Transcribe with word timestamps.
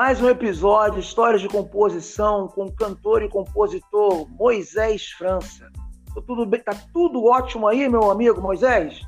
Mais 0.00 0.18
um 0.18 0.30
episódio, 0.30 0.98
histórias 0.98 1.42
de 1.42 1.48
composição 1.48 2.48
com 2.48 2.64
o 2.64 2.72
cantor 2.72 3.22
e 3.22 3.28
compositor 3.28 4.26
Moisés 4.30 5.10
França. 5.10 5.70
Tá 6.14 6.22
tudo, 6.26 6.46
bem, 6.46 6.62
tá 6.62 6.72
tudo 6.90 7.26
ótimo 7.26 7.68
aí, 7.68 7.86
meu 7.86 8.10
amigo 8.10 8.40
Moisés? 8.40 9.02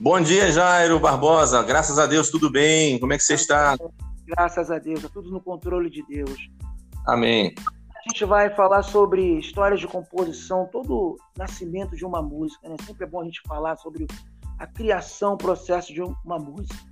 Bom 0.00 0.20
dia, 0.20 0.50
Jairo 0.50 0.98
Barbosa. 0.98 1.62
Graças 1.62 1.96
a 1.96 2.06
Deus, 2.06 2.28
tudo 2.28 2.50
bem. 2.50 2.98
Como 2.98 3.12
é 3.12 3.18
que 3.18 3.22
você 3.22 3.34
está? 3.34 3.76
Graças 4.26 4.68
a 4.68 4.80
Deus, 4.80 5.02
tá 5.02 5.08
tudo 5.14 5.30
no 5.30 5.40
controle 5.40 5.88
de 5.88 6.04
Deus. 6.08 6.50
Amém. 7.06 7.54
A 7.94 8.08
gente 8.08 8.24
vai 8.24 8.50
falar 8.50 8.82
sobre 8.82 9.38
histórias 9.38 9.78
de 9.78 9.86
composição, 9.86 10.68
todo 10.72 10.92
o 10.92 11.16
nascimento 11.38 11.94
de 11.94 12.04
uma 12.04 12.20
música, 12.20 12.68
né? 12.68 12.74
Sempre 12.84 13.04
é 13.04 13.06
bom 13.08 13.20
a 13.20 13.24
gente 13.24 13.40
falar 13.46 13.76
sobre 13.76 14.08
a 14.58 14.66
criação, 14.66 15.34
o 15.34 15.38
processo 15.38 15.94
de 15.94 16.02
uma 16.02 16.36
música. 16.36 16.91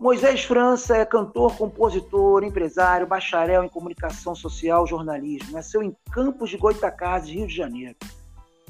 Moisés 0.00 0.42
França 0.44 0.96
é 0.96 1.04
cantor, 1.04 1.54
compositor, 1.58 2.42
empresário, 2.42 3.06
bacharel 3.06 3.62
em 3.62 3.68
comunicação 3.68 4.34
social 4.34 4.86
jornalismo. 4.86 5.52
Nasceu 5.52 5.82
em 5.82 5.94
Campos 6.10 6.48
de 6.48 6.56
Goitacazes, 6.56 7.28
Rio 7.28 7.46
de 7.46 7.54
Janeiro. 7.54 7.96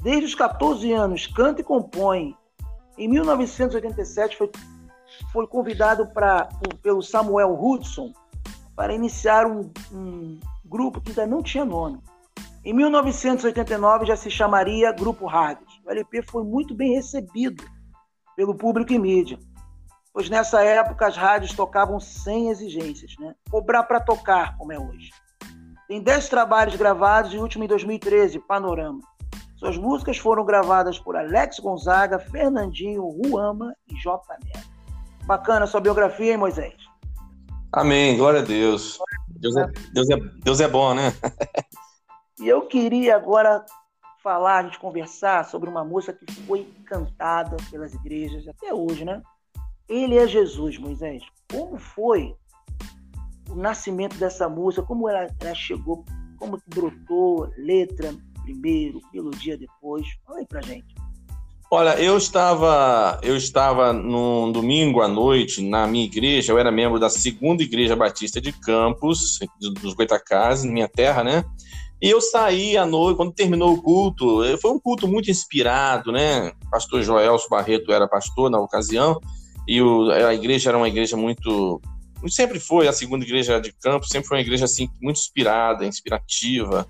Desde 0.01 0.25
os 0.25 0.35
14 0.35 0.91
anos, 0.91 1.27
canta 1.27 1.61
e 1.61 1.63
compõe. 1.63 2.35
Em 2.97 3.07
1987, 3.07 4.35
foi, 4.35 4.51
foi 5.31 5.47
convidado 5.47 6.05
pra, 6.07 6.47
por, 6.47 6.75
pelo 6.79 7.01
Samuel 7.01 7.57
Hudson 7.57 8.11
para 8.75 8.93
iniciar 8.93 9.47
um, 9.47 9.71
um 9.89 10.37
grupo 10.65 10.99
que 10.99 11.11
ainda 11.11 11.25
não 11.25 11.41
tinha 11.41 11.63
nome. 11.63 12.01
Em 12.61 12.73
1989 12.73 14.05
já 14.05 14.17
se 14.17 14.29
chamaria 14.29 14.91
Grupo 14.91 15.25
Rádios. 15.27 15.79
O 15.85 15.91
LP 15.91 16.23
foi 16.23 16.43
muito 16.43 16.75
bem 16.75 16.93
recebido 16.93 17.63
pelo 18.35 18.53
público 18.53 18.91
e 18.91 18.99
mídia 18.99 19.39
pois 20.13 20.29
nessa 20.29 20.63
época 20.63 21.07
as 21.07 21.15
rádios 21.15 21.53
tocavam 21.53 21.99
sem 21.99 22.49
exigências, 22.49 23.13
né? 23.19 23.33
Cobrar 23.49 23.83
para 23.83 23.99
tocar, 23.99 24.57
como 24.57 24.71
é 24.71 24.79
hoje. 24.79 25.11
Tem 25.87 26.01
10 26.01 26.29
trabalhos 26.29 26.75
gravados 26.75 27.33
e 27.33 27.37
o 27.37 27.41
último 27.41 27.63
em 27.63 27.67
2013, 27.67 28.39
Panorama. 28.39 28.99
Suas 29.57 29.77
músicas 29.77 30.17
foram 30.17 30.43
gravadas 30.43 30.97
por 30.97 31.15
Alex 31.15 31.59
Gonzaga, 31.59 32.17
Fernandinho, 32.17 33.03
Ruama 33.03 33.75
e 33.87 33.95
J. 33.95 34.19
Neto. 34.43 34.69
Bacana 35.25 35.67
sua 35.67 35.79
biografia, 35.79 36.31
hein, 36.31 36.37
Moisés? 36.37 36.73
Amém, 37.71 38.17
glória 38.17 38.39
a 38.39 38.43
Deus. 38.43 38.97
Deus 39.27 39.55
é, 39.55 39.67
Deus 39.93 40.09
é, 40.09 40.15
Deus 40.43 40.61
é 40.61 40.67
bom, 40.67 40.93
né? 40.93 41.13
e 42.39 42.47
eu 42.47 42.63
queria 42.63 43.15
agora 43.15 43.63
falar, 44.23 44.59
a 44.59 44.63
gente 44.63 44.79
conversar 44.79 45.45
sobre 45.45 45.69
uma 45.69 45.83
música 45.83 46.13
que 46.13 46.33
foi 46.43 46.71
cantada 46.85 47.57
pelas 47.69 47.93
igrejas 47.93 48.47
até 48.47 48.73
hoje, 48.73 49.05
né? 49.05 49.21
Ele 49.91 50.17
é 50.17 50.25
Jesus, 50.25 50.77
Moisés. 50.77 51.21
Como 51.51 51.77
foi 51.77 52.33
o 53.49 53.55
nascimento 53.55 54.15
dessa 54.15 54.47
música? 54.47 54.83
Como 54.83 55.09
ela, 55.09 55.27
ela 55.41 55.53
chegou? 55.53 56.05
Como 56.39 56.57
que 56.57 56.69
brotou? 56.69 57.51
Letra 57.57 58.15
primeiro, 58.41 59.01
melodia 59.13 59.57
depois? 59.57 60.07
Fala 60.25 60.39
aí 60.39 60.47
pra 60.47 60.61
gente. 60.61 60.95
Olha, 61.69 62.01
eu 62.01 62.17
estava, 62.17 63.19
eu 63.21 63.35
estava 63.35 63.91
num 63.91 64.51
domingo 64.51 65.01
à 65.01 65.09
noite 65.09 65.61
na 65.61 65.85
minha 65.87 66.05
igreja, 66.05 66.51
eu 66.51 66.57
era 66.59 66.71
membro 66.71 66.97
da 66.99 67.09
segunda 67.09 67.61
igreja 67.61 67.95
batista 67.95 68.39
de 68.39 68.51
Campos, 68.51 69.39
dos 69.59 69.93
Goitacazes, 69.93 70.69
minha 70.69 70.87
terra, 70.87 71.23
né? 71.23 71.43
E 72.01 72.09
eu 72.09 72.19
saí 72.19 72.77
à 72.77 72.85
noite, 72.85 73.17
quando 73.17 73.33
terminou 73.33 73.73
o 73.73 73.81
culto, 73.81 74.41
foi 74.59 74.71
um 74.71 74.79
culto 74.79 75.07
muito 75.07 75.29
inspirado, 75.29 76.11
né? 76.11 76.51
Pastor 76.69 77.03
Joelso 77.03 77.47
Barreto 77.49 77.91
era 77.91 78.07
pastor 78.07 78.49
na 78.49 78.59
ocasião, 78.59 79.19
e 79.67 79.81
o, 79.81 80.09
a 80.11 80.33
igreja 80.33 80.69
era 80.69 80.77
uma 80.77 80.87
igreja 80.87 81.15
muito 81.15 81.81
sempre 82.27 82.59
foi 82.59 82.87
a 82.87 82.93
segunda 82.93 83.25
igreja 83.25 83.59
de 83.59 83.71
campo 83.73 84.05
sempre 84.05 84.27
foi 84.27 84.37
uma 84.37 84.43
igreja 84.43 84.65
assim 84.65 84.89
muito 85.01 85.17
inspirada 85.17 85.85
inspirativa 85.85 86.87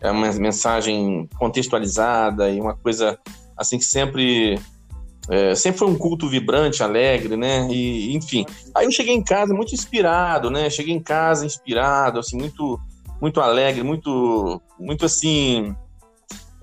é 0.00 0.10
uma 0.10 0.30
mensagem 0.32 1.28
contextualizada 1.38 2.50
e 2.50 2.60
uma 2.60 2.76
coisa 2.76 3.18
assim 3.56 3.78
que 3.78 3.84
sempre 3.84 4.58
é, 5.30 5.54
sempre 5.54 5.78
foi 5.78 5.88
um 5.88 5.96
culto 5.96 6.28
vibrante 6.28 6.82
alegre 6.82 7.36
né? 7.36 7.66
E 7.70 8.14
enfim. 8.14 8.44
Aí 8.74 8.84
eu 8.84 8.92
cheguei 8.92 9.14
em 9.14 9.24
casa 9.24 9.54
muito 9.54 9.74
inspirado 9.74 10.50
né? 10.50 10.68
Cheguei 10.68 10.94
em 10.94 11.02
casa 11.02 11.46
inspirado 11.46 12.18
assim 12.18 12.36
muito 12.36 12.78
muito 13.20 13.40
alegre 13.40 13.82
muito 13.82 14.60
muito 14.78 15.06
assim 15.06 15.74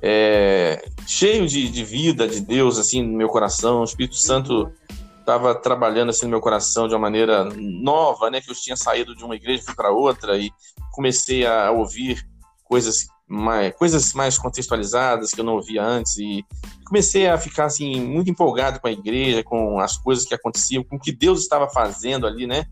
é, 0.04 0.88
cheio 1.08 1.48
de, 1.48 1.70
de 1.70 1.84
vida 1.84 2.28
de 2.28 2.42
Deus 2.42 2.78
assim 2.78 3.02
no 3.02 3.18
meu 3.18 3.28
coração. 3.28 3.82
O 3.82 3.86
Espírito 3.86 4.18
Santo 4.18 4.72
estava 5.22 5.56
trabalhando 5.56 6.09
assim 6.09 6.26
no 6.26 6.32
meu 6.32 6.42
coração 6.42 6.88
de 6.88 6.94
uma 6.94 7.00
maneira 7.00 7.46
nova, 7.46 8.30
né? 8.30 8.42
Que 8.42 8.52
eu 8.52 8.56
tinha 8.56 8.76
saído 8.76 9.16
de 9.16 9.24
uma 9.24 9.36
igreja 9.36 9.64
fui 9.64 9.76
para 9.76 9.92
outra 9.92 10.38
e 10.38 10.52
comecei 10.92 11.46
a 11.46 11.72
ouvir 11.72 12.22
coisas 12.66 13.06
mais, 13.28 13.74
coisas 13.76 14.14
mais 14.14 14.38
contextualizadas 14.38 15.32
que 15.32 15.40
eu 15.40 15.46
não 15.46 15.56
ouvia 15.56 15.84
antes 15.84 16.18
e 16.18 16.46
comecei 16.86 17.28
a 17.28 17.38
ficar 17.38 17.66
assim 17.66 18.02
muito 18.02 18.30
empolgado 18.30 18.80
com 18.80 18.88
a 18.88 18.92
igreja, 18.92 19.44
com 19.44 19.80
as 19.80 19.98
coisas 19.98 20.26
que 20.26 20.36
aconteciam, 20.36 20.84
com 20.84 20.98
o 20.98 21.00
que 21.00 21.12
Deus 21.12 21.40
estava 21.40 21.70
fazendo 21.70 22.28
ali, 22.28 22.46
né? 22.46 22.66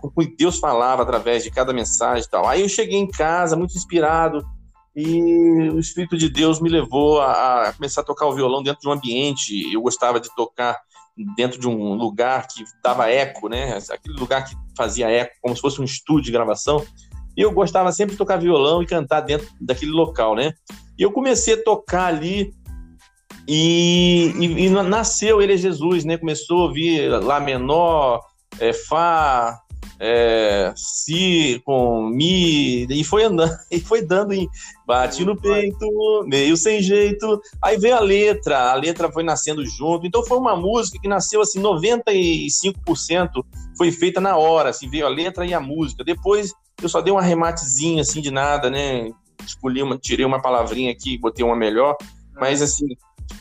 Com 0.00 0.08
o 0.08 0.10
que 0.10 0.36
Deus 0.36 0.58
falava 0.58 1.02
através 1.02 1.42
de 1.42 1.50
cada 1.50 1.72
mensagem 1.72 2.24
e 2.24 2.30
tal. 2.30 2.46
Aí 2.46 2.62
eu 2.62 2.68
cheguei 2.68 2.98
em 2.98 3.08
casa 3.08 3.56
muito 3.56 3.76
inspirado 3.76 4.44
e 4.94 5.70
o 5.70 5.78
Espírito 5.78 6.16
de 6.16 6.28
Deus 6.28 6.60
me 6.60 6.68
levou 6.68 7.20
a, 7.20 7.68
a 7.68 7.72
começar 7.72 8.00
a 8.00 8.04
tocar 8.04 8.26
o 8.26 8.34
violão 8.34 8.62
dentro 8.62 8.80
de 8.80 8.88
um 8.88 8.92
ambiente. 8.92 9.72
Eu 9.72 9.80
gostava 9.80 10.20
de 10.20 10.28
tocar 10.34 10.76
dentro 11.36 11.58
de 11.58 11.68
um 11.68 11.94
lugar 11.94 12.46
que 12.46 12.64
dava 12.82 13.10
eco, 13.10 13.48
né? 13.48 13.78
Aquele 13.90 14.18
lugar 14.18 14.44
que 14.44 14.54
fazia 14.76 15.10
eco, 15.10 15.34
como 15.40 15.54
se 15.54 15.60
fosse 15.60 15.80
um 15.80 15.84
estúdio 15.84 16.24
de 16.24 16.32
gravação. 16.32 16.84
E 17.36 17.40
eu 17.40 17.52
gostava 17.52 17.92
sempre 17.92 18.12
de 18.12 18.18
tocar 18.18 18.36
violão 18.36 18.82
e 18.82 18.86
cantar 18.86 19.20
dentro 19.20 19.48
daquele 19.60 19.92
local, 19.92 20.34
né? 20.34 20.52
E 20.98 21.02
eu 21.02 21.12
comecei 21.12 21.54
a 21.54 21.62
tocar 21.62 22.06
ali 22.06 22.52
e, 23.46 24.32
e, 24.38 24.66
e 24.66 24.70
nasceu 24.70 25.40
Ele 25.40 25.54
é 25.54 25.56
Jesus, 25.56 26.04
né? 26.04 26.18
Começou 26.18 26.60
a 26.60 26.62
ouvir 26.64 27.08
Lá 27.08 27.40
menor, 27.40 28.20
é, 28.60 28.72
Fá, 28.72 29.58
é, 30.00 30.72
si 30.76 31.60
com 31.64 32.08
mi 32.08 32.86
e 32.88 33.02
foi 33.02 33.24
andando 33.24 33.56
e 33.70 33.80
foi 33.80 34.02
dando 34.02 34.32
em 34.32 34.48
bate 34.86 35.24
no 35.24 35.36
peito 35.36 35.86
meio 36.26 36.56
sem 36.56 36.80
jeito. 36.80 37.40
Aí 37.62 37.76
veio 37.76 37.96
a 37.96 38.00
letra 38.00 38.70
a 38.70 38.74
letra 38.74 39.10
foi 39.10 39.22
nascendo 39.22 39.64
junto. 39.66 40.06
Então 40.06 40.24
foi 40.24 40.38
uma 40.38 40.54
música 40.54 40.98
que 41.00 41.08
nasceu 41.08 41.40
assim 41.40 41.60
95% 41.60 43.44
foi 43.76 43.90
feita 43.90 44.20
na 44.20 44.36
hora 44.36 44.70
assim 44.70 44.88
veio 44.88 45.06
a 45.06 45.10
letra 45.10 45.44
e 45.44 45.52
a 45.52 45.60
música. 45.60 46.04
Depois 46.04 46.52
eu 46.80 46.88
só 46.88 47.00
dei 47.00 47.12
um 47.12 47.18
arrematezinho 47.18 48.00
assim 48.00 48.20
de 48.20 48.30
nada 48.30 48.70
né? 48.70 49.10
Escolhi 49.44 49.82
uma 49.82 49.98
tirei 49.98 50.24
uma 50.24 50.40
palavrinha 50.40 50.92
aqui 50.92 51.18
botei 51.18 51.44
uma 51.44 51.56
melhor. 51.56 51.96
Mas 52.40 52.62
assim 52.62 52.86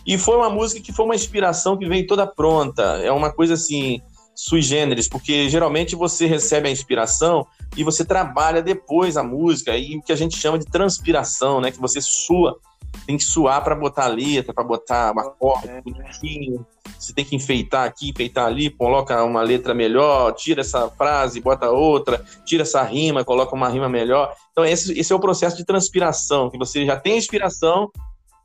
e 0.06 0.18
foi 0.18 0.36
uma 0.36 0.50
música 0.50 0.82
que 0.82 0.92
foi 0.92 1.06
uma 1.06 1.16
inspiração 1.16 1.78
que 1.78 1.88
veio 1.88 2.08
toda 2.08 2.26
pronta. 2.26 2.82
É 3.04 3.12
uma 3.12 3.32
coisa 3.32 3.54
assim 3.54 4.02
sui 4.38 4.62
generis, 4.62 5.10
porque 5.10 5.50
geralmente 5.50 5.96
você 5.96 6.28
recebe 6.28 6.70
a 6.70 6.72
inspiração 6.72 7.48
e 7.76 7.84
você 7.84 8.06
trabalha 8.06 8.62
depois 8.62 9.18
a 9.18 9.24
música, 9.24 9.76
e 9.76 9.98
o 9.98 10.02
que 10.02 10.12
a 10.12 10.16
gente 10.16 10.38
chama 10.38 10.60
de 10.60 10.66
transpiração, 10.66 11.60
né? 11.60 11.72
Que 11.72 11.80
você 11.80 12.00
sua, 12.00 12.60
tem 13.08 13.18
que 13.18 13.24
suar 13.24 13.64
para 13.64 13.76
botar 13.76 14.06
a 14.06 14.10
letra, 14.10 14.54
para 14.54 14.64
botar 14.64 15.12
uma 15.12 15.32
corda 15.32 15.72
é. 15.72 15.82
bonitinho, 15.82 16.64
você 17.00 17.12
tem 17.14 17.26
que 17.26 17.36
enfeitar 17.36 17.88
aqui, 17.88 18.12
enfeitar 18.12 18.46
ali, 18.46 18.70
coloca 18.70 19.24
uma 19.24 19.42
letra 19.42 19.74
melhor, 19.74 20.32
tira 20.34 20.62
essa 20.62 20.88
frase, 20.92 21.42
bota 21.42 21.72
outra, 21.72 22.24
tira 22.46 22.62
essa 22.62 22.84
rima, 22.84 23.26
coloca 23.26 23.56
uma 23.56 23.70
rima 23.70 23.90
melhor. 23.90 24.36
Então 24.52 24.64
esse, 24.64 24.98
esse 25.00 25.12
é 25.12 25.16
o 25.16 25.20
processo 25.20 25.58
de 25.58 25.66
transpiração, 25.66 26.52
que 26.52 26.60
você 26.60 26.86
já 26.86 26.96
tem 26.96 27.14
a 27.14 27.18
inspiração 27.18 27.90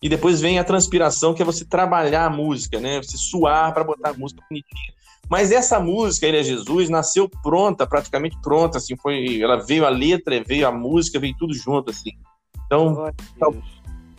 e 0.02 0.08
depois 0.08 0.40
vem 0.40 0.58
a 0.58 0.64
transpiração, 0.64 1.34
que 1.34 1.42
é 1.42 1.44
você 1.44 1.66
trabalhar 1.66 2.24
a 2.24 2.30
música, 2.30 2.80
né? 2.80 3.02
Você 3.02 3.18
suar 3.18 3.74
para 3.74 3.84
botar 3.84 4.10
a 4.10 4.14
música 4.14 4.42
bonitinha. 4.48 5.01
Mas 5.32 5.50
essa 5.50 5.80
música, 5.80 6.26
Ele 6.26 6.40
é 6.40 6.42
Jesus, 6.42 6.90
nasceu 6.90 7.26
pronta, 7.26 7.86
praticamente 7.86 8.38
pronta, 8.42 8.76
assim, 8.76 8.94
foi, 8.98 9.40
ela 9.40 9.56
veio 9.56 9.86
a 9.86 9.88
letra, 9.88 10.44
veio 10.46 10.68
a 10.68 10.70
música, 10.70 11.18
veio 11.18 11.34
tudo 11.38 11.54
junto, 11.54 11.90
assim. 11.90 12.10
Então, 12.66 13.10
tal, 13.40 13.54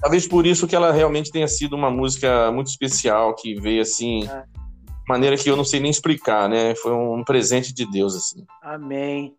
talvez 0.02 0.28
por 0.28 0.44
isso 0.48 0.66
que 0.66 0.76
ela 0.76 0.92
realmente 0.92 1.32
tenha 1.32 1.48
sido 1.48 1.76
uma 1.76 1.92
música 1.92 2.52
muito 2.52 2.70
especial, 2.70 3.36
que 3.36 3.54
veio, 3.54 3.84
assim, 3.84 4.22
de 4.22 5.08
maneira 5.08 5.38
que 5.38 5.48
eu 5.48 5.56
não 5.56 5.64
sei 5.64 5.80
nem 5.80 5.92
explicar, 5.92 6.50
né? 6.50 6.74
Foi 6.74 6.92
um 6.92 7.24
presente 7.24 7.72
de 7.72 7.86
Deus, 7.86 8.16
assim. 8.16 8.44
Amém. 8.64 9.36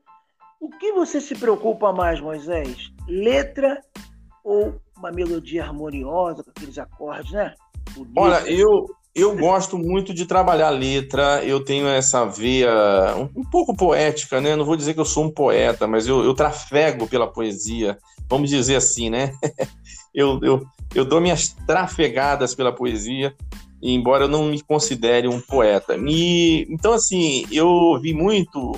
O 0.61 0.71
que 0.71 0.93
você 0.93 1.21
se 1.21 1.35
preocupa 1.35 1.93
mais, 1.93 2.21
Moisés? 2.21 2.93
Letra 3.09 3.81
ou 4.45 4.81
uma 4.97 5.11
melodia 5.11 5.65
harmoniosa, 5.65 6.45
com 6.45 6.51
aqueles 6.51 6.79
acordes, 6.79 7.33
né? 7.33 7.53
Olha, 8.17 8.49
eu, 8.49 8.87
eu 9.15 9.37
gosto 9.37 9.79
muito 9.79 10.13
de 10.13 10.27
trabalhar 10.27 10.71
letra, 10.71 11.45
eu 11.45 11.65
tenho 11.65 11.87
essa 11.87 12.25
veia 12.25 13.15
um, 13.17 13.41
um, 13.41 13.45
pouco 13.45 13.77
poética, 13.77 14.41
né? 14.41 14.57
Não 14.57 14.65
vou 14.65 14.77
dizer 14.77 14.93
que 14.93 15.01
eu 15.01 15.05
sou 15.05 15.25
um 15.25 15.31
poeta, 15.31 15.87
mas 15.87 16.09
eu, 16.09 16.25
eu 16.25 16.35
trafego 16.35 17.07
pela 17.07 17.27
poesia, 17.27 17.97
vamos 18.29 18.51
dizer 18.51 18.75
assim, 18.75 19.09
né? 19.11 19.33
eu, 20.13 20.41
eu, 20.43 20.67
eu 20.95 21.05
dou 21.05 21.21
minhas 21.21 21.51
trafegadas 21.67 22.57
pela 22.57 22.73
poesia, 22.73 23.33
embora 23.81 24.25
eu 24.25 24.29
não 24.29 24.47
me 24.47 24.61
considere 24.61 25.29
um 25.29 25.41
poeta. 25.41 25.97
E, 25.97 26.67
então, 26.69 26.93
assim, 26.93 27.47
eu 27.53 27.69
ouvi 27.69 28.13
muito 28.13 28.73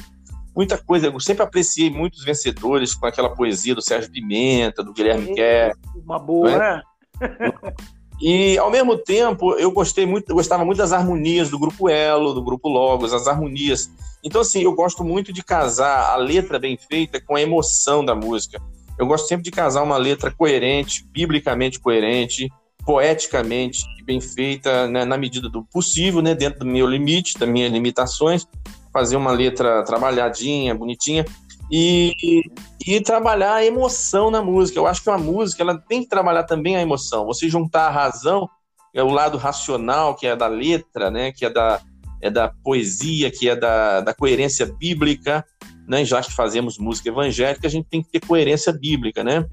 muita 0.54 0.76
coisa. 0.76 1.06
Eu 1.06 1.20
sempre 1.20 1.42
apreciei 1.42 1.90
muitos 1.90 2.24
vencedores 2.24 2.94
com 2.94 3.06
aquela 3.06 3.34
poesia 3.34 3.74
do 3.74 3.82
Sérgio 3.82 4.10
Pimenta, 4.10 4.82
do 4.82 4.92
Guilherme 4.92 5.34
Kerr. 5.34 5.76
Uma 5.94 6.18
boa, 6.18 6.58
né? 6.58 6.82
E 8.20 8.56
ao 8.58 8.70
mesmo 8.70 8.96
tempo, 8.96 9.54
eu 9.54 9.70
gostei 9.70 10.06
muito, 10.06 10.30
eu 10.30 10.36
gostava 10.36 10.64
muito 10.64 10.78
das 10.78 10.92
harmonias 10.92 11.50
do 11.50 11.58
grupo 11.58 11.88
Elo, 11.88 12.32
do 12.32 12.42
grupo 12.42 12.68
Logos, 12.68 13.12
as 13.12 13.26
harmonias. 13.26 13.90
Então 14.24 14.40
assim, 14.40 14.62
eu 14.62 14.72
gosto 14.74 15.04
muito 15.04 15.32
de 15.32 15.42
casar 15.42 16.10
a 16.10 16.16
letra 16.16 16.58
bem 16.58 16.76
feita 16.76 17.20
com 17.20 17.36
a 17.36 17.42
emoção 17.42 18.04
da 18.04 18.14
música. 18.14 18.60
Eu 18.98 19.06
gosto 19.06 19.28
sempre 19.28 19.44
de 19.44 19.50
casar 19.50 19.82
uma 19.82 19.98
letra 19.98 20.30
coerente, 20.30 21.06
biblicamente 21.12 21.78
coerente, 21.78 22.50
poeticamente 22.84 23.84
bem 24.04 24.20
feita, 24.20 24.86
né, 24.86 25.04
na 25.04 25.18
medida 25.18 25.48
do 25.48 25.64
possível, 25.64 26.22
né, 26.22 26.34
dentro 26.34 26.60
do 26.60 26.66
meu 26.66 26.86
limite, 26.86 27.36
das 27.36 27.48
minhas 27.48 27.72
limitações, 27.72 28.46
fazer 28.92 29.16
uma 29.16 29.32
letra 29.32 29.82
trabalhadinha, 29.82 30.74
bonitinha 30.74 31.24
e, 31.70 32.42
e 32.86 33.00
trabalhar 33.00 33.54
a 33.54 33.64
emoção 33.64 34.30
na 34.30 34.42
música. 34.42 34.78
Eu 34.78 34.86
acho 34.86 35.02
que 35.02 35.10
uma 35.10 35.18
música 35.18 35.62
ela 35.62 35.78
tem 35.78 36.02
que 36.02 36.08
trabalhar 36.08 36.44
também 36.44 36.76
a 36.76 36.82
emoção. 36.82 37.26
Você 37.26 37.48
juntar 37.48 37.88
a 37.88 37.90
razão, 37.90 38.48
é 38.94 39.02
o 39.02 39.10
lado 39.10 39.36
racional, 39.36 40.14
que 40.14 40.26
é 40.26 40.34
da 40.34 40.46
letra, 40.46 41.10
né, 41.10 41.32
que 41.32 41.44
é 41.44 41.50
da, 41.50 41.80
é 42.20 42.30
da 42.30 42.48
poesia, 42.64 43.30
que 43.30 43.48
é 43.48 43.54
da, 43.54 44.00
da 44.00 44.14
coerência 44.14 44.66
bíblica, 44.66 45.44
né, 45.86 46.04
já 46.04 46.22
que 46.22 46.32
fazemos 46.32 46.78
música 46.78 47.08
evangélica, 47.08 47.66
a 47.66 47.70
gente 47.70 47.86
tem 47.88 48.02
que 48.02 48.10
ter 48.10 48.20
coerência 48.26 48.72
bíblica, 48.72 49.22
né? 49.22 49.46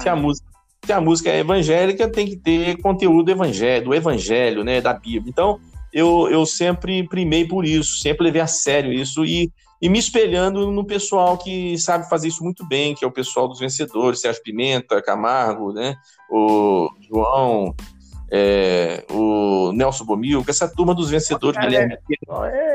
Se 0.00 0.08
a 0.08 0.16
música 0.16 0.56
se 0.84 0.92
a 0.92 1.00
música 1.00 1.30
é 1.30 1.40
evangélica, 1.40 2.08
tem 2.08 2.26
que 2.26 2.36
ter 2.36 2.80
conteúdo 2.80 3.28
evangélico, 3.28 3.90
do 3.90 3.94
evangelho, 3.94 4.62
né, 4.62 4.80
da 4.80 4.94
Bíblia. 4.94 5.28
Então, 5.28 5.58
eu, 5.92 6.28
eu 6.30 6.46
sempre 6.46 7.02
primei 7.08 7.44
por 7.44 7.64
isso, 7.64 7.98
sempre 7.98 8.24
levei 8.24 8.40
a 8.40 8.46
sério 8.46 8.92
isso 8.92 9.24
e, 9.24 9.50
e 9.80 9.88
me 9.88 9.98
espelhando 9.98 10.70
no 10.70 10.84
pessoal 10.84 11.36
que 11.36 11.78
sabe 11.78 12.08
fazer 12.08 12.28
isso 12.28 12.42
muito 12.42 12.66
bem, 12.66 12.94
que 12.94 13.04
é 13.04 13.08
o 13.08 13.12
pessoal 13.12 13.46
dos 13.48 13.58
vencedores, 13.58 14.20
Sérgio 14.20 14.42
Pimenta, 14.42 15.02
Camargo, 15.02 15.72
né, 15.72 15.96
o 16.30 16.88
João, 17.08 17.74
é, 18.30 19.04
o 19.10 19.72
Nelson 19.72 20.04
Bomil, 20.04 20.44
com 20.44 20.50
essa 20.50 20.68
turma 20.68 20.94
dos 20.94 21.10
vencedores, 21.10 21.60
Guilherme. 21.60 21.96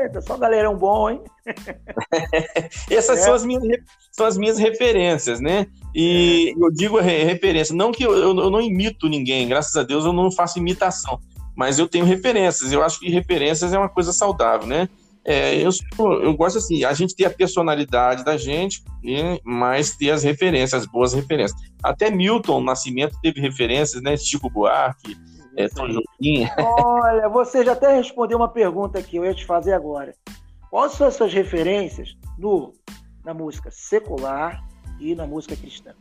Eita, 0.02 0.20
só 0.22 0.36
galerão 0.36 0.76
bom, 0.76 1.10
hein? 1.10 1.20
Essas 2.90 3.18
é. 3.18 3.22
são, 3.22 3.34
as 3.34 3.44
minhas, 3.44 3.62
são 4.10 4.26
as 4.26 4.38
minhas 4.38 4.58
referências, 4.58 5.40
né? 5.40 5.66
E 5.94 6.54
é. 6.56 6.64
eu 6.64 6.70
digo 6.70 6.98
referência, 6.98 7.74
não 7.74 7.92
que 7.92 8.02
eu, 8.02 8.12
eu, 8.12 8.36
eu, 8.36 8.50
não 8.50 8.60
imito 8.60 9.08
ninguém, 9.08 9.46
graças 9.46 9.76
a 9.76 9.82
Deus 9.82 10.04
eu 10.04 10.12
não 10.12 10.32
faço 10.32 10.58
imitação, 10.58 11.20
mas 11.54 11.78
eu 11.78 11.86
tenho 11.86 12.04
referências. 12.04 12.72
Eu 12.72 12.82
acho 12.82 12.98
que 12.98 13.10
referências 13.10 13.72
é 13.74 13.78
uma 13.78 13.88
coisa 13.88 14.12
saudável, 14.12 14.66
né? 14.66 14.88
É, 15.24 15.56
eu, 15.56 15.70
eu 16.22 16.34
gosto 16.34 16.58
assim, 16.58 16.84
a 16.84 16.92
gente 16.92 17.14
ter 17.14 17.26
a 17.26 17.30
personalidade 17.30 18.24
da 18.24 18.36
gente, 18.36 18.82
né, 19.02 19.38
mas 19.44 19.96
ter 19.96 20.10
as 20.10 20.24
referências, 20.24 20.82
as 20.82 20.86
boas 20.86 21.12
referências. 21.12 21.60
Até 21.82 22.10
Milton 22.10 22.60
Nascimento 22.60 23.16
teve 23.22 23.40
referências, 23.40 24.02
né? 24.02 24.16
Chico 24.16 24.50
Buarque, 24.50 25.16
é, 25.56 25.68
Tom 25.68 25.86
Olha, 26.58 27.28
você 27.28 27.64
já 27.64 27.72
até 27.72 27.94
respondeu 27.96 28.38
uma 28.38 28.48
pergunta 28.48 29.02
que 29.02 29.16
eu 29.16 29.24
ia 29.24 29.34
te 29.34 29.44
fazer 29.44 29.74
agora. 29.74 30.14
Quais 30.70 30.92
são 30.92 31.06
as 31.06 31.14
suas 31.14 31.32
referências 31.32 32.16
no, 32.38 32.72
na 33.24 33.34
música 33.34 33.70
secular 33.70 34.64
e 34.98 35.14
na 35.14 35.26
música 35.26 35.54
cristã? 35.54 35.92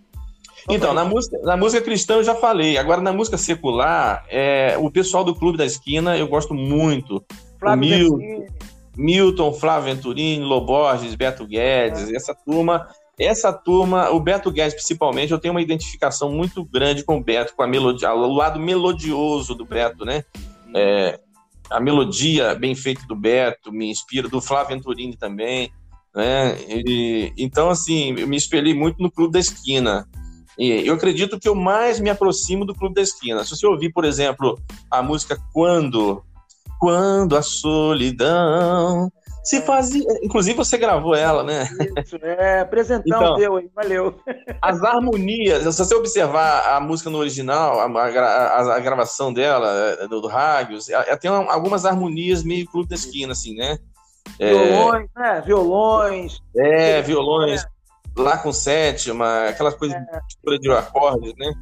Então, 0.69 0.93
na 0.93 1.03
música, 1.03 1.37
na 1.39 1.57
música 1.57 1.83
cristã 1.83 2.15
eu 2.15 2.23
já 2.23 2.35
falei. 2.35 2.77
Agora, 2.77 3.01
na 3.01 3.11
música 3.11 3.37
secular, 3.37 4.23
é, 4.29 4.77
o 4.77 4.91
pessoal 4.91 5.23
do 5.23 5.35
Clube 5.35 5.57
da 5.57 5.65
Esquina 5.65 6.17
eu 6.17 6.27
gosto 6.27 6.53
muito. 6.53 7.23
Flávio 7.59 8.17
Milton, 8.17 8.45
Milton, 9.01 9.53
Flávio 9.53 9.93
Venturini, 9.95 10.43
Loborges, 10.43 11.15
Beto 11.15 11.45
Guedes, 11.45 12.09
é. 12.09 12.15
essa 12.15 12.35
turma 12.35 12.87
essa 13.19 13.53
turma, 13.53 14.09
o 14.09 14.19
Beto 14.19 14.51
Guedes 14.51 14.73
principalmente, 14.73 15.31
eu 15.31 15.37
tenho 15.37 15.53
uma 15.53 15.61
identificação 15.61 16.31
muito 16.31 16.65
grande 16.65 17.03
com 17.03 17.17
o 17.17 17.23
Beto, 17.23 17.53
com 17.55 17.61
a 17.61 17.67
melodia, 17.67 18.11
o 18.13 18.33
lado 18.33 18.59
melodioso 18.59 19.53
do 19.53 19.63
Beto, 19.63 20.05
né? 20.05 20.23
É, 20.75 21.19
a 21.69 21.79
melodia 21.79 22.55
bem 22.55 22.73
feita 22.73 23.05
do 23.07 23.15
Beto 23.15 23.71
me 23.71 23.91
inspira, 23.91 24.27
do 24.27 24.41
Flávio 24.41 24.75
Venturini 24.75 25.15
também, 25.15 25.71
né? 26.15 26.57
E, 26.67 27.31
então, 27.37 27.69
assim, 27.69 28.15
eu 28.17 28.27
me 28.27 28.37
espelhei 28.37 28.73
muito 28.73 29.01
no 29.01 29.11
Clube 29.11 29.33
da 29.33 29.39
Esquina. 29.39 30.07
E 30.57 30.85
eu 30.85 30.93
acredito 30.95 31.39
que 31.39 31.47
eu 31.47 31.55
mais 31.55 31.99
me 31.99 32.09
aproximo 32.09 32.65
do 32.65 32.75
Clube 32.75 32.95
da 32.95 33.01
Esquina. 33.01 33.43
Se 33.43 33.55
você 33.55 33.65
ouvir, 33.65 33.91
por 33.91 34.03
exemplo, 34.03 34.59
a 34.89 35.01
música 35.01 35.37
Quando, 35.53 36.23
Quando 36.81 37.37
a 37.37 37.43
Solidão 37.43 39.11
se 39.43 39.61
fazia. 39.61 40.03
Inclusive, 40.23 40.57
você 40.57 40.79
gravou 40.79 41.13
ela, 41.15 41.43
né? 41.43 41.67
Isso, 42.03 42.15
é, 42.23 42.61
apresentão 42.61 43.03
então, 43.05 43.35
teu 43.35 43.55
aí, 43.55 43.69
valeu. 43.75 44.19
As 44.59 44.83
harmonias, 44.83 45.61
se 45.75 45.85
você 45.85 45.93
observar 45.93 46.75
a 46.75 46.79
música 46.79 47.11
no 47.11 47.19
original, 47.19 47.79
a, 47.79 47.85
a, 47.85 48.75
a 48.75 48.79
gravação 48.79 49.31
dela, 49.31 49.69
é, 49.99 50.07
do, 50.07 50.21
do 50.21 50.27
Rádios, 50.27 50.89
ela 50.89 51.17
tem 51.17 51.29
algumas 51.29 51.85
harmonias 51.85 52.43
meio 52.43 52.67
clube 52.67 52.89
da 52.89 52.95
esquina, 52.95 53.33
assim, 53.33 53.55
né? 53.55 53.77
É, 54.39 54.51
violões, 54.51 55.09
é, 55.15 55.19
né? 55.19 55.41
Violões. 55.41 56.39
É, 56.55 57.01
violões. 57.03 57.65
Lá 58.17 58.37
com 58.39 58.51
sétima, 58.51 59.49
aquelas 59.49 59.75
coisas 59.75 59.95
é. 59.95 60.57
de 60.57 60.71
acordes, 60.71 61.33
né? 61.37 61.53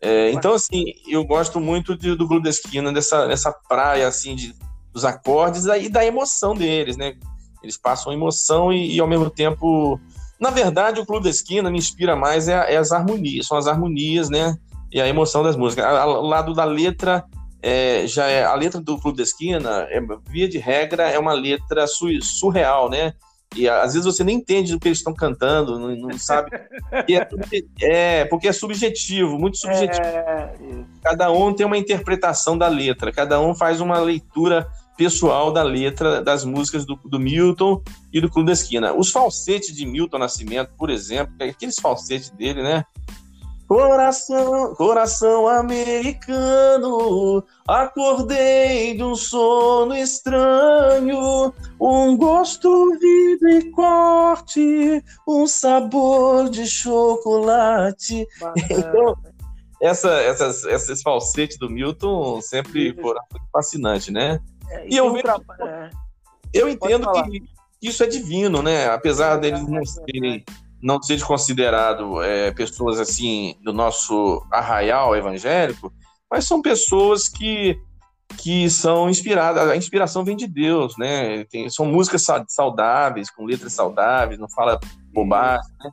É, 0.00 0.30
então, 0.30 0.52
assim, 0.54 0.84
eu 1.08 1.24
gosto 1.24 1.58
muito 1.58 1.96
de, 1.96 2.14
do 2.14 2.28
Clube 2.28 2.44
da 2.44 2.50
Esquina, 2.50 2.92
dessa, 2.92 3.26
dessa 3.26 3.50
praia, 3.50 4.06
assim, 4.06 4.36
de 4.36 4.54
dos 4.96 5.04
acordes 5.04 5.66
e 5.66 5.90
da 5.90 6.06
emoção 6.06 6.54
deles, 6.54 6.96
né? 6.96 7.16
Eles 7.62 7.76
passam 7.76 8.14
emoção 8.14 8.72
e, 8.72 8.96
e, 8.96 8.98
ao 9.00 9.06
mesmo 9.06 9.28
tempo. 9.28 10.00
Na 10.40 10.48
verdade, 10.48 10.98
o 10.98 11.04
Clube 11.04 11.24
da 11.24 11.30
Esquina 11.30 11.70
me 11.70 11.76
inspira 11.76 12.16
mais 12.16 12.48
é, 12.48 12.72
é 12.72 12.76
as 12.78 12.92
harmonias, 12.92 13.46
são 13.46 13.58
as 13.58 13.66
harmonias, 13.66 14.30
né? 14.30 14.56
E 14.90 14.98
a 14.98 15.06
emoção 15.06 15.42
das 15.42 15.54
músicas. 15.54 15.84
Ao 15.84 16.22
lado 16.22 16.54
da 16.54 16.64
letra, 16.64 17.22
é, 17.62 18.06
já 18.06 18.26
é 18.26 18.42
a 18.42 18.54
letra 18.54 18.80
do 18.80 18.98
Clube 18.98 19.18
da 19.18 19.22
Esquina, 19.22 19.86
é, 19.90 20.00
via 20.30 20.48
de 20.48 20.56
regra, 20.56 21.10
é 21.10 21.18
uma 21.18 21.34
letra 21.34 21.86
su, 21.86 22.06
surreal, 22.22 22.88
né? 22.88 23.12
E 23.54 23.68
às 23.68 23.92
vezes 23.92 24.06
você 24.06 24.24
nem 24.24 24.38
entende 24.38 24.74
o 24.74 24.80
que 24.80 24.88
eles 24.88 24.98
estão 24.98 25.12
cantando, 25.12 25.78
não, 25.78 25.94
não 25.94 26.18
sabe. 26.18 26.50
É, 26.90 28.20
é, 28.20 28.24
porque 28.24 28.48
é 28.48 28.52
subjetivo, 28.52 29.38
muito 29.38 29.58
subjetivo. 29.58 30.06
É... 30.06 30.54
Cada 31.02 31.30
um 31.30 31.52
tem 31.52 31.66
uma 31.66 31.76
interpretação 31.76 32.56
da 32.56 32.68
letra, 32.68 33.12
cada 33.12 33.38
um 33.40 33.54
faz 33.54 33.80
uma 33.80 33.98
leitura 33.98 34.66
pessoal 34.96 35.52
da 35.52 35.62
letra 35.62 36.22
das 36.22 36.44
músicas 36.44 36.84
do, 36.84 36.96
do, 37.04 37.18
Milton 37.18 37.82
e 38.12 38.20
do 38.20 38.30
Clube 38.30 38.46
da 38.46 38.52
Esquina. 38.52 38.94
Os 38.94 39.10
falsetes 39.10 39.74
de 39.74 39.84
Milton 39.84 40.18
Nascimento, 40.18 40.70
por 40.76 40.90
exemplo, 40.90 41.34
aqueles 41.40 41.76
falsetes 41.78 42.30
dele, 42.30 42.62
né? 42.62 42.84
Coração, 43.68 44.74
coração 44.76 45.48
americano, 45.48 47.42
acordei 47.66 48.96
de 48.96 49.02
um 49.02 49.16
sono 49.16 49.96
estranho, 49.96 51.52
um 51.80 52.16
gosto 52.16 52.96
vivo 53.00 53.48
e 53.48 53.70
corte, 53.72 55.02
um 55.26 55.48
sabor 55.48 56.48
de 56.48 56.64
chocolate. 56.66 58.26
Então, 58.70 59.16
essa, 59.82 60.10
essas, 60.10 60.64
esses 60.64 61.02
falsetes 61.02 61.58
do 61.58 61.68
Milton 61.68 62.40
sempre 62.40 62.94
foram 62.94 63.20
fascinantes, 63.52 64.08
né? 64.08 64.40
É, 64.70 64.88
e 64.88 64.96
eu, 64.96 65.12
vejo, 65.12 65.26
é. 65.60 65.90
eu 66.52 66.68
entendo 66.68 67.10
que 67.24 67.42
isso 67.82 68.02
é 68.02 68.06
divino, 68.06 68.62
né? 68.62 68.88
Apesar 68.88 69.36
deles 69.36 69.66
não 69.66 69.84
serem 69.84 70.44
não 70.82 71.02
ser 71.02 71.22
considerado 71.24 72.22
é, 72.22 72.52
pessoas 72.52 73.00
assim 73.00 73.56
do 73.62 73.72
nosso 73.72 74.44
arraial 74.52 75.16
evangélico, 75.16 75.92
mas 76.30 76.44
são 76.46 76.60
pessoas 76.62 77.28
que 77.28 77.80
que 78.38 78.68
são 78.68 79.08
inspiradas, 79.08 79.68
a 79.68 79.76
inspiração 79.76 80.24
vem 80.24 80.36
de 80.36 80.46
Deus, 80.46 80.96
né? 80.98 81.44
Tem, 81.44 81.70
são 81.70 81.86
músicas 81.86 82.26
saudáveis, 82.48 83.30
com 83.30 83.44
letras 83.44 83.72
saudáveis, 83.72 84.38
não 84.38 84.48
fala 84.50 84.80
bobagem, 85.12 85.72
né? 85.80 85.90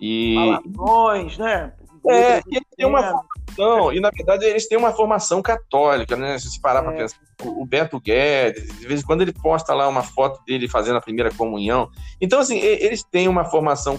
E 0.00 0.34
Palavrões, 0.34 1.38
né? 1.38 1.72
É, 2.08 2.38
e 2.48 2.56
eles 2.56 2.68
têm 2.76 2.86
uma 2.86 3.02
formação, 3.02 3.92
e 3.92 4.00
na 4.00 4.10
verdade 4.10 4.44
eles 4.46 4.66
têm 4.66 4.78
uma 4.78 4.92
formação 4.92 5.42
católica, 5.42 6.16
né? 6.16 6.38
Se 6.38 6.50
você 6.50 6.60
parar 6.60 6.80
é. 6.80 6.82
para 6.82 6.92
pensar, 6.92 7.18
o 7.44 7.64
Beto 7.66 8.00
Guedes, 8.00 8.78
de 8.78 8.86
vez 8.86 9.00
em 9.00 9.04
quando 9.04 9.22
ele 9.22 9.32
posta 9.32 9.74
lá 9.74 9.88
uma 9.88 10.02
foto 10.02 10.42
dele 10.44 10.68
fazendo 10.68 10.96
a 10.96 11.00
primeira 11.00 11.30
comunhão. 11.32 11.90
Então, 12.20 12.40
assim, 12.40 12.58
eles 12.58 13.02
têm 13.02 13.28
uma 13.28 13.44
formação, 13.44 13.98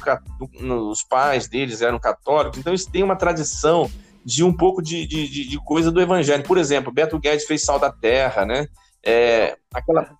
os 0.89 1.03
pais 1.03 1.47
deles 1.47 1.81
eram 1.81 1.99
católicos, 1.99 2.57
então 2.57 2.71
eles 2.71 2.85
têm 2.85 3.03
uma 3.03 3.15
tradição 3.15 3.89
de 4.23 4.43
um 4.43 4.53
pouco 4.53 4.81
de, 4.81 5.05
de, 5.07 5.47
de 5.47 5.57
coisa 5.63 5.91
do 5.91 6.01
evangelho. 6.01 6.43
Por 6.43 6.57
exemplo, 6.57 6.91
Beto 6.91 7.19
Guedes 7.19 7.45
fez 7.45 7.63
Sal 7.63 7.79
da 7.79 7.91
Terra, 7.91 8.45
né? 8.45 8.67
É, 9.03 9.57
aquela, 9.73 10.15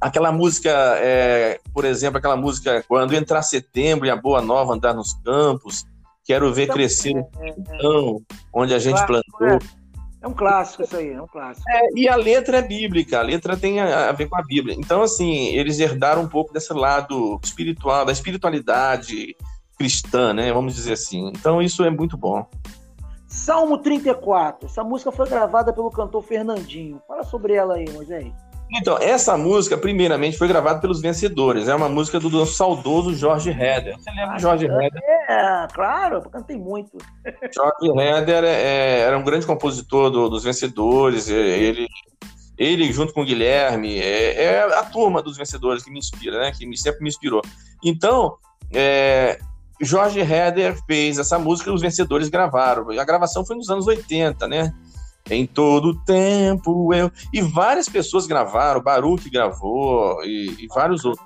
aquela 0.00 0.32
música, 0.32 0.70
é, 0.98 1.60
por 1.72 1.84
exemplo, 1.84 2.18
aquela 2.18 2.36
música 2.36 2.84
Quando 2.86 3.14
Entrar 3.14 3.42
Setembro 3.42 4.06
e 4.06 4.10
a 4.10 4.16
Boa 4.16 4.40
Nova 4.40 4.74
Andar 4.74 4.94
nos 4.94 5.14
Campos, 5.14 5.84
Quero 6.24 6.52
ver 6.52 6.64
então, 6.64 6.76
crescer 6.76 7.14
o 7.14 7.28
é, 7.40 7.48
é, 7.48 7.50
é. 7.50 8.36
onde 8.52 8.74
a 8.74 8.78
gente 8.78 9.04
plantou. 9.06 9.58
É 10.22 10.28
um 10.28 10.32
clássico 10.32 10.84
isso 10.84 10.96
aí, 10.96 11.12
é 11.12 11.20
um 11.20 11.26
clássico. 11.26 11.68
É, 11.68 11.80
e 11.96 12.08
a 12.08 12.14
letra 12.14 12.58
é 12.58 12.62
bíblica, 12.62 13.18
a 13.18 13.22
letra 13.22 13.56
tem 13.56 13.80
a, 13.80 14.10
a, 14.10 14.12
ver 14.12 14.28
com 14.28 14.36
a 14.36 14.42
Bíblia. 14.42 14.76
Então, 14.78 15.02
assim, 15.02 15.46
eles 15.48 15.80
herdaram 15.80 16.22
um 16.22 16.28
pouco 16.28 16.52
desse 16.52 16.72
lado 16.72 17.40
espiritual, 17.42 18.04
da 18.04 18.12
espiritualidade 18.12 19.34
cristã, 19.76 20.32
né? 20.32 20.52
Vamos 20.52 20.76
dizer 20.76 20.92
assim. 20.92 21.28
Então, 21.28 21.60
isso 21.60 21.82
é 21.82 21.90
muito 21.90 22.16
bom. 22.16 22.46
Salmo 23.26 23.78
34. 23.78 24.66
Essa 24.66 24.84
música 24.84 25.10
foi 25.10 25.28
gravada 25.28 25.72
pelo 25.72 25.90
cantor 25.90 26.22
Fernandinho. 26.22 27.02
Fala 27.08 27.24
sobre 27.24 27.54
ela 27.54 27.74
aí, 27.74 27.90
Moisés. 27.90 28.32
Então, 28.74 28.96
essa 28.98 29.36
música, 29.36 29.76
primeiramente, 29.76 30.38
foi 30.38 30.46
gravada 30.46 30.80
pelos 30.80 31.00
vencedores. 31.00 31.66
É 31.66 31.74
uma 31.74 31.88
música 31.88 32.20
do 32.20 32.30
nosso 32.30 32.54
saudoso 32.54 33.14
Jorge 33.14 33.50
Heder. 33.50 33.98
Você 33.98 34.10
lembra 34.12 34.36
de 34.36 34.42
Jorge 34.42 34.66
Heder? 34.66 35.02
É, 35.28 35.66
claro, 35.72 36.22
cantei 36.30 36.56
muito. 36.56 36.98
Jorge 37.54 38.00
Heder 38.00 38.44
é, 38.44 39.00
era 39.00 39.16
um 39.16 39.24
grande 39.24 39.46
compositor 39.46 40.10
do, 40.10 40.28
dos 40.28 40.44
vencedores. 40.44 41.28
Ele, 41.28 41.86
ele, 42.58 42.92
junto 42.92 43.12
com 43.12 43.22
o 43.22 43.24
Guilherme, 43.24 43.98
é, 43.98 44.44
é, 44.44 44.60
a 44.78 44.84
turma 44.84 45.22
dos 45.22 45.36
vencedores 45.36 45.82
que 45.82 45.90
me 45.90 45.98
inspira, 45.98 46.40
né? 46.40 46.52
Que 46.52 46.66
me, 46.66 46.76
sempre 46.76 47.02
me 47.02 47.08
inspirou. 47.08 47.42
Então, 47.84 48.36
é, 48.72 49.38
Jorge 49.80 50.20
Heder 50.20 50.76
fez 50.86 51.18
essa 51.18 51.38
música 51.38 51.70
e 51.70 51.72
os 51.72 51.82
vencedores 51.82 52.28
gravaram. 52.28 52.88
A 52.90 53.04
gravação 53.04 53.44
foi 53.44 53.56
nos 53.56 53.68
anos 53.70 53.86
80, 53.86 54.46
né? 54.46 54.72
Em 55.30 55.46
todo 55.46 55.98
tempo 56.04 56.92
eu. 56.92 57.10
E 57.32 57.40
várias 57.40 57.88
pessoas 57.88 58.26
gravaram, 58.26 58.80
o 58.80 58.82
Baruch 58.82 59.30
gravou 59.30 60.22
e, 60.24 60.56
e 60.58 60.66
vários 60.68 61.04
outros. 61.04 61.24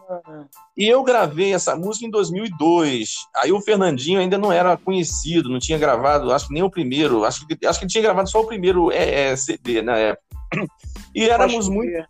E 0.76 0.86
eu 0.86 1.02
gravei 1.02 1.54
essa 1.54 1.74
música 1.74 2.06
em 2.06 2.10
2002. 2.10 3.14
Aí 3.36 3.50
o 3.50 3.60
Fernandinho 3.60 4.20
ainda 4.20 4.36
não 4.36 4.52
era 4.52 4.76
conhecido, 4.76 5.48
não 5.48 5.58
tinha 5.58 5.78
gravado, 5.78 6.32
acho 6.32 6.48
que 6.48 6.54
nem 6.54 6.62
o 6.62 6.70
primeiro. 6.70 7.24
Acho 7.24 7.46
que, 7.46 7.66
acho 7.66 7.78
que 7.78 7.84
ele 7.84 7.92
tinha 7.92 8.02
gravado 8.02 8.28
só 8.28 8.40
o 8.40 8.46
primeiro 8.46 8.92
é, 8.92 9.30
é, 9.30 9.36
CD 9.36 9.80
na 9.82 9.96
época. 9.96 10.26
E 11.14 11.28
éramos 11.28 11.68
muito. 11.68 12.06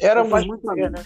Éramos 0.00 0.46
muito. 0.46 0.66
Ver, 0.74 0.90
né? 0.90 1.04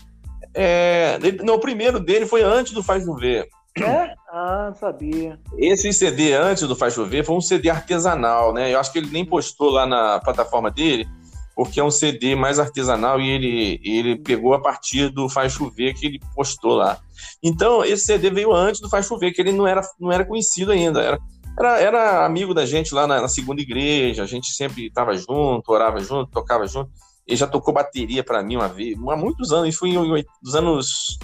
é, 0.54 1.18
não, 1.42 1.54
o 1.54 1.60
primeiro 1.60 1.98
dele 1.98 2.26
foi 2.26 2.42
antes 2.42 2.72
do 2.72 2.82
Faz 2.82 3.04
Ver. 3.18 3.48
É? 3.78 4.14
Ah, 4.32 4.66
não 4.70 4.74
sabia. 4.74 5.38
Esse 5.56 5.92
CD 5.92 6.34
antes 6.34 6.66
do 6.66 6.74
Faz 6.74 6.94
Chover 6.94 7.24
foi 7.24 7.36
um 7.36 7.40
CD 7.40 7.70
artesanal, 7.70 8.52
né? 8.52 8.72
Eu 8.72 8.80
acho 8.80 8.92
que 8.92 8.98
ele 8.98 9.10
nem 9.10 9.24
postou 9.24 9.70
lá 9.70 9.86
na 9.86 10.18
plataforma 10.18 10.70
dele, 10.70 11.08
porque 11.54 11.78
é 11.78 11.84
um 11.84 11.90
CD 11.90 12.34
mais 12.34 12.58
artesanal 12.58 13.20
e 13.20 13.28
ele, 13.28 13.80
ele 13.84 14.16
pegou 14.16 14.54
a 14.54 14.60
partir 14.60 15.08
do 15.10 15.28
Faz 15.28 15.52
Chover 15.52 15.94
que 15.94 16.06
ele 16.06 16.20
postou 16.34 16.74
lá. 16.74 16.98
Então, 17.42 17.84
esse 17.84 18.04
CD 18.04 18.30
veio 18.30 18.52
antes 18.52 18.80
do 18.80 18.88
Faz 18.88 19.06
Chover, 19.06 19.32
que 19.32 19.40
ele 19.40 19.52
não 19.52 19.66
era, 19.66 19.82
não 20.00 20.10
era 20.10 20.24
conhecido 20.24 20.72
ainda. 20.72 21.00
Era, 21.00 21.18
era, 21.58 21.80
era 21.80 22.26
amigo 22.26 22.52
da 22.52 22.66
gente 22.66 22.92
lá 22.92 23.06
na, 23.06 23.20
na 23.20 23.28
segunda 23.28 23.60
igreja, 23.60 24.24
a 24.24 24.26
gente 24.26 24.52
sempre 24.52 24.86
estava 24.86 25.16
junto, 25.16 25.70
orava 25.70 26.00
junto, 26.00 26.30
tocava 26.30 26.66
junto. 26.66 26.90
Ele 27.26 27.36
já 27.36 27.46
tocou 27.46 27.72
bateria 27.72 28.24
para 28.24 28.42
mim 28.42 28.56
uma 28.56 28.68
vez, 28.68 28.98
há 28.98 29.16
muitos 29.16 29.52
anos, 29.52 29.68
isso 29.68 29.78
foi 29.78 29.90
em, 29.90 30.24
nos 30.42 30.54
anos 30.54 31.18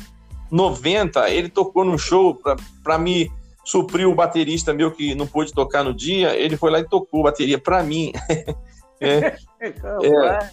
90, 0.50 1.28
ele 1.30 1.48
tocou 1.48 1.84
num 1.84 1.98
show 1.98 2.38
para 2.82 2.98
me 2.98 3.30
suprir 3.64 4.08
o 4.08 4.14
baterista 4.14 4.72
meu 4.72 4.92
que 4.92 5.14
não 5.14 5.26
pôde 5.26 5.52
tocar 5.52 5.82
no 5.82 5.92
dia. 5.92 6.36
Ele 6.36 6.56
foi 6.56 6.70
lá 6.70 6.80
e 6.80 6.88
tocou 6.88 7.24
bateria 7.24 7.58
para 7.58 7.82
mim. 7.82 8.12
é, 9.00 9.36
é, 9.60 10.50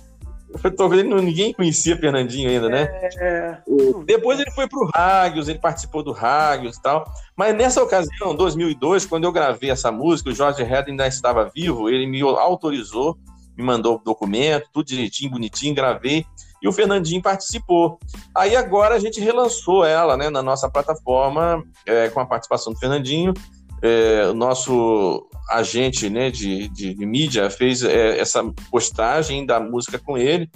foi, 0.57 1.03
ninguém 1.03 1.53
conhecia 1.53 1.97
Fernandinho 1.97 2.49
ainda, 2.49 2.69
né? 2.69 2.87
É, 2.91 3.09
é. 3.17 3.61
Depois 4.05 4.39
ele 4.39 4.51
foi 4.51 4.67
pro 4.67 4.89
Rágios, 4.93 5.47
ele 5.47 5.59
participou 5.59 6.03
do 6.03 6.11
Rágios 6.11 6.77
e 6.77 6.81
tal. 6.81 7.05
Mas 7.35 7.55
nessa 7.55 7.81
ocasião, 7.81 8.35
2002, 8.35 9.05
quando 9.05 9.23
eu 9.23 9.31
gravei 9.31 9.71
essa 9.71 9.91
música, 9.91 10.29
o 10.29 10.35
Jorge 10.35 10.63
Red 10.63 10.85
ainda 10.87 11.07
estava 11.07 11.49
vivo, 11.53 11.89
ele 11.89 12.05
me 12.05 12.21
autorizou, 12.21 13.17
me 13.57 13.63
mandou 13.63 13.95
o 13.95 14.03
documento, 14.03 14.69
tudo 14.71 14.85
direitinho, 14.85 15.31
bonitinho, 15.31 15.73
gravei 15.73 16.25
e 16.63 16.67
o 16.67 16.71
Fernandinho 16.71 17.21
participou. 17.21 17.99
Aí 18.33 18.55
agora 18.55 18.95
a 18.95 18.99
gente 18.99 19.19
relançou 19.19 19.83
ela 19.83 20.15
né, 20.15 20.29
na 20.29 20.41
nossa 20.41 20.69
plataforma, 20.69 21.61
é, 21.85 22.07
com 22.09 22.21
a 22.21 22.25
participação 22.25 22.71
do 22.71 22.79
Fernandinho. 22.79 23.33
É, 23.81 24.29
o 24.29 24.33
nosso 24.33 25.27
agente 25.49 26.09
né, 26.09 26.31
de, 26.31 26.69
de, 26.69 26.93
de 26.93 27.05
mídia 27.05 27.49
fez 27.49 27.83
é, 27.83 28.17
essa 28.17 28.41
postagem 28.71 29.45
da 29.45 29.59
música 29.59 29.99
com 29.99 30.17
ele. 30.17 30.49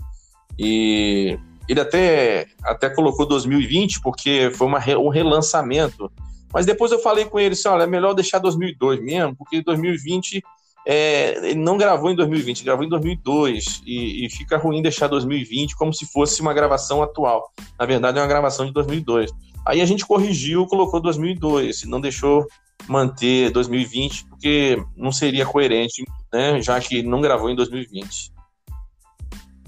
E 0.58 1.38
ele 1.68 1.82
até, 1.82 2.48
até 2.64 2.90
colocou 2.90 3.26
2020, 3.26 4.00
porque 4.00 4.50
foi 4.56 4.66
uma, 4.66 4.80
um 4.98 5.10
relançamento. 5.10 6.10
Mas 6.54 6.66
depois 6.66 6.94
eu 6.94 7.00
falei 7.00 7.26
com 7.26 7.38
ele 7.38 7.54
assim: 7.54 7.68
olha, 7.68 7.84
é 7.84 7.88
melhor 7.88 8.14
deixar 8.14 8.40
2002 8.40 9.04
mesmo, 9.04 9.36
porque 9.36 9.62
2020 9.62 10.42
é, 10.89 11.50
ele 11.50 11.60
não 11.60 11.77
gravou 11.77 12.10
em 12.10 12.15
2020, 12.15 12.63
gravou 12.63 12.86
em 12.86 12.88
2002 12.88 13.82
e, 13.86 14.25
e, 14.25 14.29
fica 14.29 14.58
ruim 14.58 14.82
deixar 14.82 15.08
2020 15.08 15.75
como 15.75 15.94
se 15.94 16.06
fosse 16.06 16.39
uma 16.39 16.53
gravação 16.53 17.03
atual. 17.03 17.51
Na 17.77 17.86
verdade, 17.86 18.17
é 18.17 18.22
uma 18.22 18.27
gravação 18.27 18.65
de 18.65 18.72
2002. 18.72 19.29
Aí 19.65 19.82
a 19.82 19.86
gente 19.86 20.06
corrigiu, 20.06 20.65
colocou 20.65 21.01
2002, 21.01 21.84
não 21.84 22.00
deixou 22.00 22.48
manter 22.88 23.51
2020 23.51 24.27
porque 24.29 24.82
não 24.96 25.12
seria 25.12 25.46
coerente, 25.46 26.06
né, 26.32 26.62
já 26.62 26.79
que 26.79 27.03
não 27.03 27.20
gravou 27.20 27.50
em 27.50 27.56
2020. 27.56 28.32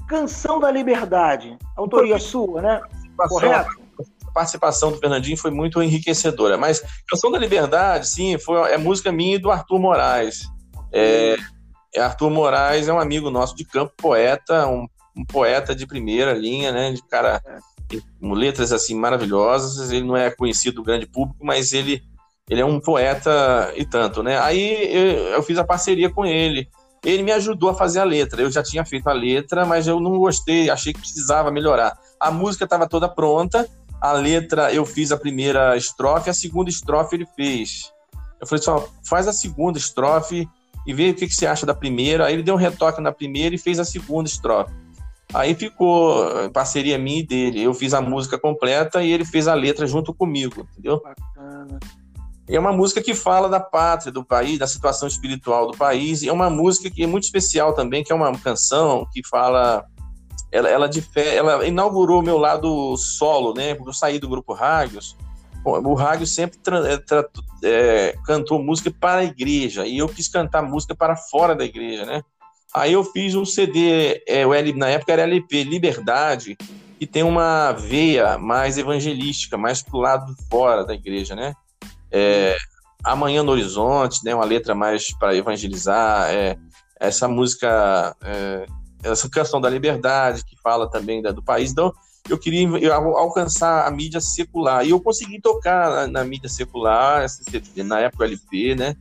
Canção 0.07 0.57
da 0.57 0.71
Liberdade, 0.71 1.57
autoria 1.75 2.17
sua, 2.17 2.61
né? 2.61 2.81
Correto? 3.27 3.71
A 4.25 4.31
participação 4.31 4.93
do 4.93 4.97
Fernandinho 4.97 5.35
foi 5.35 5.51
muito 5.51 5.83
enriquecedora, 5.83 6.57
mas 6.57 6.81
Canção 7.09 7.29
da 7.29 7.37
Liberdade, 7.37 8.07
sim, 8.07 8.37
foi, 8.37 8.71
é 8.71 8.77
música 8.77 9.11
minha 9.11 9.35
e 9.35 9.39
do 9.39 9.51
Arthur 9.51 9.79
Moraes. 9.79 10.47
É, 10.91 11.37
é, 11.95 12.01
Arthur 12.01 12.29
Moraes 12.29 12.87
é 12.87 12.93
um 12.93 12.99
amigo 12.99 13.29
nosso 13.29 13.55
de 13.55 13.65
campo, 13.65 13.93
poeta, 13.97 14.67
um, 14.67 14.87
um 15.15 15.25
poeta 15.25 15.75
de 15.75 15.85
primeira 15.85 16.33
linha, 16.33 16.71
né? 16.71 16.91
De 16.91 17.01
cara 17.07 17.41
com 18.19 18.33
letras 18.33 18.71
assim 18.71 18.95
maravilhosas. 18.95 19.91
Ele 19.91 20.05
não 20.05 20.15
é 20.15 20.29
conhecido 20.29 20.75
do 20.75 20.83
grande 20.83 21.05
público, 21.05 21.43
mas 21.43 21.73
ele 21.73 22.01
ele 22.49 22.61
é 22.61 22.65
um 22.65 22.79
poeta 22.79 23.71
e 23.75 23.85
tanto, 23.85 24.23
né? 24.23 24.39
Aí 24.39 24.91
eu, 24.91 25.03
eu 25.33 25.43
fiz 25.43 25.57
a 25.59 25.63
parceria 25.63 26.09
com 26.09 26.25
ele. 26.25 26.67
Ele 27.05 27.21
me 27.23 27.31
ajudou 27.31 27.69
a 27.69 27.75
fazer 27.75 27.99
a 27.99 28.03
letra. 28.03 28.41
Eu 28.41 28.51
já 28.51 28.63
tinha 28.63 28.83
feito 28.83 29.07
a 29.07 29.13
letra, 29.13 29.65
mas 29.65 29.87
eu 29.87 29.99
não 29.99 30.17
gostei, 30.17 30.69
achei 30.69 30.91
que 30.91 30.99
precisava 30.99 31.51
melhorar. 31.51 31.97
A 32.19 32.31
música 32.31 32.65
estava 32.65 32.89
toda 32.89 33.07
pronta, 33.07 33.69
a 34.01 34.13
letra 34.13 34.73
eu 34.73 34.85
fiz 34.85 35.11
a 35.11 35.17
primeira 35.17 35.77
estrofe, 35.77 36.29
a 36.29 36.33
segunda 36.33 36.69
estrofe 36.69 37.15
ele 37.15 37.27
fez. 37.35 37.91
Eu 38.41 38.47
falei 38.47 38.63
só, 38.63 38.89
faz 39.07 39.27
a 39.27 39.33
segunda 39.33 39.77
estrofe 39.77 40.47
e 40.85 40.93
vê 40.93 41.09
o 41.09 41.15
que, 41.15 41.27
que 41.27 41.35
você 41.35 41.45
acha 41.45 41.65
da 41.65 41.73
primeira. 41.73 42.25
Aí 42.25 42.33
ele 42.33 42.43
deu 42.43 42.55
um 42.55 42.57
retoque 42.57 43.01
na 43.01 43.11
primeira 43.11 43.55
e 43.55 43.57
fez 43.57 43.79
a 43.79 43.85
segunda 43.85 44.27
estrofe. 44.27 44.73
Aí 45.33 45.53
ficou 45.53 46.49
parceria 46.51 46.97
minha 46.97 47.19
e 47.19 47.25
dele. 47.25 47.61
Eu 47.61 47.73
fiz 47.73 47.93
a 47.93 48.01
música 48.01 48.37
completa 48.39 49.03
e 49.03 49.11
ele 49.11 49.23
fez 49.23 49.47
a 49.47 49.53
letra 49.53 49.85
junto 49.85 50.13
comigo, 50.13 50.67
entendeu? 50.71 51.01
Bacana. 51.03 51.79
É 52.47 52.59
uma 52.59 52.73
música 52.73 52.99
que 52.99 53.13
fala 53.13 53.47
da 53.47 53.59
pátria, 53.59 54.11
do 54.11 54.25
país, 54.25 54.57
da 54.57 54.65
situação 54.65 55.07
espiritual 55.07 55.69
do 55.69 55.77
país. 55.77 56.23
E 56.23 56.29
é 56.29 56.33
uma 56.33 56.49
música 56.49 56.89
que 56.89 57.03
é 57.03 57.07
muito 57.07 57.25
especial 57.25 57.73
também, 57.73 58.03
que 58.03 58.11
é 58.11 58.15
uma 58.15 58.35
canção 58.39 59.07
que 59.13 59.21
fala. 59.27 59.85
Ela, 60.51 60.67
ela, 60.67 60.89
ela 61.15 61.67
inaugurou 61.67 62.23
meu 62.23 62.39
lado 62.39 62.97
solo, 62.97 63.53
né? 63.53 63.75
Porque 63.75 63.89
eu 63.89 63.93
saí 63.93 64.17
do 64.17 64.27
grupo 64.27 64.53
Rádios 64.53 65.15
o 65.63 65.93
rádio 65.93 66.25
sempre 66.25 66.57
é, 66.85 67.67
é, 67.67 68.15
cantou 68.25 68.61
música 68.61 68.91
para 68.91 69.21
a 69.21 69.25
igreja 69.25 69.85
e 69.85 69.97
eu 69.97 70.07
quis 70.07 70.27
cantar 70.27 70.61
música 70.63 70.95
para 70.95 71.15
fora 71.15 71.55
da 71.55 71.65
igreja, 71.65 72.05
né? 72.05 72.23
Aí 72.73 72.93
eu 72.93 73.03
fiz 73.03 73.33
um 73.35 73.45
CD, 73.45 74.23
é, 74.27 74.45
o 74.45 74.53
L, 74.53 74.73
na 74.73 74.89
época 74.89 75.11
era 75.11 75.23
LP 75.23 75.63
Liberdade, 75.63 76.55
que 76.99 77.07
tem 77.07 77.23
uma 77.23 77.71
veia 77.71 78.37
mais 78.37 78.77
evangelística, 78.77 79.57
mais 79.57 79.81
pro 79.81 79.97
lado 79.97 80.33
de 80.33 80.47
fora 80.49 80.85
da 80.85 80.93
igreja, 80.93 81.35
né? 81.35 81.53
É, 82.11 82.55
Amanhã 83.03 83.41
no 83.43 83.53
Horizonte, 83.53 84.23
né? 84.23 84.35
Uma 84.35 84.45
letra 84.45 84.75
mais 84.75 85.11
para 85.17 85.35
evangelizar, 85.35 86.29
é, 86.29 86.57
essa 86.99 87.27
música, 87.27 88.15
é, 88.21 88.65
essa 89.01 89.29
canção 89.29 89.61
da 89.61 89.69
liberdade 89.69 90.43
que 90.43 90.57
fala 90.61 90.89
também 90.89 91.21
da, 91.21 91.31
do 91.31 91.41
país. 91.41 91.71
Então, 91.71 91.93
eu 92.29 92.37
queria 92.37 92.93
alcançar 92.93 93.87
a 93.87 93.91
mídia 93.91 94.21
secular. 94.21 94.85
E 94.85 94.91
eu 94.91 94.99
consegui 94.99 95.41
tocar 95.41 95.89
na, 95.89 96.07
na 96.07 96.23
mídia 96.23 96.49
secular, 96.49 97.25
na 97.77 97.99
época 97.99 98.25
LP, 98.25 98.75
né? 98.75 98.95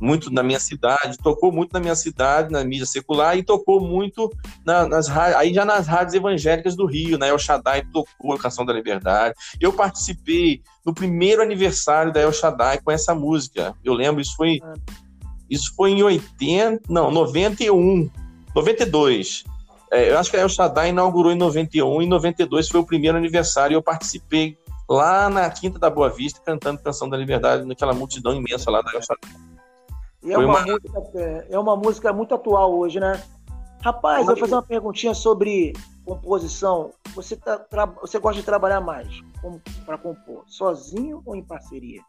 Muito 0.00 0.30
na 0.30 0.42
minha 0.42 0.58
cidade, 0.58 1.16
tocou 1.18 1.52
muito 1.52 1.72
na 1.72 1.80
minha 1.80 1.94
cidade, 1.94 2.52
na 2.52 2.64
mídia 2.64 2.84
secular, 2.84 3.38
e 3.38 3.44
tocou 3.44 3.80
muito 3.80 4.30
na, 4.66 4.86
nas 4.86 5.08
aí 5.08 5.54
já 5.54 5.64
nas 5.64 5.86
rádios 5.86 6.14
evangélicas 6.14 6.74
do 6.74 6.84
Rio, 6.84 7.16
né? 7.16 7.28
El 7.28 7.38
Shaddai 7.38 7.82
tocou 7.92 8.32
a 8.32 8.38
Canção 8.38 8.66
da 8.66 8.72
Liberdade. 8.72 9.34
Eu 9.60 9.72
participei 9.72 10.62
no 10.84 10.92
primeiro 10.92 11.42
aniversário 11.42 12.12
da 12.12 12.20
El 12.20 12.32
Shaddai 12.32 12.80
com 12.80 12.90
essa 12.90 13.14
música. 13.14 13.74
Eu 13.84 13.94
lembro, 13.94 14.20
isso 14.20 14.34
foi, 14.36 14.60
isso 15.48 15.72
foi 15.76 15.92
em 15.92 16.02
80, 16.02 16.82
não, 16.88 17.10
91, 17.10 18.10
92. 18.54 19.44
É, 19.94 20.10
eu 20.10 20.18
acho 20.18 20.28
que 20.28 20.36
a 20.36 20.40
El 20.40 20.48
Shaddai 20.48 20.88
inaugurou 20.88 21.30
em 21.30 21.36
91 21.36 22.02
e 22.02 22.04
em 22.04 22.08
92 22.08 22.68
foi 22.68 22.80
o 22.80 22.84
primeiro 22.84 23.16
aniversário 23.16 23.74
e 23.74 23.76
eu 23.76 23.82
participei 23.82 24.58
lá 24.90 25.30
na 25.30 25.48
Quinta 25.48 25.78
da 25.78 25.88
Boa 25.88 26.10
Vista 26.10 26.40
cantando 26.44 26.82
Canção 26.82 27.08
da 27.08 27.16
Liberdade 27.16 27.64
naquela 27.64 27.94
multidão 27.94 28.34
imensa 28.34 28.72
lá 28.72 28.82
da 28.82 28.90
El 28.92 29.00
Shaddai. 29.00 29.30
E 30.24 30.32
é 30.32 30.38
uma, 30.38 30.46
uma... 30.46 30.66
Música, 30.66 31.46
é 31.48 31.58
uma 31.58 31.76
música 31.76 32.12
muito 32.12 32.34
atual 32.34 32.76
hoje, 32.76 32.98
né? 32.98 33.22
Rapaz, 33.82 34.26
vou 34.26 34.36
fazer 34.36 34.54
uma 34.54 34.62
perguntinha 34.62 35.14
sobre 35.14 35.74
composição. 36.04 36.90
Você, 37.14 37.36
tá, 37.36 37.64
você 38.00 38.18
gosta 38.18 38.40
de 38.40 38.44
trabalhar 38.44 38.80
mais 38.80 39.06
para 39.86 39.96
compor, 39.96 40.42
sozinho 40.48 41.22
ou 41.24 41.36
em 41.36 41.42
parceria? 41.44 42.00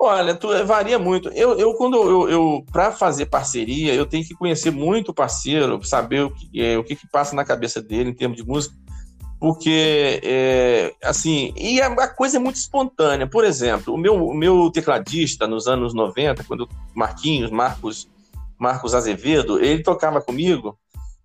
Olha, 0.00 0.34
tu, 0.36 0.48
varia 0.64 0.96
muito. 0.96 1.28
Eu, 1.30 1.58
eu 1.58 1.74
quando 1.74 1.96
eu, 1.96 2.30
eu 2.30 2.64
para 2.70 2.92
fazer 2.92 3.26
parceria, 3.26 3.92
eu 3.92 4.06
tenho 4.06 4.24
que 4.24 4.34
conhecer 4.34 4.70
muito 4.70 5.08
o 5.08 5.14
parceiro, 5.14 5.82
saber 5.84 6.22
o 6.22 6.30
que, 6.30 6.62
é, 6.62 6.78
o 6.78 6.84
que, 6.84 6.94
que 6.94 7.08
passa 7.10 7.34
na 7.34 7.44
cabeça 7.44 7.82
dele 7.82 8.10
em 8.10 8.14
termos 8.14 8.36
de 8.36 8.46
música, 8.46 8.76
porque 9.40 10.20
é, 10.22 10.94
assim, 11.02 11.52
e 11.56 11.80
a, 11.80 11.88
a, 11.88 12.08
coisa 12.08 12.36
é 12.36 12.40
muito 12.40 12.54
espontânea. 12.54 13.26
Por 13.26 13.44
exemplo, 13.44 13.92
o 13.92 13.98
meu, 13.98 14.14
o 14.14 14.34
meu 14.34 14.70
tecladista 14.70 15.48
nos 15.48 15.66
anos 15.66 15.92
90, 15.92 16.44
quando 16.44 16.68
Marquinhos, 16.94 17.50
Marcos, 17.50 18.08
Marcos 18.56 18.94
Azevedo, 18.94 19.58
ele 19.58 19.82
tocava 19.82 20.20
comigo. 20.20 20.78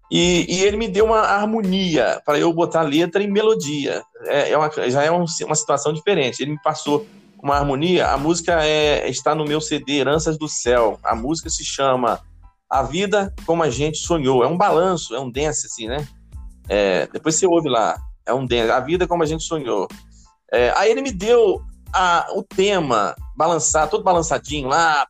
E, 0.09 0.45
e, 0.47 0.63
ele 0.63 0.77
me 0.77 0.87
deu 0.87 1.05
uma 1.05 1.21
harmonia 1.21 2.21
para 2.25 2.37
eu 2.37 2.51
botar 2.51 2.81
letra 2.81 3.21
e 3.21 3.27
melodia. 3.27 4.03
É, 4.25 4.51
é 4.51 4.57
uma, 4.57 4.69
já 4.89 5.03
é 5.03 5.11
um, 5.11 5.25
uma 5.45 5.55
situação 5.55 5.93
diferente. 5.93 6.41
Ele 6.41 6.51
me 6.51 6.61
passou 6.61 7.05
uma 7.43 7.57
harmonia. 7.57 8.07
A 8.07 8.17
música 8.17 8.65
é, 8.65 9.09
está 9.09 9.35
no 9.35 9.43
meu 9.43 9.59
CD 9.59 9.97
Heranças 9.97 10.37
do 10.37 10.47
Céu. 10.47 10.97
A 11.03 11.13
música 11.13 11.49
se 11.49 11.65
chama 11.65 12.21
A 12.69 12.81
Vida 12.83 13.33
Como 13.45 13.61
a 13.61 13.69
Gente 13.69 13.97
Sonhou. 13.97 14.43
É 14.43 14.47
um 14.47 14.57
balanço, 14.57 15.13
é 15.13 15.19
um 15.19 15.29
dance, 15.29 15.67
assim, 15.67 15.87
né? 15.87 16.07
É, 16.69 17.05
depois 17.07 17.35
você 17.35 17.45
ouve 17.45 17.67
lá. 17.67 17.99
É 18.25 18.33
um 18.33 18.45
dance. 18.45 18.71
A 18.71 18.79
Vida 18.79 19.05
Como 19.05 19.21
a 19.21 19.25
Gente 19.25 19.43
Sonhou. 19.43 19.89
É, 20.53 20.71
aí 20.77 20.89
ele 20.89 21.01
me 21.01 21.11
deu 21.11 21.61
a, 21.91 22.27
o 22.33 22.41
tema, 22.41 23.13
balançar, 23.35 23.89
todo 23.89 24.03
balançadinho 24.03 24.69
lá. 24.69 25.05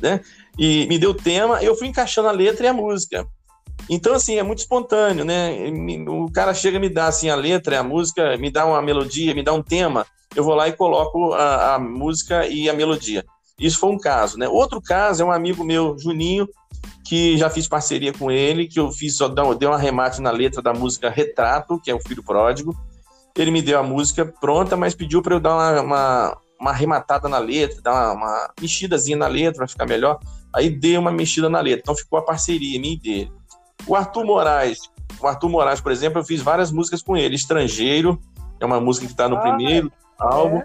Né? 0.00 0.20
e 0.58 0.86
me 0.88 0.98
deu 0.98 1.10
o 1.10 1.14
tema, 1.14 1.62
eu 1.62 1.76
fui 1.76 1.86
encaixando 1.86 2.28
a 2.28 2.32
letra 2.32 2.66
e 2.66 2.68
a 2.68 2.72
música. 2.72 3.26
Então, 3.88 4.14
assim, 4.14 4.36
é 4.36 4.42
muito 4.42 4.58
espontâneo, 4.58 5.24
né? 5.24 5.56
O 6.08 6.30
cara 6.30 6.52
chega 6.52 6.78
me 6.78 6.88
dá, 6.88 7.06
assim, 7.06 7.30
a 7.30 7.34
letra, 7.34 7.80
a 7.80 7.82
música, 7.82 8.36
me 8.36 8.50
dá 8.50 8.66
uma 8.66 8.82
melodia, 8.82 9.34
me 9.34 9.42
dá 9.42 9.52
um 9.52 9.62
tema, 9.62 10.06
eu 10.36 10.44
vou 10.44 10.54
lá 10.54 10.68
e 10.68 10.72
coloco 10.72 11.32
a, 11.32 11.74
a 11.74 11.78
música 11.78 12.46
e 12.46 12.68
a 12.68 12.74
melodia. 12.74 13.24
Isso 13.58 13.78
foi 13.78 13.90
um 13.90 13.98
caso, 13.98 14.38
né? 14.38 14.48
Outro 14.48 14.80
caso 14.80 15.22
é 15.22 15.24
um 15.24 15.32
amigo 15.32 15.64
meu, 15.64 15.98
Juninho, 15.98 16.48
que 17.04 17.36
já 17.36 17.50
fiz 17.50 17.66
parceria 17.66 18.12
com 18.12 18.30
ele, 18.30 18.68
que 18.68 18.78
eu 18.78 18.92
fiz, 18.92 19.16
deu 19.58 19.70
um 19.70 19.72
arremate 19.72 20.20
na 20.20 20.30
letra 20.30 20.62
da 20.62 20.72
música 20.72 21.10
Retrato, 21.10 21.80
que 21.80 21.90
é 21.90 21.94
o 21.94 22.00
Filho 22.00 22.22
Pródigo. 22.22 22.76
Ele 23.36 23.50
me 23.50 23.62
deu 23.62 23.78
a 23.78 23.82
música 23.82 24.26
pronta, 24.40 24.76
mas 24.76 24.94
pediu 24.94 25.22
para 25.22 25.34
eu 25.34 25.40
dar 25.40 25.54
uma, 25.54 25.80
uma, 25.80 26.38
uma, 26.60 26.70
arrematada 26.70 27.28
na 27.28 27.38
letra, 27.38 27.80
dar 27.80 27.92
uma, 27.92 28.12
uma 28.12 28.50
mexidazinha 28.60 29.16
na 29.16 29.26
letra 29.26 29.58
para 29.58 29.68
ficar 29.68 29.86
melhor. 29.86 30.20
Aí 30.54 30.70
dei 30.70 30.96
uma 30.96 31.10
mexida 31.10 31.48
na 31.48 31.60
letra. 31.60 31.80
Então 31.80 31.96
ficou 31.96 32.18
a 32.18 32.22
parceria 32.22 32.80
minha 32.80 32.94
e 32.94 32.98
dele. 32.98 33.32
O 33.86 33.94
Arthur 33.96 34.24
Moraes, 34.24 34.78
o 35.20 35.26
Arthur 35.26 35.48
Moraes, 35.48 35.80
por 35.80 35.92
exemplo, 35.92 36.20
eu 36.20 36.24
fiz 36.24 36.40
várias 36.40 36.70
músicas 36.70 37.02
com 37.02 37.16
ele. 37.16 37.34
Estrangeiro, 37.34 38.20
é 38.60 38.66
uma 38.66 38.80
música 38.80 39.06
que 39.06 39.12
está 39.12 39.28
no 39.28 39.36
ah, 39.36 39.40
primeiro 39.40 39.88
é. 39.88 39.92
álbum. 40.18 40.62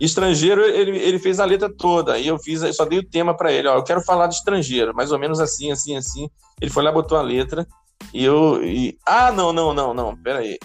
Estrangeiro, 0.00 0.62
ele, 0.62 0.98
ele 0.98 1.18
fez 1.18 1.40
a 1.40 1.44
letra 1.44 1.72
toda. 1.72 2.18
E 2.18 2.26
eu 2.26 2.38
fiz, 2.38 2.62
eu 2.62 2.72
só 2.72 2.84
dei 2.84 2.98
o 2.98 3.08
tema 3.08 3.34
para 3.34 3.52
ele. 3.52 3.68
Ó, 3.68 3.76
eu 3.76 3.84
quero 3.84 4.02
falar 4.02 4.26
de 4.26 4.34
estrangeiro, 4.34 4.94
mais 4.94 5.12
ou 5.12 5.18
menos 5.18 5.40
assim, 5.40 5.70
assim, 5.70 5.96
assim. 5.96 6.28
Ele 6.60 6.70
foi 6.70 6.82
lá, 6.82 6.92
botou 6.92 7.16
a 7.16 7.22
letra. 7.22 7.66
E 8.12 8.24
eu. 8.24 8.62
E... 8.62 8.98
Ah, 9.06 9.32
não, 9.32 9.52
não, 9.52 9.72
não, 9.72 9.94
não. 9.94 10.16
Pera 10.16 10.40
aí. 10.40 10.58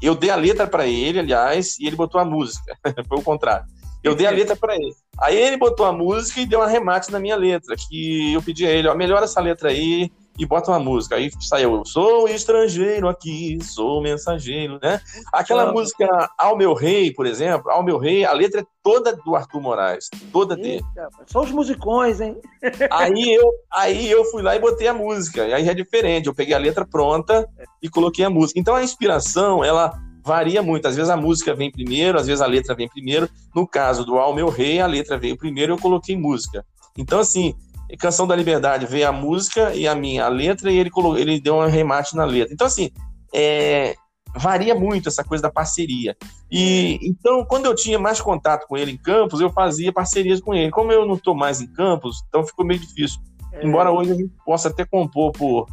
Eu 0.00 0.14
dei 0.14 0.30
a 0.30 0.36
letra 0.36 0.66
para 0.66 0.86
ele, 0.86 1.18
aliás, 1.18 1.78
e 1.78 1.86
ele 1.86 1.96
botou 1.96 2.20
a 2.20 2.24
música. 2.24 2.76
foi 3.08 3.18
o 3.18 3.22
contrário. 3.22 3.66
Eu 4.02 4.14
dei 4.14 4.26
a 4.26 4.30
letra 4.30 4.54
para 4.54 4.76
ele. 4.76 4.94
Aí 5.20 5.36
ele 5.36 5.56
botou 5.56 5.84
a 5.84 5.92
música 5.92 6.40
e 6.40 6.46
deu 6.46 6.60
um 6.60 6.62
arremate 6.62 7.10
na 7.10 7.18
minha 7.18 7.34
letra, 7.34 7.74
que 7.76 8.32
eu 8.32 8.40
pedi 8.40 8.64
a 8.64 8.70
ele, 8.70 8.86
ó, 8.86 8.94
melhora 8.94 9.24
essa 9.24 9.40
letra 9.40 9.70
aí 9.70 10.10
e 10.38 10.46
bota 10.46 10.70
uma 10.70 10.78
música. 10.78 11.16
Aí 11.16 11.30
saiu, 11.40 11.74
eu 11.74 11.84
sou 11.84 12.28
estrangeiro 12.28 13.08
aqui, 13.08 13.58
sou 13.62 14.00
mensageiro, 14.00 14.78
né? 14.82 15.00
Aquela 15.32 15.72
música 15.72 16.06
Ao 16.38 16.56
Meu 16.56 16.74
Rei, 16.74 17.12
por 17.12 17.26
exemplo, 17.26 17.70
Ao 17.70 17.82
Meu 17.82 17.98
Rei, 17.98 18.24
a 18.24 18.32
letra 18.32 18.60
é 18.60 18.66
toda 18.82 19.14
do 19.14 19.34
Arthur 19.34 19.60
Moraes, 19.60 20.08
toda 20.32 20.56
dele. 20.56 20.82
só 21.26 21.42
os 21.42 21.50
musicões, 21.50 22.20
hein? 22.20 22.36
aí, 22.90 23.34
eu, 23.34 23.50
aí 23.72 24.10
eu 24.10 24.24
fui 24.26 24.42
lá 24.42 24.54
e 24.54 24.60
botei 24.60 24.86
a 24.86 24.94
música, 24.94 25.46
e 25.46 25.52
aí 25.52 25.68
é 25.68 25.74
diferente, 25.74 26.26
eu 26.26 26.34
peguei 26.34 26.54
a 26.54 26.58
letra 26.58 26.86
pronta 26.86 27.48
e 27.82 27.88
coloquei 27.88 28.24
a 28.24 28.30
música. 28.30 28.60
Então 28.60 28.74
a 28.74 28.82
inspiração, 28.82 29.64
ela 29.64 29.92
varia 30.24 30.62
muito. 30.62 30.86
Às 30.86 30.94
vezes 30.94 31.10
a 31.10 31.16
música 31.16 31.54
vem 31.54 31.70
primeiro, 31.70 32.18
às 32.18 32.26
vezes 32.26 32.42
a 32.42 32.46
letra 32.46 32.74
vem 32.74 32.88
primeiro. 32.88 33.28
No 33.54 33.66
caso 33.66 34.04
do 34.04 34.18
Ao 34.18 34.34
Meu 34.34 34.48
Rei, 34.48 34.80
a 34.80 34.86
letra 34.86 35.18
veio 35.18 35.36
primeiro, 35.36 35.72
eu 35.72 35.78
coloquei 35.78 36.16
música. 36.16 36.64
Então, 36.96 37.20
assim, 37.20 37.54
Canção 37.96 38.26
da 38.26 38.36
Liberdade 38.36 38.86
veio 38.86 39.08
a 39.08 39.12
música 39.12 39.74
e 39.74 39.86
a 39.86 39.94
minha, 39.94 40.24
a 40.24 40.28
letra, 40.28 40.70
e 40.70 40.76
ele, 40.76 40.90
colocou, 40.90 41.18
ele 41.18 41.40
deu 41.40 41.56
um 41.56 41.66
remate 41.66 42.14
na 42.14 42.24
letra. 42.24 42.52
Então, 42.52 42.66
assim, 42.66 42.90
é, 43.34 43.94
varia 44.36 44.74
muito 44.74 45.08
essa 45.08 45.24
coisa 45.24 45.42
da 45.42 45.50
parceria. 45.50 46.16
E 46.50 46.98
então, 47.02 47.44
quando 47.44 47.66
eu 47.66 47.74
tinha 47.74 47.98
mais 47.98 48.20
contato 48.20 48.66
com 48.66 48.76
ele 48.76 48.92
em 48.92 48.96
Campos, 48.96 49.40
eu 49.40 49.50
fazia 49.50 49.92
parcerias 49.92 50.40
com 50.40 50.54
ele. 50.54 50.70
Como 50.70 50.92
eu 50.92 51.06
não 51.06 51.14
estou 51.14 51.34
mais 51.34 51.60
em 51.60 51.66
Campos, 51.66 52.22
então 52.28 52.44
ficou 52.44 52.64
meio 52.64 52.80
difícil. 52.80 53.20
É. 53.52 53.66
Embora 53.66 53.90
hoje 53.90 54.12
a 54.12 54.14
gente 54.14 54.32
possa 54.44 54.68
até 54.68 54.84
compor 54.84 55.32
por, 55.32 55.66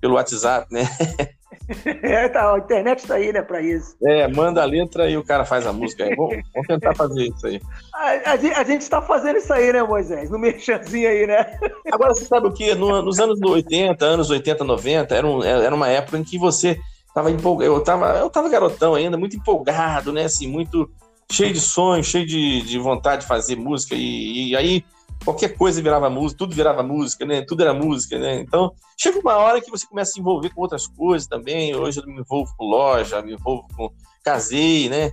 pelo 0.00 0.14
WhatsApp, 0.14 0.66
né? 0.72 0.88
É, 2.02 2.28
tá, 2.28 2.54
a 2.54 2.58
internet 2.58 3.00
está 3.00 3.14
aí, 3.14 3.32
né, 3.32 3.42
para 3.42 3.60
isso. 3.60 3.96
É, 4.02 4.28
manda 4.28 4.62
a 4.62 4.64
letra 4.64 5.10
e 5.10 5.16
o 5.16 5.24
cara 5.24 5.44
faz 5.44 5.66
a 5.66 5.72
música. 5.72 6.04
Vamos, 6.16 6.36
vamos 6.54 6.66
tentar 6.68 6.94
fazer 6.94 7.24
isso 7.24 7.46
aí. 7.46 7.60
A, 7.94 8.30
a, 8.30 8.60
a 8.60 8.64
gente 8.64 8.82
está 8.82 9.02
fazendo 9.02 9.38
isso 9.38 9.52
aí, 9.52 9.72
né, 9.72 9.82
Moisés? 9.82 10.30
No 10.30 10.38
merchanzinho 10.38 11.08
aí, 11.08 11.26
né? 11.26 11.58
Agora, 11.90 12.14
você 12.14 12.24
sabe 12.24 12.46
o 12.46 12.52
que? 12.52 12.74
No, 12.74 13.02
nos 13.02 13.18
anos 13.18 13.40
80, 13.40 14.04
anos 14.04 14.30
80, 14.30 14.64
90, 14.64 15.14
era, 15.14 15.26
um, 15.26 15.42
era 15.42 15.74
uma 15.74 15.88
época 15.88 16.18
em 16.18 16.24
que 16.24 16.38
você 16.38 16.78
estava 17.08 17.30
empolgado. 17.30 17.72
Eu 17.72 17.78
estava 17.78 18.18
eu 18.18 18.30
tava 18.30 18.48
garotão 18.48 18.94
ainda, 18.94 19.16
muito 19.16 19.36
empolgado, 19.36 20.12
né? 20.12 20.24
Assim, 20.24 20.46
muito 20.46 20.88
cheio 21.30 21.52
de 21.52 21.60
sonhos, 21.60 22.06
cheio 22.06 22.26
de, 22.26 22.62
de 22.62 22.78
vontade 22.78 23.22
de 23.22 23.28
fazer 23.28 23.56
música. 23.56 23.94
E, 23.94 24.50
e 24.50 24.56
aí 24.56 24.84
qualquer 25.24 25.56
coisa 25.56 25.82
virava 25.82 26.08
música, 26.08 26.38
tudo 26.38 26.54
virava 26.54 26.82
música, 26.82 27.24
né? 27.24 27.42
Tudo 27.42 27.62
era 27.62 27.74
música, 27.74 28.18
né? 28.18 28.40
Então, 28.40 28.72
chega 28.96 29.18
uma 29.18 29.36
hora 29.36 29.60
que 29.60 29.70
você 29.70 29.86
começa 29.86 30.10
a 30.10 30.14
se 30.14 30.20
envolver 30.20 30.50
com 30.50 30.60
outras 30.60 30.86
coisas 30.86 31.26
também. 31.26 31.74
Hoje 31.74 32.00
eu 32.00 32.06
me 32.06 32.20
envolvo 32.20 32.52
com 32.56 32.64
loja, 32.64 33.22
me 33.22 33.34
envolvo 33.34 33.66
com 33.76 33.90
casei, 34.24 34.88
né? 34.88 35.12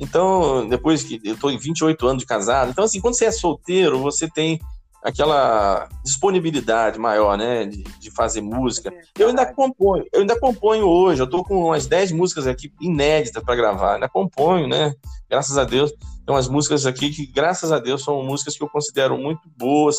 Então, 0.00 0.68
depois 0.68 1.02
que 1.02 1.20
eu 1.24 1.36
tô 1.36 1.50
em 1.50 1.58
28 1.58 2.06
anos 2.06 2.22
de 2.22 2.26
casado, 2.26 2.70
então 2.70 2.84
assim, 2.84 3.00
quando 3.00 3.16
você 3.16 3.26
é 3.26 3.30
solteiro, 3.30 4.00
você 4.00 4.28
tem 4.28 4.60
aquela 5.04 5.86
disponibilidade 6.02 6.98
maior, 6.98 7.36
né, 7.36 7.66
de, 7.66 7.82
de 7.82 8.10
fazer 8.10 8.40
música. 8.40 8.90
Eu 9.18 9.28
ainda 9.28 9.44
componho, 9.44 10.06
eu 10.10 10.22
ainda 10.22 10.40
componho 10.40 10.86
hoje, 10.86 11.20
eu 11.20 11.28
tô 11.28 11.44
com 11.44 11.66
umas 11.66 11.86
10 11.86 12.12
músicas 12.12 12.46
aqui 12.46 12.72
inéditas 12.80 13.42
para 13.44 13.54
gravar, 13.54 13.94
ainda 13.94 14.08
componho, 14.08 14.66
né? 14.66 14.94
Graças 15.28 15.58
a 15.58 15.64
Deus. 15.64 15.92
Tem 15.92 16.34
umas 16.34 16.48
músicas 16.48 16.86
aqui 16.86 17.10
que, 17.10 17.26
graças 17.26 17.70
a 17.70 17.78
Deus, 17.78 18.02
são 18.02 18.22
músicas 18.22 18.56
que 18.56 18.64
eu 18.64 18.68
considero 18.68 19.18
muito 19.18 19.42
boas. 19.58 19.98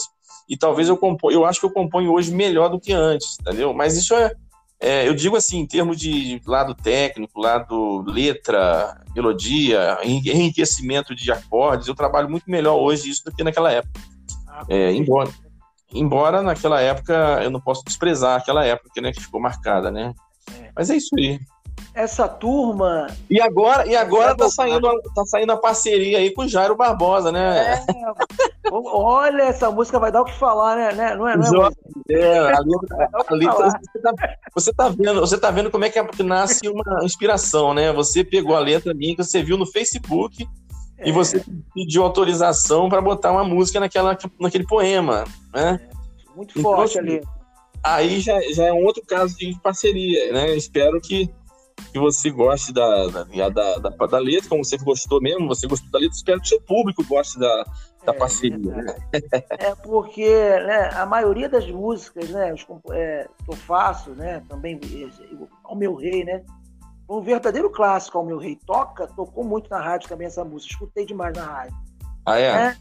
E 0.49 0.57
talvez 0.57 0.89
eu 0.89 0.97
componho, 0.97 1.35
eu 1.35 1.45
acho 1.45 1.59
que 1.59 1.65
eu 1.67 1.71
componho 1.71 2.11
hoje 2.11 2.33
melhor 2.33 2.69
do 2.69 2.79
que 2.79 2.91
antes, 2.91 3.37
entendeu? 3.39 3.73
Mas 3.75 3.95
isso 3.95 4.15
é, 4.15 4.31
é 4.79 5.07
eu 5.07 5.13
digo 5.13 5.35
assim, 5.35 5.59
em 5.59 5.67
termos 5.67 5.99
de 5.99 6.41
lado 6.47 6.73
técnico, 6.73 7.39
lado 7.39 8.03
letra, 8.07 9.03
melodia, 9.15 9.99
enriquecimento 10.03 11.13
de 11.13 11.31
acordes, 11.31 11.87
eu 11.87 11.95
trabalho 11.95 12.29
muito 12.29 12.49
melhor 12.49 12.75
hoje 12.75 13.09
isso 13.09 13.23
do 13.25 13.31
que 13.31 13.43
naquela 13.43 13.71
época. 13.71 14.14
Ah, 14.57 14.63
é, 14.69 14.91
embora, 14.93 15.29
embora 15.93 16.41
naquela 16.41 16.79
época 16.79 17.13
eu 17.43 17.49
não 17.49 17.59
posso 17.59 17.83
desprezar 17.83 18.39
aquela 18.39 18.63
época 18.63 19.01
né, 19.01 19.11
que 19.11 19.21
ficou 19.21 19.41
marcada, 19.41 19.91
né? 19.91 20.13
É. 20.61 20.71
Mas 20.75 20.89
é 20.89 20.95
isso 20.95 21.09
aí 21.17 21.39
essa 21.95 22.27
turma. 22.27 23.07
E 23.29 23.41
agora, 23.41 23.87
e 23.87 23.95
agora 23.95 24.35
tá 24.35 24.49
saindo, 24.49 25.01
tá 25.15 25.25
saindo 25.25 25.53
a 25.53 25.57
parceria 25.57 26.17
aí 26.17 26.29
com 26.29 26.43
o 26.43 26.47
Jairo 26.47 26.75
Barbosa, 26.75 27.31
né? 27.31 27.73
É, 27.73 28.71
olha, 28.71 29.43
essa 29.43 29.71
música 29.71 29.97
vai 29.97 30.11
dar 30.11 30.21
o 30.21 30.25
que 30.25 30.37
falar, 30.37 30.75
né? 30.75 30.91
né? 30.91 31.15
Não 31.15 31.27
é, 31.27 31.37
não 31.37 31.65
é, 31.65 31.69
é 32.09 32.53
a 32.53 32.59
letra, 32.59 33.09
a 33.27 33.33
letra, 33.33 33.69
você, 33.69 33.99
tá, 34.01 34.13
você, 34.53 34.73
tá, 34.73 34.89
vendo, 34.89 35.21
você 35.21 35.37
tá 35.37 35.51
vendo 35.51 35.71
como 35.71 35.85
é 35.85 35.89
que, 35.89 35.97
é, 35.97 36.03
que 36.05 36.21
nasce 36.21 36.67
uma 36.67 37.03
inspiração, 37.03 37.73
né? 37.73 37.93
Você 37.93 38.25
pegou 38.25 38.55
a 38.55 38.59
letra 38.59 38.93
minha 38.93 39.15
que 39.15 39.23
você 39.23 39.41
viu 39.41 39.57
no 39.57 39.65
Facebook 39.65 40.45
é. 40.97 41.09
e 41.09 41.11
você 41.11 41.43
pediu 41.73 42.03
autorização 42.03 42.89
para 42.89 43.01
botar 43.01 43.31
uma 43.31 43.43
música 43.43 43.79
naquela, 43.79 44.17
naquele 44.39 44.65
poema, 44.65 45.25
né? 45.53 45.79
É, 45.89 46.35
muito 46.35 46.61
forte 46.61 46.97
então, 46.97 47.03
ali. 47.03 47.21
Aí 47.83 48.19
já, 48.19 48.39
já 48.51 48.65
é 48.65 48.73
um 48.73 48.83
outro 48.83 49.03
caso 49.05 49.37
de 49.37 49.57
parceria, 49.61 50.31
né? 50.33 50.55
Espero 50.55 50.99
que 50.99 51.29
que 51.91 51.99
você 51.99 52.29
goste 52.29 52.73
da, 52.73 53.07
da, 53.07 53.23
da, 53.49 53.77
da, 53.77 54.05
da 54.05 54.17
letra, 54.17 54.49
como 54.49 54.63
você 54.63 54.77
gostou 54.77 55.21
mesmo, 55.21 55.47
você 55.47 55.67
gostou 55.67 55.89
da 55.91 55.99
letra, 55.99 56.15
espero 56.15 56.39
que 56.39 56.45
o 56.45 56.49
seu 56.49 56.61
público 56.61 57.03
goste 57.05 57.39
da, 57.39 57.63
da 58.05 58.13
é, 58.13 58.17
parceria. 58.17 58.57
Né? 58.57 58.95
É 59.49 59.75
porque 59.75 60.27
né, 60.27 60.89
a 60.93 61.05
maioria 61.05 61.47
das 61.47 61.69
músicas 61.69 62.29
né, 62.29 62.53
é, 62.91 63.27
que 63.43 63.51
eu 63.51 63.55
faço, 63.55 64.11
né, 64.11 64.43
também 64.49 64.79
ao 65.63 65.75
meu 65.75 65.95
rei, 65.95 66.23
né? 66.23 66.43
Um 67.09 67.21
verdadeiro 67.21 67.69
clássico 67.69 68.17
ao 68.17 68.25
meu 68.25 68.37
rei. 68.37 68.57
Toca, 68.65 69.07
tocou 69.07 69.43
muito 69.43 69.69
na 69.69 69.79
rádio 69.79 70.09
também 70.09 70.27
essa 70.27 70.43
música, 70.43 70.73
escutei 70.73 71.05
demais 71.05 71.35
na 71.35 71.45
rádio. 71.45 71.75
Ah, 72.25 72.39
é? 72.39 72.43
é? 72.43 72.77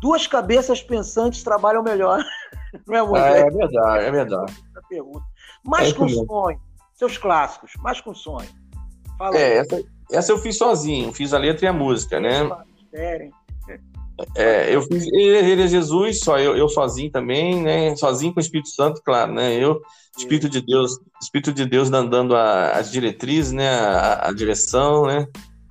Duas 0.00 0.26
cabeças 0.26 0.82
pensantes 0.82 1.42
trabalham 1.42 1.82
melhor. 1.82 2.22
Não 2.86 2.94
é, 2.94 3.02
Moisés? 3.02 3.34
É, 3.34 3.40
é 3.40 3.50
verdade, 3.50 4.04
é 4.04 4.10
verdade. 4.10 4.54
Mais 5.64 5.90
é 5.90 5.94
com 5.94 6.08
sonho, 6.08 6.60
seus 6.94 7.18
clássicos, 7.18 7.72
mais 7.78 8.00
com 8.00 8.14
sonho. 8.14 8.48
Fala 9.18 9.36
é, 9.36 9.56
essa, 9.56 9.82
essa, 10.10 10.32
eu 10.32 10.38
fiz 10.38 10.58
sozinho, 10.58 11.12
fiz 11.12 11.32
a 11.32 11.38
letra 11.38 11.64
e 11.64 11.68
a 11.68 11.72
música, 11.72 12.20
né? 12.20 12.48
É, 12.92 13.28
eu 14.74 14.82
fiz 14.82 15.06
ele 15.12 15.62
é 15.62 15.68
Jesus, 15.68 16.20
só 16.20 16.38
eu, 16.38 16.56
eu 16.56 16.68
sozinho 16.68 17.10
também, 17.10 17.62
né? 17.62 17.94
Sozinho 17.96 18.32
com 18.32 18.40
o 18.40 18.42
Espírito 18.42 18.70
Santo, 18.70 19.02
claro, 19.04 19.32
né? 19.32 19.54
Eu, 19.54 19.80
Espírito 20.16 20.48
de 20.48 20.60
Deus, 20.62 20.98
Espírito 21.20 21.52
de 21.52 21.66
Deus 21.66 21.90
dando 21.90 22.34
as 22.34 22.90
diretrizes, 22.90 23.52
né? 23.52 23.68
A, 23.68 24.28
a, 24.28 24.32
direção, 24.32 25.06
né? 25.06 25.26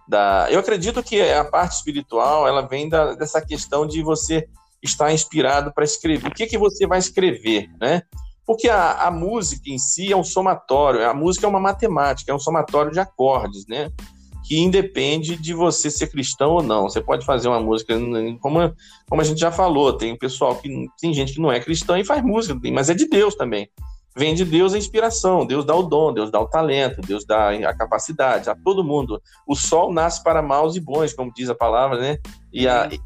Da, 0.07 0.47
eu 0.51 0.59
acredito 0.59 1.01
que 1.01 1.19
a 1.21 1.43
parte 1.43 1.77
espiritual 1.77 2.47
ela 2.47 2.61
vem 2.61 2.87
da, 2.87 3.15
dessa 3.15 3.41
questão 3.41 3.87
de 3.87 4.03
você 4.03 4.47
estar 4.83 5.11
inspirado 5.11 5.73
para 5.73 5.83
escrever. 5.83 6.27
O 6.27 6.33
que 6.33 6.45
que 6.45 6.57
você 6.57 6.85
vai 6.85 6.99
escrever, 6.99 7.67
né? 7.81 8.03
Porque 8.45 8.69
a, 8.69 9.07
a 9.07 9.11
música 9.11 9.71
em 9.71 9.79
si 9.79 10.11
é 10.11 10.15
um 10.15 10.23
somatório, 10.23 11.09
a 11.09 11.13
música 11.15 11.47
é 11.47 11.49
uma 11.49 11.59
matemática, 11.59 12.31
é 12.31 12.35
um 12.35 12.39
somatório 12.39 12.91
de 12.91 12.99
acordes, 12.99 13.65
né? 13.67 13.89
Que 14.47 14.59
independe 14.59 15.35
de 15.35 15.53
você 15.53 15.89
ser 15.89 16.07
cristão 16.07 16.51
ou 16.51 16.63
não. 16.63 16.83
Você 16.83 17.01
pode 17.01 17.25
fazer 17.25 17.47
uma 17.47 17.59
música, 17.59 17.95
como, 18.39 18.73
como 19.09 19.21
a 19.21 19.23
gente 19.23 19.39
já 19.39 19.51
falou, 19.51 19.93
tem 19.93 20.15
pessoal 20.15 20.55
que 20.55 20.69
tem 20.99 21.13
gente 21.13 21.33
que 21.33 21.41
não 21.41 21.51
é 21.51 21.59
cristão 21.59 21.97
e 21.97 22.05
faz 22.05 22.23
música, 22.23 22.59
mas 22.71 22.89
é 22.89 22.93
de 22.93 23.07
Deus 23.07 23.35
também. 23.35 23.69
Vem 24.17 24.33
de 24.33 24.45
Deus 24.45 24.73
a 24.73 24.77
inspiração, 24.77 25.45
Deus 25.45 25.65
dá 25.65 25.75
o 25.75 25.83
dom, 25.83 26.13
Deus 26.13 26.31
dá 26.31 26.39
o 26.39 26.47
talento, 26.47 27.01
Deus 27.01 27.25
dá 27.25 27.49
a 27.49 27.75
capacidade 27.75 28.49
a 28.49 28.55
todo 28.55 28.83
mundo. 28.83 29.21
O 29.45 29.55
sol 29.55 29.91
nasce 29.91 30.23
para 30.23 30.41
maus 30.41 30.75
e 30.75 30.79
bons, 30.79 31.11
como 31.11 31.33
diz 31.33 31.49
a 31.49 31.55
palavra, 31.55 31.99
né? 31.99 32.17
E 32.53 32.65
a, 32.65 32.87
e 32.91 32.99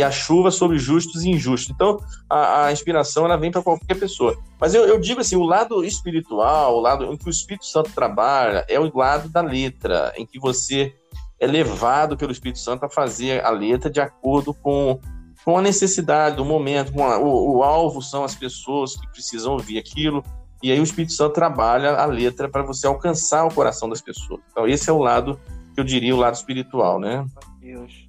a 0.00 0.10
chuva 0.12 0.52
sobre 0.52 0.78
justos 0.78 1.24
e 1.24 1.30
injustos. 1.30 1.70
Então, 1.74 1.98
a, 2.30 2.66
a 2.66 2.72
inspiração 2.72 3.24
ela 3.24 3.36
vem 3.36 3.50
para 3.50 3.62
qualquer 3.62 3.98
pessoa. 3.98 4.38
Mas 4.60 4.74
eu, 4.74 4.84
eu, 4.86 5.00
digo 5.00 5.20
assim, 5.20 5.34
o 5.34 5.42
lado 5.42 5.84
espiritual, 5.84 6.76
o 6.76 6.80
lado 6.80 7.04
em 7.12 7.16
que 7.16 7.26
o 7.26 7.30
Espírito 7.30 7.66
Santo 7.66 7.90
trabalha, 7.92 8.64
é 8.68 8.78
o 8.78 8.96
lado 8.96 9.28
da 9.28 9.40
letra, 9.40 10.12
em 10.16 10.24
que 10.24 10.38
você 10.38 10.94
é 11.38 11.46
levado 11.46 12.16
pelo 12.16 12.30
Espírito 12.30 12.60
Santo 12.60 12.84
a 12.84 12.88
fazer 12.88 13.44
a 13.44 13.50
letra 13.50 13.90
de 13.90 14.00
acordo 14.00 14.54
com, 14.54 15.00
com 15.44 15.58
a 15.58 15.62
necessidade 15.62 16.36
do 16.36 16.44
momento, 16.44 17.02
a, 17.02 17.18
o, 17.18 17.56
o 17.56 17.62
alvo 17.64 18.00
são 18.00 18.22
as 18.22 18.36
pessoas 18.36 18.94
que 18.94 19.08
precisam 19.08 19.54
ouvir 19.54 19.76
aquilo, 19.76 20.24
e 20.62 20.70
aí 20.70 20.78
o 20.78 20.84
Espírito 20.84 21.12
Santo 21.12 21.32
trabalha 21.32 21.96
a 21.96 22.06
letra 22.06 22.48
para 22.48 22.62
você 22.62 22.86
alcançar 22.86 23.44
o 23.44 23.52
coração 23.52 23.88
das 23.88 24.00
pessoas. 24.00 24.40
Então, 24.52 24.68
esse 24.68 24.88
é 24.88 24.92
o 24.92 24.98
lado 24.98 25.38
que 25.74 25.80
eu 25.80 25.84
diria 25.84 26.14
o 26.14 26.18
lado 26.18 26.34
espiritual, 26.34 27.00
né? 27.00 27.26
Deus. 27.60 28.01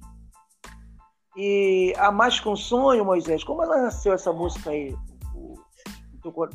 E 1.36 1.92
a 1.96 2.12
Mais 2.12 2.38
que 2.38 2.48
um 2.48 2.56
Sonho, 2.56 3.04
Moisés, 3.04 3.42
como 3.42 3.62
ela 3.62 3.82
nasceu 3.82 4.12
essa 4.12 4.32
música 4.32 4.70
aí? 4.70 4.94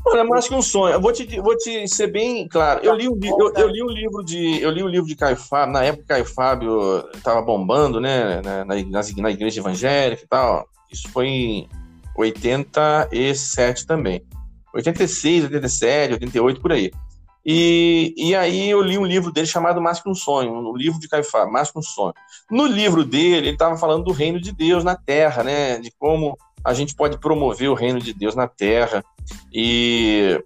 Olha, 0.08 0.24
mais 0.24 0.48
que 0.48 0.56
um 0.56 0.62
sonho. 0.62 0.94
Eu 0.94 1.02
vou 1.02 1.14
te, 1.14 1.40
vou 1.40 1.56
te 1.56 1.88
ser 1.88 2.08
bem 2.08 2.48
claro. 2.48 2.84
Eu 2.84 2.96
li, 2.96 3.08
um, 3.08 3.20
eu, 3.24 3.54
eu 3.56 3.68
li 3.68 3.84
um 3.84 3.90
livro 3.90 4.24
de, 4.24 4.60
eu 4.62 4.72
li 4.72 4.82
um 4.82 4.88
livro 4.88 5.08
de 5.08 5.16
Caio 5.16 5.36
Fábio. 5.36 5.74
Na 5.74 5.84
época, 5.84 6.06
Caio 6.08 6.26
Fábio 6.26 7.08
estava 7.14 7.42
bombando, 7.42 8.00
né, 8.00 8.42
na, 8.42 8.66
na, 8.66 8.76
na, 8.76 9.32
igreja 9.32 9.60
evangélica 9.60 10.24
e 10.24 10.28
tal. 10.28 10.68
Isso 10.92 11.08
foi 11.10 11.28
em 11.28 11.70
87 12.18 13.86
também. 13.86 14.24
86, 14.74 15.46
87, 15.46 16.14
88 16.14 16.62
por 16.62 16.72
aí. 16.72 16.92
E, 17.46 18.14
e 18.18 18.36
aí 18.36 18.70
eu 18.70 18.82
li 18.82 18.98
um 18.98 19.06
livro 19.06 19.32
dele 19.32 19.48
chamado 19.48 19.82
Mais 19.82 20.00
que 20.00 20.10
um 20.10 20.16
Sonho, 20.16 20.52
um 20.52 20.76
livro 20.76 21.00
de 21.00 21.08
Caifá, 21.08 21.46
Mais 21.46 21.72
que 21.72 21.80
um 21.80 21.82
Sonho. 21.82 22.14
No 22.50 22.66
livro 22.66 23.04
dele, 23.04 23.48
ele 23.48 23.50
estava 23.52 23.78
falando 23.78 24.04
do 24.04 24.12
reino 24.12 24.40
de 24.40 24.52
Deus 24.52 24.84
na 24.84 24.96
Terra, 24.96 25.44
né? 25.44 25.80
De 25.80 25.92
como 25.98 26.38
a 26.64 26.74
gente 26.74 26.96
pode 26.96 27.18
promover 27.18 27.70
o 27.70 27.74
reino 27.74 28.00
de 28.00 28.14
Deus 28.14 28.36
na 28.36 28.48
Terra. 28.48 29.04
E 29.54 30.42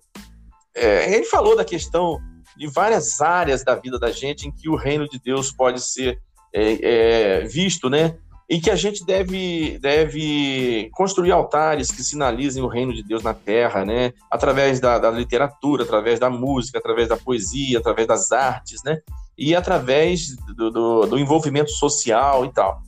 é, 0.75 1.13
ele 1.13 1.25
falou 1.25 1.55
da 1.55 1.65
questão 1.65 2.19
de 2.55 2.67
várias 2.67 3.19
áreas 3.19 3.63
da 3.63 3.75
vida 3.75 3.97
da 3.97 4.11
gente 4.11 4.47
em 4.47 4.51
que 4.51 4.69
o 4.69 4.75
reino 4.75 5.07
de 5.09 5.19
Deus 5.19 5.51
pode 5.51 5.81
ser 5.81 6.19
é, 6.53 7.41
é, 7.41 7.45
visto, 7.45 7.89
né? 7.89 8.15
Em 8.53 8.61
que 8.61 8.69
a 8.69 8.75
gente 8.75 9.03
deve, 9.03 9.79
deve 9.79 10.87
construir 10.93 11.31
altares 11.31 11.89
que 11.89 12.03
sinalizem 12.03 12.61
o 12.61 12.67
reino 12.67 12.93
de 12.93 13.01
Deus 13.01 13.23
na 13.23 13.33
terra, 13.33 13.83
né? 13.83 14.13
Através 14.29 14.79
da, 14.79 14.99
da, 14.99 15.09
literatura, 15.09 15.83
através 15.83 16.19
da 16.19 16.29
música, 16.29 16.77
através 16.77 17.09
da 17.09 17.17
poesia, 17.17 17.79
através 17.79 18.07
das 18.07 18.31
artes, 18.31 18.83
né? 18.83 18.99
E 19.35 19.55
através 19.55 20.35
do, 20.55 20.69
do, 20.69 21.05
do 21.07 21.17
envolvimento 21.17 21.71
social 21.71 22.45
e 22.45 22.53
tal. 22.53 22.79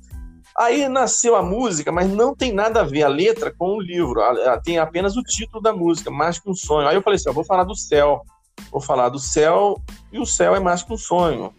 Aí 0.56 0.88
nasceu 0.88 1.36
a 1.36 1.42
música, 1.42 1.92
mas 1.92 2.08
não 2.12 2.36
tem 2.36 2.52
nada 2.52 2.82
a 2.82 2.86
ver 2.86 3.02
a 3.02 3.08
letra 3.08 3.52
com 3.52 3.78
o 3.78 3.82
livro. 3.82 4.22
Tem 4.64 4.78
apenas 4.78 5.18
o 5.18 5.24
título 5.24 5.64
da 5.64 5.74
música, 5.74 6.12
Mais 6.12 6.38
que 6.38 6.48
um 6.48 6.54
Sonho. 6.54 6.88
Aí 6.88 6.96
eu 6.96 7.02
falei 7.02 7.16
assim: 7.16 7.30
eu 7.30 7.34
vou 7.34 7.44
falar 7.44 7.64
do 7.64 7.76
céu. 7.76 8.22
Vou 8.72 8.80
falar 8.80 9.10
do 9.10 9.20
céu, 9.20 9.82
e 10.14 10.20
o 10.20 10.26
céu 10.28 10.56
é 10.56 10.60
mais 10.60 10.84
que 10.84 10.94
um 10.94 10.98
sonho. 10.98 11.52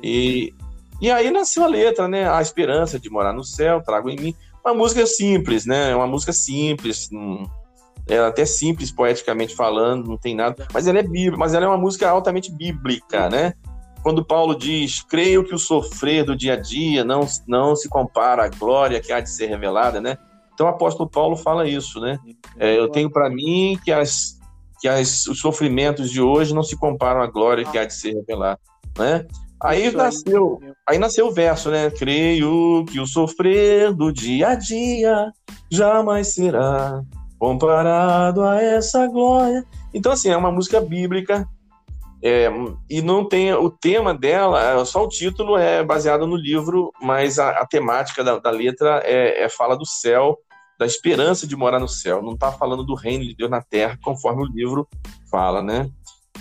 E, 0.00 0.54
e 1.02 1.10
aí 1.10 1.32
nasceu 1.32 1.64
a 1.64 1.66
letra, 1.66 2.06
né? 2.06 2.30
A 2.30 2.40
esperança 2.40 2.96
de 2.96 3.10
morar 3.10 3.32
no 3.32 3.42
céu, 3.42 3.82
trago 3.82 4.08
em 4.08 4.16
mim. 4.16 4.36
Uma 4.64 4.72
música 4.72 5.04
simples, 5.04 5.66
né? 5.66 5.94
Uma 5.96 6.06
música 6.06 6.32
simples, 6.32 7.10
é 8.06 8.18
até 8.20 8.44
simples 8.44 8.92
poeticamente 8.92 9.54
falando, 9.56 10.08
não 10.08 10.16
tem 10.16 10.36
nada, 10.36 10.64
mas 10.72 10.86
ela 10.86 11.00
é 11.00 11.02
bíblica, 11.02 11.36
mas 11.36 11.54
ela 11.54 11.64
é 11.64 11.68
uma 11.68 11.76
música 11.76 12.08
altamente 12.08 12.52
bíblica, 12.52 13.28
né? 13.28 13.54
Quando 14.00 14.24
Paulo 14.24 14.56
diz: 14.56 15.02
"Creio 15.02 15.44
que 15.44 15.54
o 15.54 15.58
sofrer 15.58 16.24
do 16.24 16.36
dia 16.36 16.54
a 16.54 16.56
dia 16.56 17.04
não 17.04 17.26
não 17.48 17.74
se 17.74 17.88
compara 17.88 18.44
à 18.44 18.48
glória 18.48 19.00
que 19.00 19.12
há 19.12 19.18
de 19.18 19.30
ser 19.30 19.46
revelada", 19.46 20.00
né? 20.00 20.16
Então 20.54 20.66
o 20.66 20.70
apóstolo 20.70 21.10
Paulo 21.10 21.36
fala 21.36 21.66
isso, 21.66 21.98
né? 21.98 22.16
É, 22.58 22.78
eu 22.78 22.88
tenho 22.88 23.10
para 23.10 23.28
mim 23.28 23.76
que 23.84 23.90
as 23.90 24.40
que 24.80 24.88
as, 24.88 25.26
os 25.26 25.40
sofrimentos 25.40 26.10
de 26.10 26.20
hoje 26.20 26.52
não 26.54 26.62
se 26.62 26.76
comparam 26.76 27.22
à 27.22 27.26
glória 27.26 27.64
que 27.64 27.78
há 27.78 27.84
de 27.84 27.94
ser 27.94 28.14
revelada, 28.14 28.60
né? 28.96 29.26
Aí 29.62 29.86
Isso 29.86 29.96
nasceu, 29.96 30.58
aí. 30.60 30.72
aí 30.88 30.98
nasceu 30.98 31.28
o 31.28 31.32
verso, 31.32 31.70
né? 31.70 31.90
Creio 31.90 32.84
que 32.86 32.98
o 32.98 33.06
sofrer 33.06 33.92
do 33.92 34.12
dia 34.12 34.48
a 34.48 34.54
dia 34.54 35.30
jamais 35.70 36.34
será 36.34 37.00
comparado 37.38 38.42
a 38.42 38.60
essa 38.60 39.06
glória. 39.06 39.64
Então, 39.94 40.12
assim, 40.12 40.30
é 40.30 40.36
uma 40.36 40.50
música 40.50 40.80
bíblica 40.80 41.48
é, 42.22 42.48
e 42.88 43.02
não 43.02 43.28
tem 43.28 43.52
o 43.52 43.68
tema 43.68 44.14
dela, 44.14 44.84
só 44.84 45.04
o 45.04 45.08
título 45.08 45.56
é 45.56 45.82
baseado 45.82 46.24
no 46.24 46.36
livro, 46.36 46.92
mas 47.02 47.40
a, 47.40 47.50
a 47.50 47.66
temática 47.66 48.22
da, 48.22 48.38
da 48.38 48.50
letra 48.50 49.02
é, 49.04 49.42
é, 49.42 49.48
fala 49.48 49.76
do 49.76 49.84
céu, 49.84 50.38
da 50.78 50.86
esperança 50.86 51.48
de 51.48 51.56
morar 51.56 51.80
no 51.80 51.88
céu. 51.88 52.22
Não 52.22 52.34
está 52.34 52.52
falando 52.52 52.84
do 52.84 52.94
reino 52.94 53.24
de 53.24 53.34
Deus 53.34 53.50
na 53.50 53.60
terra, 53.60 53.98
conforme 54.04 54.42
o 54.42 54.46
livro 54.46 54.88
fala, 55.28 55.62
né? 55.62 55.90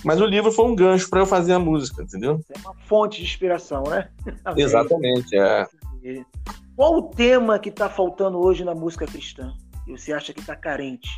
Mas 0.03 0.19
o 0.19 0.25
livro 0.25 0.51
foi 0.51 0.65
um 0.65 0.75
gancho 0.75 1.09
para 1.09 1.19
eu 1.19 1.25
fazer 1.25 1.53
a 1.53 1.59
música, 1.59 2.03
entendeu? 2.03 2.39
É 2.49 2.59
uma 2.59 2.75
fonte 2.87 3.19
de 3.19 3.23
inspiração, 3.23 3.83
né? 3.83 4.09
Exatamente, 4.57 5.37
é. 5.37 5.67
Qual 6.75 6.97
o 6.97 7.03
tema 7.03 7.59
que 7.59 7.69
está 7.69 7.89
faltando 7.89 8.39
hoje 8.39 8.63
na 8.63 8.73
música 8.73 9.05
cristã? 9.05 9.53
E 9.87 9.91
você 9.91 10.13
acha 10.13 10.33
que 10.33 10.39
está 10.39 10.55
carente 10.55 11.09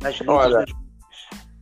nas 0.00 0.18
letras 0.18 0.36
Olha, 0.36 0.58
das 0.58 0.84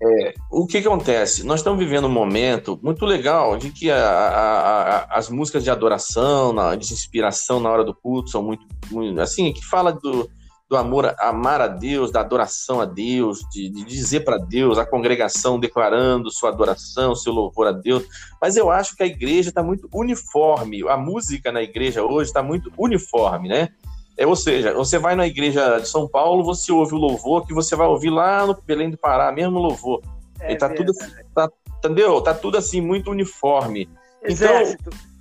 é, 0.05 0.35
o 0.51 0.67
que, 0.67 0.83
que, 0.83 0.89
acontece? 0.89 1.47
Nós 1.47 1.61
estamos 1.61 1.79
vivendo 1.79 2.09
um 2.09 2.13
momento 2.13 2.79
muito 2.83 3.07
legal 3.07 3.57
de 3.57 3.71
que 3.71 3.89
a, 3.89 3.97
a, 3.97 4.97
a, 4.97 5.19
as 5.19 5.29
músicas 5.29 5.63
de 5.63 5.71
adoração, 5.71 6.53
de 6.77 6.93
inspiração 6.93 7.61
na 7.61 7.71
hora 7.71 7.85
do 7.85 7.95
culto 7.95 8.29
são 8.29 8.43
muito, 8.43 8.67
muito 8.91 9.21
assim, 9.21 9.53
que 9.53 9.65
fala 9.65 9.93
do, 9.93 10.29
do 10.73 10.77
amor, 10.79 11.15
amar 11.19 11.61
a 11.61 11.69
Deus, 11.69 12.11
da 12.11 12.21
adoração 12.21 12.81
a 12.81 12.87
Deus, 12.87 13.41
de, 13.51 13.69
de 13.69 13.85
dizer 13.85 14.21
para 14.21 14.39
Deus, 14.39 14.79
a 14.79 14.87
congregação 14.87 15.61
declarando 15.61 16.31
sua 16.31 16.49
adoração, 16.49 17.15
seu 17.15 17.31
louvor 17.31 17.67
a 17.67 17.73
Deus. 17.73 18.05
Mas 18.41 18.57
eu 18.57 18.71
acho 18.71 18.97
que 18.97 19.03
a 19.03 19.07
igreja 19.07 19.51
está 19.51 19.63
muito 19.63 19.87
uniforme, 19.93 20.83
a 20.89 20.97
música 20.97 21.53
na 21.53 21.63
igreja 21.63 22.03
hoje 22.03 22.31
está 22.31 22.43
muito 22.43 22.73
uniforme, 22.79 23.51
né? 23.51 23.69
É, 24.17 24.27
ou 24.27 24.35
seja, 24.35 24.73
você 24.73 24.99
vai 24.99 25.15
na 25.15 25.27
igreja 25.27 25.79
de 25.79 25.89
São 25.89 26.09
Paulo, 26.09 26.43
você 26.43 26.73
ouve 26.73 26.95
o 26.95 26.99
louvor 26.99 27.47
que 27.47 27.53
você 27.53 27.77
vai 27.77 27.87
ouvir 27.87 28.11
lá 28.11 28.47
no 28.47 28.57
Belém 28.67 28.89
do 28.89 28.97
Pará, 28.97 29.31
mesmo 29.31 29.59
louvor. 29.59 30.01
É, 30.41 30.55
e 30.55 30.57
tá 30.57 30.71
tudo, 30.71 30.91
tá, 31.35 31.51
entendeu? 31.77 32.19
Tá 32.23 32.33
tudo 32.33 32.57
assim 32.57 32.81
muito 32.81 33.11
uniforme. 33.11 33.91
Então, 34.23 34.31
Exército. 34.31 34.89
Então, 34.89 35.13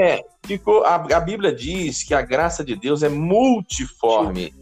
é, 0.00 0.22
ficou, 0.46 0.84
a, 0.84 0.94
a 0.94 1.20
Bíblia 1.20 1.52
diz 1.52 2.04
que 2.04 2.14
a 2.14 2.22
graça 2.22 2.64
de 2.64 2.76
Deus 2.76 3.02
é 3.02 3.08
multiforme. 3.08 4.54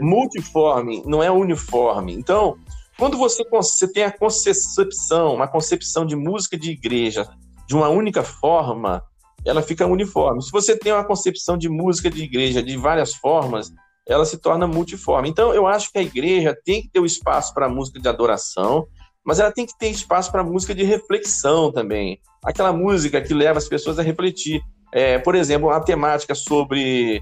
Multiforme, 0.00 1.02
não 1.06 1.22
é 1.22 1.30
uniforme. 1.30 2.14
Então, 2.14 2.56
quando 2.98 3.16
você, 3.16 3.44
você 3.48 3.90
tem 3.92 4.04
a 4.04 4.10
concepção, 4.10 5.34
uma 5.34 5.46
concepção 5.46 6.06
de 6.06 6.16
música 6.16 6.56
de 6.56 6.70
igreja 6.70 7.28
de 7.66 7.74
uma 7.74 7.88
única 7.88 8.22
forma, 8.22 9.02
ela 9.44 9.62
fica 9.62 9.86
uniforme. 9.86 10.42
Se 10.42 10.50
você 10.50 10.76
tem 10.76 10.92
uma 10.92 11.04
concepção 11.04 11.56
de 11.58 11.68
música 11.68 12.10
de 12.10 12.22
igreja 12.22 12.62
de 12.62 12.76
várias 12.76 13.14
formas, 13.14 13.72
ela 14.08 14.24
se 14.24 14.38
torna 14.38 14.66
multiforme. 14.66 15.28
Então, 15.28 15.52
eu 15.52 15.66
acho 15.66 15.90
que 15.92 15.98
a 15.98 16.02
igreja 16.02 16.56
tem 16.64 16.82
que 16.82 16.88
ter 16.88 17.00
o 17.00 17.02
um 17.02 17.06
espaço 17.06 17.52
para 17.52 17.68
música 17.68 18.00
de 18.00 18.08
adoração, 18.08 18.86
mas 19.24 19.40
ela 19.40 19.52
tem 19.52 19.66
que 19.66 19.76
ter 19.76 19.88
espaço 19.88 20.30
para 20.30 20.44
música 20.44 20.74
de 20.74 20.84
reflexão 20.84 21.72
também. 21.72 22.20
Aquela 22.44 22.72
música 22.72 23.20
que 23.20 23.34
leva 23.34 23.58
as 23.58 23.68
pessoas 23.68 23.98
a 23.98 24.02
refletir. 24.02 24.62
É, 24.92 25.18
por 25.18 25.34
exemplo, 25.34 25.70
a 25.70 25.80
temática 25.80 26.34
sobre 26.34 27.20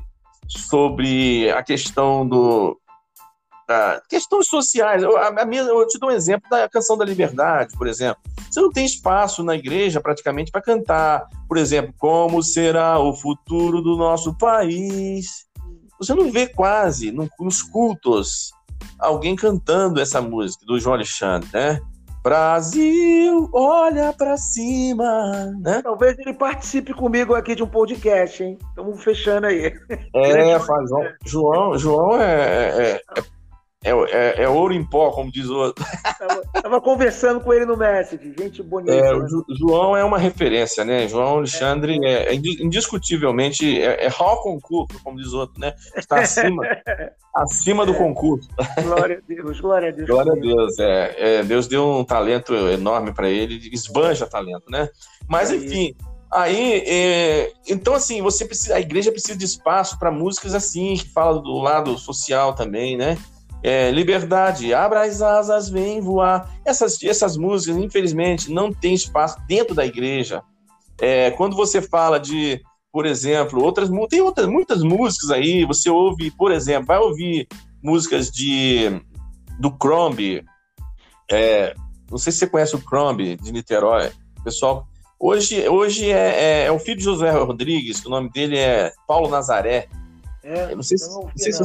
sobre 0.49 1.51
a 1.51 1.63
questão 1.63 2.27
do, 2.27 2.79
a 3.69 4.01
questões 4.09 4.47
sociais. 4.47 5.03
Eu, 5.03 5.17
a, 5.17 5.29
a, 5.29 5.47
eu 5.55 5.87
te 5.87 5.99
dou 5.99 6.11
um 6.11 6.13
exemplo 6.13 6.49
da 6.51 6.69
canção 6.69 6.97
da 6.97 7.05
liberdade, 7.05 7.75
por 7.77 7.87
exemplo. 7.87 8.23
Você 8.51 8.61
não 8.61 8.71
tem 8.71 8.85
espaço 8.85 9.43
na 9.43 9.55
igreja 9.55 10.01
praticamente 10.01 10.51
para 10.51 10.63
cantar, 10.63 11.27
por 11.49 11.57
exemplo, 11.57 11.95
como 11.99 12.43
será 12.43 12.99
o 12.99 13.15
futuro 13.15 13.83
do 13.83 13.97
nosso 13.97 14.37
país. 14.37 15.47
Você 15.99 16.15
não 16.15 16.31
vê 16.31 16.47
quase 16.47 17.11
no, 17.11 17.29
nos 17.41 17.63
cultos 17.63 18.53
alguém 18.99 19.35
cantando 19.35 20.01
essa 20.01 20.21
música 20.21 20.65
do 20.67 20.79
João 20.79 20.95
Alexandre, 20.95 21.49
né? 21.53 21.81
Brasil, 22.25 23.51
olha 23.53 24.11
para 24.15 24.39
cima, 24.39 25.53
né? 25.61 25.83
Talvez 25.83 26.19
ele 26.19 26.33
participe 26.33 26.95
comigo 26.95 27.35
aqui 27.35 27.55
de 27.55 27.63
um 27.63 27.67
podcast, 27.67 28.43
hein? 28.43 28.59
Estamos 28.71 29.05
fechando 29.05 29.47
aí. 29.47 29.75
É, 30.15 30.59
faz, 30.59 30.89
João, 31.27 31.77
João 31.77 32.19
é, 32.19 32.23
é, 32.25 32.91
é 32.93 33.23
é, 33.85 33.91
é, 33.91 34.43
é, 34.45 34.49
ouro 34.49 34.73
em 34.73 34.83
pó, 34.83 35.11
como 35.11 35.31
diz 35.31 35.47
o 35.51 35.57
outro. 35.57 35.85
Tava, 36.19 36.43
tava 36.63 36.81
conversando 36.81 37.39
com 37.41 37.53
ele 37.53 37.67
no 37.67 37.77
Messenger, 37.77 38.35
gente 38.39 38.63
bonita. 38.63 38.95
É, 38.95 39.13
né? 39.13 39.13
o 39.13 39.55
João 39.59 39.95
é 39.95 40.03
uma 40.03 40.17
referência, 40.19 40.87
né? 40.87 41.07
João 41.07 41.37
Alexandre 41.37 41.99
é, 42.03 42.33
é 42.33 42.35
indiscutivelmente 42.35 43.83
é, 43.83 44.07
é 44.07 44.09
hall 44.09 44.43
concurso, 44.43 44.99
como 45.05 45.19
diz 45.19 45.35
o 45.35 45.39
outro, 45.41 45.61
né? 45.61 45.75
Está 45.95 46.21
acima, 46.21 46.65
acima 47.37 47.85
do 47.85 47.93
é. 47.93 47.99
concurso. 47.99 48.49
Glória 48.83 49.19
a 49.23 49.29
Deus, 49.29 49.61
glória 49.61 49.89
a 49.91 49.93
Deus. 49.93 50.09
Glória 50.09 50.33
a 50.33 50.37
Deus, 50.37 50.79
é, 50.79 51.43
Deus 51.43 51.69
deu 51.69 51.87
um 51.87 52.05
talento 52.05 52.55
enorme 52.55 53.13
para 53.13 53.29
ele, 53.29 53.69
esbanja 53.71 54.27
talento, 54.27 54.71
né? 54.71 54.89
Mas 55.29 55.51
enfim. 55.51 55.95
Aí, 56.33 56.83
é, 56.87 57.53
então 57.69 57.95
assim, 57.95 58.23
você 58.23 58.47
precisa, 58.47 58.75
a 58.75 58.81
igreja 58.81 59.13
precisa 59.13 59.39
de 59.39 59.45
espaço 59.45 59.99
para 59.99 60.11
músicas 60.11 60.55
assim, 60.55 60.95
que 60.95 61.09
fala 61.13 61.41
do 61.41 61.59
lado 61.61 61.97
social 61.99 62.55
também, 62.55 62.97
né? 62.97 63.17
É, 63.65 63.91
liberdade, 63.91 64.75
abra 64.75 65.07
as 65.07 65.23
asas, 65.23 65.71
vem 65.71 65.99
voar. 65.99 66.55
Essas, 66.67 67.03
essas 67.03 67.35
músicas, 67.35 67.79
infelizmente, 67.79 68.53
não 68.53 68.71
tem 68.71 68.93
espaço 68.93 69.39
dentro 69.49 69.75
da 69.75 69.87
igreja. 69.87 70.43
É, 71.01 71.31
quando 71.31 71.57
você 71.57 71.81
fala 71.81 72.21
de, 72.21 72.61
por 72.93 73.07
exemplo, 73.07 73.65
outras 73.65 73.89
tem 74.11 74.21
outras 74.21 74.47
muitas 74.47 74.83
músicas 74.83 75.31
aí. 75.31 75.65
Você 75.65 75.89
ouve, 75.89 76.31
por 76.31 76.53
exemplo, 76.53 76.89
vai 76.89 76.99
ouvir 76.99 77.49
músicas 77.83 78.31
de 78.31 79.01
do 79.59 79.71
Crombie. 79.71 80.45
É, 81.33 81.75
não 82.11 82.19
sei 82.19 82.33
se 82.33 82.41
você 82.41 82.47
conhece 82.47 82.77
o 82.77 82.83
Crombie 82.83 83.37
de 83.37 83.51
Niterói, 83.51 84.13
pessoal. 84.45 84.87
Hoje, 85.19 85.67
hoje 85.71 86.11
é, 86.11 86.65
é, 86.65 86.65
é, 86.67 86.71
o 86.71 86.79
filho 86.79 86.99
de 86.99 87.05
José 87.05 87.31
Rodrigues, 87.31 87.99
que 87.99 88.09
o 88.09 88.11
nome 88.11 88.29
dele 88.29 88.59
é 88.59 88.93
Paulo 89.09 89.31
Nazaré. 89.31 89.89
É, 90.43 90.73
eu 90.73 90.77
não 90.77 90.83
sei 90.83 90.99
se, 90.99 91.09
não, 91.09 91.23
não 91.23 91.33
sei 91.35 91.51
se 91.51 91.63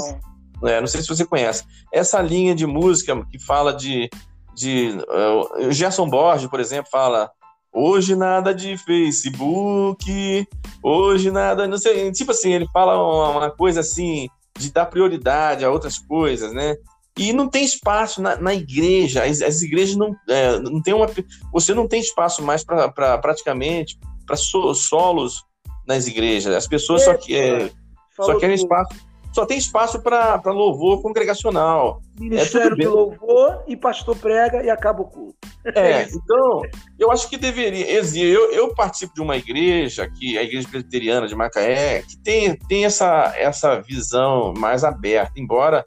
né? 0.61 0.79
Não 0.79 0.87
sei 0.87 1.01
se 1.01 1.07
você 1.07 1.25
conhece. 1.25 1.63
Essa 1.93 2.21
linha 2.21 2.55
de 2.55 2.65
música 2.65 3.25
que 3.31 3.39
fala 3.39 3.73
de. 3.73 4.09
de 4.55 4.97
uh, 5.07 5.71
Gerson 5.71 6.09
Borges, 6.09 6.49
por 6.49 6.59
exemplo, 6.59 6.89
fala. 6.91 7.31
Hoje 7.71 8.15
nada 8.15 8.53
de 8.53 8.77
Facebook, 8.79 10.47
hoje 10.81 11.29
nada. 11.29 11.67
Não 11.67 11.77
sei, 11.77 12.11
tipo 12.11 12.31
assim, 12.31 12.51
ele 12.51 12.67
fala 12.73 12.97
uma, 12.97 13.29
uma 13.29 13.51
coisa 13.51 13.81
assim, 13.81 14.27
de 14.57 14.71
dar 14.71 14.87
prioridade 14.87 15.63
a 15.63 15.69
outras 15.69 15.99
coisas, 15.99 16.51
né? 16.51 16.75
E 17.15 17.31
não 17.31 17.47
tem 17.47 17.63
espaço 17.63 18.21
na, 18.21 18.37
na 18.37 18.53
igreja, 18.55 19.23
as, 19.23 19.41
as, 19.41 19.61
igrejas 19.61 19.95
não, 19.95 20.15
é, 20.27 20.57
não 20.59 20.81
tem 20.81 20.93
uma. 20.93 21.05
Você 21.51 21.73
não 21.73 21.87
tem 21.87 21.99
espaço 21.99 22.41
mais 22.41 22.63
para 22.63 22.89
pra, 22.89 23.17
praticamente 23.17 23.99
para 24.25 24.35
so, 24.35 24.73
solos 24.73 25.43
nas 25.87 26.07
igrejas. 26.07 26.55
As 26.55 26.67
pessoas 26.67 27.03
só, 27.03 27.15
que, 27.15 27.35
é, 27.35 27.69
só 28.15 28.37
querem 28.37 28.55
espaço 28.55 28.95
só 29.31 29.45
tem 29.45 29.57
espaço 29.57 30.01
para 30.01 30.41
louvor 30.45 31.01
congregacional. 31.01 32.01
Ministério 32.19 32.73
é 32.73 32.75
de 32.75 32.87
louvor 32.87 33.63
e 33.67 33.77
pastor 33.77 34.15
prega 34.15 34.63
e 34.63 34.69
acaba 34.69 35.01
o 35.01 35.05
culto. 35.05 35.37
É, 35.75 36.03
então, 36.03 36.61
eu 36.97 37.11
acho 37.11 37.29
que 37.29 37.37
deveria. 37.37 37.85
Eu, 37.89 38.51
eu 38.51 38.73
participo 38.73 39.13
de 39.13 39.21
uma 39.21 39.37
igreja, 39.37 40.09
que 40.09 40.37
a 40.37 40.43
Igreja 40.43 40.67
Presbiteriana 40.67 41.27
de 41.27 41.35
Macaé, 41.35 42.01
que 42.01 42.17
tem, 42.17 42.55
tem 42.67 42.85
essa, 42.85 43.33
essa 43.37 43.79
visão 43.81 44.53
mais 44.57 44.83
aberta, 44.83 45.33
embora 45.37 45.83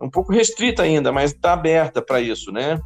um 0.00 0.10
pouco 0.10 0.32
restrita 0.32 0.82
ainda, 0.82 1.12
mas 1.12 1.30
está 1.32 1.52
aberta 1.52 2.02
para 2.02 2.20
isso, 2.20 2.50
né? 2.52 2.80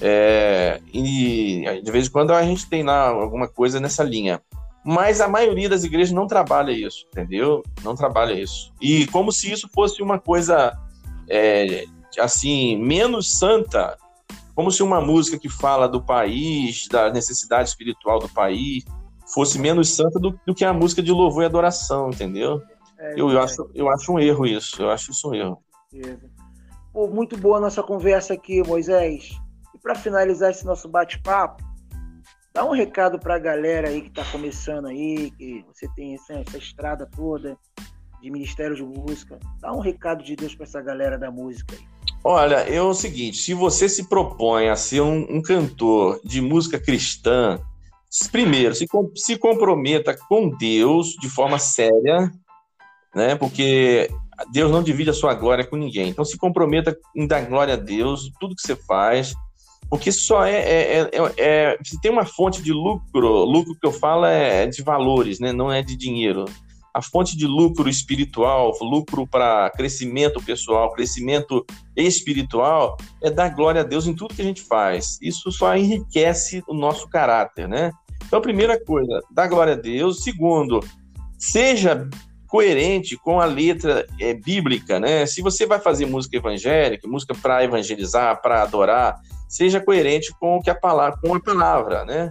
É, 0.00 0.80
e 0.92 1.80
de 1.82 1.90
vez 1.90 2.06
em 2.06 2.10
quando 2.10 2.32
a 2.32 2.42
gente 2.42 2.68
tem 2.68 2.82
lá 2.82 3.08
alguma 3.08 3.48
coisa 3.48 3.80
nessa 3.80 4.02
linha 4.02 4.42
mas 4.86 5.20
a 5.20 5.26
maioria 5.26 5.68
das 5.68 5.82
igrejas 5.82 6.12
não 6.12 6.28
trabalha 6.28 6.70
isso, 6.70 7.04
entendeu? 7.08 7.60
Não 7.82 7.96
trabalha 7.96 8.32
isso. 8.32 8.72
E 8.80 9.04
como 9.08 9.32
se 9.32 9.50
isso 9.50 9.68
fosse 9.74 10.00
uma 10.00 10.16
coisa 10.16 10.78
é, 11.28 11.84
assim 12.20 12.78
menos 12.78 13.36
santa, 13.36 13.98
como 14.54 14.70
se 14.70 14.84
uma 14.84 15.00
música 15.00 15.40
que 15.40 15.48
fala 15.48 15.88
do 15.88 16.00
país, 16.00 16.86
da 16.88 17.10
necessidade 17.10 17.68
espiritual 17.68 18.20
do 18.20 18.28
país, 18.28 18.84
fosse 19.34 19.58
menos 19.58 19.90
santa 19.90 20.20
do, 20.20 20.38
do 20.46 20.54
que 20.54 20.64
a 20.64 20.72
música 20.72 21.02
de 21.02 21.10
louvor 21.10 21.42
e 21.42 21.46
adoração, 21.46 22.10
entendeu? 22.10 22.62
É, 22.96 23.14
eu, 23.20 23.28
eu, 23.28 23.40
acho, 23.40 23.68
eu 23.74 23.90
acho 23.90 24.12
um 24.12 24.20
erro 24.20 24.46
isso, 24.46 24.80
eu 24.80 24.88
acho 24.88 25.10
isso 25.10 25.28
um 25.28 25.34
erro. 25.34 25.60
Pô, 26.92 27.08
muito 27.08 27.36
boa 27.36 27.56
a 27.56 27.60
nossa 27.60 27.82
conversa 27.82 28.34
aqui, 28.34 28.62
Moisés. 28.64 29.36
E 29.74 29.78
para 29.80 29.96
finalizar 29.96 30.52
esse 30.52 30.64
nosso 30.64 30.88
bate-papo, 30.88 31.64
Dá 32.56 32.64
um 32.64 32.72
recado 32.72 33.18
para 33.18 33.34
a 33.34 33.38
galera 33.38 33.88
aí 33.88 34.00
que 34.00 34.08
está 34.08 34.24
começando 34.32 34.86
aí, 34.86 35.30
que 35.32 35.62
você 35.68 35.86
tem 35.94 36.14
essa, 36.14 36.32
essa, 36.32 36.56
estrada 36.56 37.06
toda 37.14 37.54
de 38.22 38.30
Ministério 38.30 38.74
de 38.74 38.82
Música. 38.82 39.38
Dá 39.60 39.70
um 39.74 39.80
recado 39.80 40.24
de 40.24 40.34
Deus 40.34 40.54
para 40.54 40.64
essa 40.64 40.80
galera 40.80 41.18
da 41.18 41.30
música 41.30 41.76
aí. 41.76 41.86
Olha, 42.24 42.54
é 42.60 42.80
o 42.80 42.94
seguinte: 42.94 43.36
se 43.36 43.52
você 43.52 43.90
se 43.90 44.08
propõe 44.08 44.70
a 44.70 44.74
ser 44.74 45.02
um, 45.02 45.36
um 45.36 45.42
cantor 45.42 46.18
de 46.24 46.40
música 46.40 46.80
cristã, 46.80 47.60
primeiro, 48.32 48.74
se, 48.74 48.86
se 49.16 49.36
comprometa 49.36 50.16
com 50.26 50.48
Deus 50.48 51.08
de 51.20 51.28
forma 51.28 51.58
séria, 51.58 52.32
né? 53.14 53.36
Porque 53.36 54.08
Deus 54.50 54.72
não 54.72 54.82
divide 54.82 55.10
a 55.10 55.12
sua 55.12 55.34
glória 55.34 55.66
com 55.66 55.76
ninguém. 55.76 56.08
Então 56.08 56.24
se 56.24 56.38
comprometa 56.38 56.96
em 57.14 57.26
dar 57.26 57.44
glória 57.44 57.74
a 57.74 57.76
Deus, 57.76 58.32
tudo 58.40 58.56
que 58.56 58.62
você 58.62 58.74
faz 58.74 59.34
porque 59.88 60.10
só 60.10 60.44
é, 60.44 60.56
é, 60.56 61.00
é, 61.00 61.10
é, 61.38 61.78
se 61.84 62.00
tem 62.00 62.10
uma 62.10 62.24
fonte 62.24 62.62
de 62.62 62.72
lucro, 62.72 63.44
lucro 63.44 63.74
que 63.74 63.86
eu 63.86 63.92
falo 63.92 64.26
é 64.26 64.66
de 64.66 64.82
valores, 64.82 65.38
né? 65.38 65.52
não 65.52 65.72
é 65.72 65.82
de 65.82 65.96
dinheiro. 65.96 66.44
A 66.92 67.02
fonte 67.02 67.36
de 67.36 67.46
lucro 67.46 67.90
espiritual, 67.90 68.72
lucro 68.80 69.26
para 69.26 69.70
crescimento 69.70 70.42
pessoal, 70.42 70.92
crescimento 70.92 71.64
espiritual, 71.94 72.96
é 73.22 73.30
dar 73.30 73.50
glória 73.50 73.82
a 73.82 73.84
Deus 73.84 74.06
em 74.06 74.14
tudo 74.14 74.34
que 74.34 74.40
a 74.40 74.44
gente 74.46 74.62
faz. 74.62 75.18
Isso 75.20 75.52
só 75.52 75.76
enriquece 75.76 76.64
o 76.66 76.72
nosso 76.72 77.06
caráter, 77.08 77.68
né? 77.68 77.92
Então, 78.26 78.40
primeira 78.40 78.82
coisa, 78.82 79.20
dar 79.30 79.46
glória 79.46 79.74
a 79.74 79.76
Deus. 79.76 80.24
Segundo, 80.24 80.80
seja 81.38 82.08
coerente 82.56 83.18
com 83.18 83.38
a 83.38 83.44
letra 83.44 84.06
é, 84.18 84.32
bíblica, 84.32 84.98
né? 84.98 85.26
Se 85.26 85.42
você 85.42 85.66
vai 85.66 85.78
fazer 85.78 86.06
música 86.06 86.38
evangélica, 86.38 87.06
música 87.06 87.34
para 87.34 87.62
evangelizar, 87.62 88.40
para 88.40 88.62
adorar, 88.62 89.20
seja 89.46 89.78
coerente 89.78 90.32
com 90.40 90.56
o 90.56 90.62
que 90.62 90.70
a 90.70 90.74
palavra, 90.74 91.20
com 91.20 91.34
a 91.34 91.40
palavra, 91.40 92.06
né? 92.06 92.30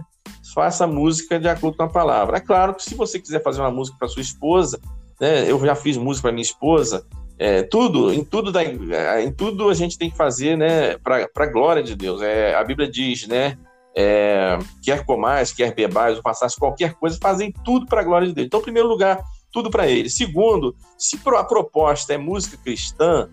Faça 0.52 0.84
música 0.84 1.38
de 1.38 1.48
acordo 1.48 1.76
com 1.76 1.84
a 1.84 1.88
palavra. 1.88 2.38
É 2.38 2.40
claro 2.40 2.74
que 2.74 2.82
se 2.82 2.96
você 2.96 3.20
quiser 3.20 3.40
fazer 3.40 3.60
uma 3.60 3.70
música 3.70 3.96
para 3.96 4.08
sua 4.08 4.20
esposa, 4.20 4.80
né? 5.20 5.48
Eu 5.48 5.64
já 5.64 5.76
fiz 5.76 5.96
música 5.96 6.22
para 6.22 6.32
minha 6.32 6.42
esposa. 6.42 7.06
É, 7.38 7.62
tudo, 7.62 8.12
em 8.12 8.24
tudo, 8.24 8.50
da, 8.50 8.64
em 8.64 9.30
tudo 9.30 9.68
a 9.68 9.74
gente 9.74 9.96
tem 9.96 10.10
que 10.10 10.16
fazer, 10.16 10.56
né? 10.56 10.98
Para 10.98 11.28
a 11.36 11.46
glória 11.46 11.84
de 11.84 11.94
Deus. 11.94 12.20
É, 12.20 12.52
a 12.56 12.64
Bíblia 12.64 12.90
diz, 12.90 13.28
né? 13.28 13.56
É, 13.96 14.58
quer 14.82 15.06
comais, 15.06 15.52
quer 15.52 15.72
bebais, 15.72 16.16
ou 16.16 16.22
passasse 16.22 16.58
qualquer 16.58 16.94
coisa, 16.94 17.16
fazem 17.22 17.52
tudo 17.64 17.86
para 17.86 18.00
a 18.00 18.04
glória 18.04 18.26
de 18.26 18.34
Deus. 18.34 18.46
Então, 18.46 18.58
em 18.58 18.64
primeiro 18.64 18.88
lugar, 18.88 19.22
tudo 19.56 19.70
para 19.70 19.88
ele. 19.88 20.10
Segundo, 20.10 20.76
se 20.98 21.18
a 21.24 21.42
proposta 21.42 22.12
é 22.12 22.18
música 22.18 22.58
cristã, 22.58 23.30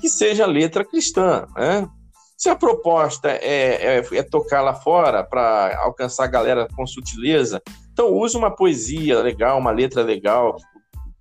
que 0.00 0.08
seja 0.08 0.46
letra 0.46 0.84
cristã, 0.84 1.48
né? 1.56 1.88
Se 2.36 2.48
a 2.48 2.54
proposta 2.54 3.28
é, 3.30 3.98
é, 3.98 4.06
é 4.12 4.22
tocar 4.22 4.60
lá 4.60 4.74
fora 4.74 5.24
para 5.24 5.76
alcançar 5.82 6.22
a 6.22 6.28
galera 6.28 6.68
com 6.76 6.86
sutileza, 6.86 7.60
então 7.92 8.14
use 8.14 8.36
uma 8.36 8.54
poesia 8.54 9.18
legal, 9.20 9.58
uma 9.58 9.72
letra 9.72 10.04
legal, 10.04 10.56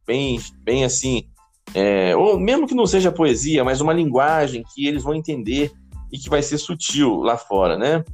bem, 0.06 0.40
bem 0.60 0.86
assim, 0.86 1.28
é, 1.74 2.16
ou 2.16 2.40
mesmo 2.40 2.68
que 2.68 2.76
não 2.76 2.86
seja 2.86 3.12
poesia, 3.12 3.64
mas 3.64 3.82
uma 3.82 3.94
linguagem 3.94 4.64
que 4.76 4.86
eles 4.86 5.02
vão 5.02 5.16
entender 5.16 5.72
e 6.12 6.20
que 6.20 6.30
vai 6.30 6.44
ser 6.44 6.60
sutil 6.60 7.16
lá 7.22 7.36
fora, 7.36 7.80
né? 7.80 8.06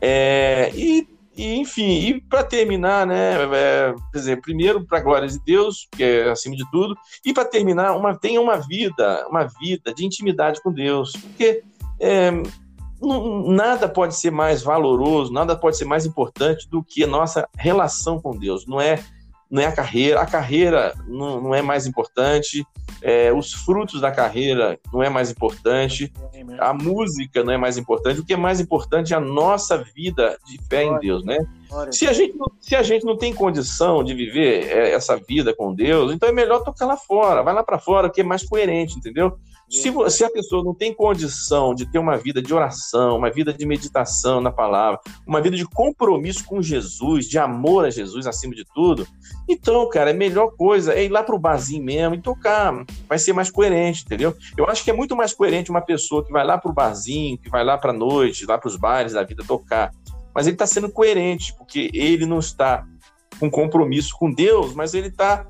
É, 0.00 0.70
e, 0.76 1.08
e, 1.36 1.56
enfim, 1.56 1.98
e 2.08 2.20
para 2.20 2.42
terminar, 2.42 3.06
né? 3.06 3.34
É, 3.52 3.94
quer 4.12 4.18
dizer, 4.18 4.40
primeiro 4.40 4.84
para 4.86 4.98
a 4.98 5.02
glória 5.02 5.28
de 5.28 5.38
Deus, 5.44 5.86
que 5.92 6.02
é 6.02 6.30
acima 6.30 6.56
de 6.56 6.68
tudo, 6.70 6.96
e 7.24 7.32
para 7.32 7.44
terminar, 7.44 7.94
uma, 7.96 8.18
tenha 8.18 8.40
uma 8.40 8.56
vida, 8.56 9.26
uma 9.28 9.44
vida 9.60 9.92
de 9.92 10.04
intimidade 10.04 10.62
com 10.62 10.72
Deus, 10.72 11.12
porque 11.12 11.62
é, 12.00 12.30
nada 13.46 13.88
pode 13.88 14.16
ser 14.16 14.30
mais 14.30 14.62
valoroso, 14.62 15.32
nada 15.32 15.54
pode 15.54 15.76
ser 15.76 15.84
mais 15.84 16.06
importante 16.06 16.68
do 16.70 16.82
que 16.82 17.04
a 17.04 17.06
nossa 17.06 17.46
relação 17.56 18.20
com 18.20 18.36
Deus. 18.36 18.66
Não 18.66 18.80
é, 18.80 18.98
não 19.50 19.62
é 19.62 19.66
a 19.66 19.72
carreira, 19.72 20.20
a 20.20 20.26
carreira 20.26 20.94
não, 21.06 21.40
não 21.40 21.54
é 21.54 21.62
mais 21.62 21.86
importante. 21.86 22.64
é, 23.02 23.32
os 23.32 23.52
frutos 23.52 24.00
da 24.00 24.10
carreira 24.10 24.78
não 24.92 25.02
é 25.02 25.08
mais 25.08 25.30
importante, 25.30 26.12
a 26.58 26.72
música 26.72 27.44
não 27.44 27.52
é 27.52 27.56
mais 27.56 27.76
importante, 27.76 28.20
o 28.20 28.24
que 28.24 28.32
é 28.32 28.36
mais 28.36 28.60
importante 28.60 29.12
é 29.12 29.16
a 29.16 29.20
nossa 29.20 29.78
vida 29.94 30.38
de 30.46 30.58
fé 30.68 30.84
em 30.84 30.98
Deus, 30.98 31.24
né? 31.24 31.36
Se 31.90 32.06
a 32.06 32.12
gente, 32.12 32.34
se 32.60 32.74
a 32.74 32.82
gente 32.82 33.04
não 33.04 33.16
tem 33.16 33.34
condição 33.34 34.02
de 34.02 34.14
viver 34.14 34.66
é, 34.70 34.92
essa 34.92 35.16
vida 35.16 35.54
com 35.54 35.74
Deus, 35.74 36.12
então 36.12 36.28
é 36.28 36.32
melhor 36.32 36.64
tocar 36.64 36.86
lá 36.86 36.96
fora, 36.96 37.42
vai 37.42 37.54
lá 37.54 37.62
para 37.62 37.78
fora, 37.78 38.10
que 38.10 38.20
é 38.20 38.24
mais 38.24 38.42
coerente, 38.44 38.96
entendeu? 38.96 39.38
Se, 39.68 39.92
se, 40.10 40.24
a 40.24 40.30
pessoa 40.30 40.62
não 40.62 40.72
tem 40.72 40.94
condição 40.94 41.74
de 41.74 41.90
ter 41.90 41.98
uma 41.98 42.16
vida 42.16 42.40
de 42.40 42.54
oração, 42.54 43.16
uma 43.16 43.30
vida 43.30 43.52
de 43.52 43.66
meditação 43.66 44.40
na 44.40 44.52
palavra, 44.52 45.00
uma 45.26 45.40
vida 45.40 45.56
de 45.56 45.64
compromisso 45.64 46.44
com 46.44 46.62
Jesus, 46.62 47.26
de 47.26 47.36
amor 47.36 47.84
a 47.84 47.90
Jesus 47.90 48.28
acima 48.28 48.54
de 48.54 48.64
tudo, 48.72 49.06
então, 49.48 49.88
cara, 49.88 50.12
a 50.12 50.14
melhor 50.14 50.52
coisa 50.56 50.94
é 50.94 51.04
ir 51.04 51.08
lá 51.08 51.22
pro 51.22 51.38
barzinho 51.38 51.82
mesmo 51.82 52.14
e 52.14 52.22
tocar. 52.22 52.84
Vai 53.08 53.18
ser 53.18 53.32
mais 53.32 53.50
coerente, 53.50 54.04
entendeu? 54.04 54.36
Eu 54.56 54.66
acho 54.66 54.84
que 54.84 54.90
é 54.90 54.94
muito 54.94 55.16
mais 55.16 55.34
coerente 55.34 55.70
uma 55.70 55.82
pessoa 55.82 56.24
que 56.24 56.30
vai 56.30 56.44
lá 56.44 56.56
pro 56.56 56.72
barzinho, 56.72 57.36
que 57.36 57.50
vai 57.50 57.64
lá 57.64 57.76
pra 57.76 57.92
noite, 57.92 58.46
lá 58.46 58.56
pros 58.58 58.76
bares 58.76 59.14
da 59.14 59.24
vida 59.24 59.42
tocar. 59.46 59.92
Mas 60.32 60.46
ele 60.46 60.54
está 60.54 60.66
sendo 60.66 60.90
coerente, 60.90 61.52
porque 61.54 61.90
ele 61.92 62.24
não 62.24 62.38
está 62.38 62.86
com 63.40 63.50
compromisso 63.50 64.14
com 64.18 64.32
Deus, 64.32 64.74
mas 64.74 64.94
ele 64.94 65.08
está 65.08 65.46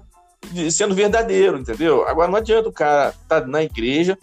sendo 0.70 0.94
verdadeiro, 0.94 1.58
entendeu? 1.58 2.06
Agora 2.06 2.30
não 2.30 2.38
adianta 2.38 2.68
o 2.68 2.72
cara 2.72 3.10
estar 3.10 3.40
tá 3.40 3.46
na 3.46 3.62
igreja, 3.62 4.18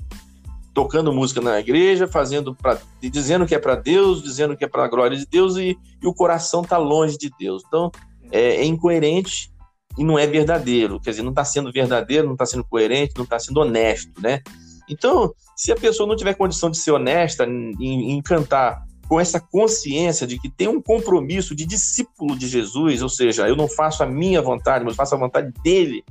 tocando 0.74 1.14
música 1.14 1.42
na 1.42 1.60
igreja, 1.60 2.08
fazendo 2.08 2.56
para 2.56 2.80
dizendo 3.02 3.46
que 3.46 3.54
é 3.54 3.60
para 3.60 3.76
Deus, 3.76 4.24
dizendo 4.24 4.58
que 4.58 4.66
é 4.66 4.68
para 4.68 4.86
a 4.86 4.88
glória 4.88 5.18
de 5.18 5.26
Deus 5.26 5.56
e, 5.56 5.78
e, 6.02 6.08
o 6.08 6.14
coração 6.14 6.64
tá 6.64 6.78
longe 6.78 7.18
de 7.18 7.32
Deus. 7.38 7.64
Então 7.68 7.92
é, 8.32 8.56
é 8.56 8.66
incoerente 8.66 9.52
e 9.98 10.04
não 10.04 10.18
é 10.18 10.26
verdadeiro. 10.26 11.00
Quer 11.00 11.12
dizer, 11.12 11.24
não 11.24 11.30
está 11.30 11.46
sendo 11.46 11.72
verdadeiro, 11.72 12.26
não 12.26 12.34
está 12.34 12.46
sendo 12.46 12.64
coerente, 12.64 13.14
não 13.16 13.24
está 13.24 13.38
sendo 13.38 13.60
honesto, 13.60 14.20
né? 14.22 14.42
Então, 14.90 15.34
se 15.56 15.72
a 15.72 15.76
pessoa 15.76 16.08
não 16.08 16.16
tiver 16.16 16.34
condição 16.34 16.70
de 16.70 16.78
ser 16.78 16.92
honesta 16.92 17.46
em, 17.46 18.12
em 18.12 18.22
cantar 18.22 18.84
com 19.14 19.20
essa 19.20 19.40
consciência 19.40 20.26
de 20.26 20.40
que 20.40 20.50
tem 20.50 20.68
um 20.68 20.82
compromisso 20.82 21.54
de 21.54 21.68
discípulo 21.68 22.36
de 22.36 22.48
Jesus, 22.48 23.04
ou 23.04 23.10
seja, 23.10 23.48
eu 23.48 23.56
não 23.56 23.68
faço 23.68 24.02
a 24.02 24.08
minha 24.08 24.42
vontade, 24.42 24.84
mas 24.84 24.96
faço 24.96 25.14
a 25.14 25.20
vontade 25.20 25.54
dele. 25.64 26.04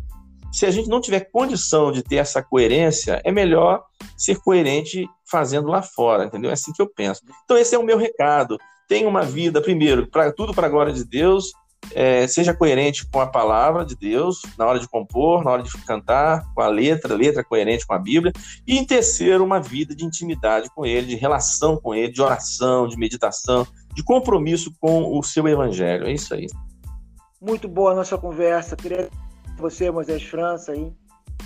Se 0.53 0.67
a 0.67 0.71
gente 0.71 0.89
não 0.89 1.01
tiver 1.01 1.29
condição 1.33 1.91
de 1.91 2.01
ter 2.01 2.19
essa 2.19 2.41
coerência, 2.41 3.21
é 3.25 3.33
melhor 3.33 3.83
ser 4.17 4.39
coerente 4.39 5.05
fazendo 5.29 5.67
lá 5.67 5.83
fora, 5.83 6.27
entendeu? 6.27 6.51
É 6.51 6.53
assim 6.53 6.73
que 6.73 6.81
eu 6.81 6.89
penso. 6.89 7.23
Então 7.45 7.59
esse 7.59 7.75
é 7.75 7.79
o 7.79 7.83
meu 7.83 7.99
recado. 7.99 8.57
Tenha 8.87 9.09
uma 9.09 9.23
vida, 9.23 9.61
primeiro, 9.61 10.07
para 10.09 10.33
tudo 10.33 10.55
para 10.55 10.69
a 10.69 10.71
glória 10.71 10.93
de 10.93 11.05
Deus, 11.05 11.51
é, 11.95 12.27
seja 12.27 12.55
coerente 12.55 13.07
com 13.07 13.21
a 13.21 13.27
palavra 13.27 13.85
de 13.85 13.97
Deus 13.97 14.43
na 14.59 14.67
hora 14.67 14.79
de 14.79 14.89
compor, 14.89 15.45
na 15.45 15.51
hora 15.51 15.63
de 15.63 15.71
cantar, 15.85 16.45
com 16.55 16.63
a 16.63 16.69
letra, 16.69 17.15
letra 17.15 17.45
coerente 17.45 17.87
com 17.87 17.95
a 17.95 17.99
Bíblia, 17.99 18.33
e 18.67 18.79
em 18.79 18.85
terceiro, 18.85 19.45
uma 19.45 19.61
vida 19.61 19.95
de 19.95 20.05
intimidade 20.05 20.71
com 20.75 20.87
Ele, 20.87 21.09
de 21.09 21.17
relação 21.17 21.77
com 21.77 21.95
Ele, 21.95 22.13
de 22.13 22.23
oração, 22.23 22.87
de 22.87 22.97
meditação, 22.97 23.67
de 23.95 24.03
compromisso 24.03 24.73
com 24.81 25.19
o 25.19 25.23
seu 25.23 25.47
Evangelho. 25.47 26.07
É 26.07 26.13
isso 26.13 26.35
aí. 26.35 26.47
Muito 27.41 27.69
boa 27.69 27.93
a 27.93 27.95
nossa 27.95 28.17
conversa. 28.17 28.77
Queria 28.77 29.09
você, 29.59 29.91
Moisés 29.91 30.23
França, 30.23 30.73
aí. 30.73 30.93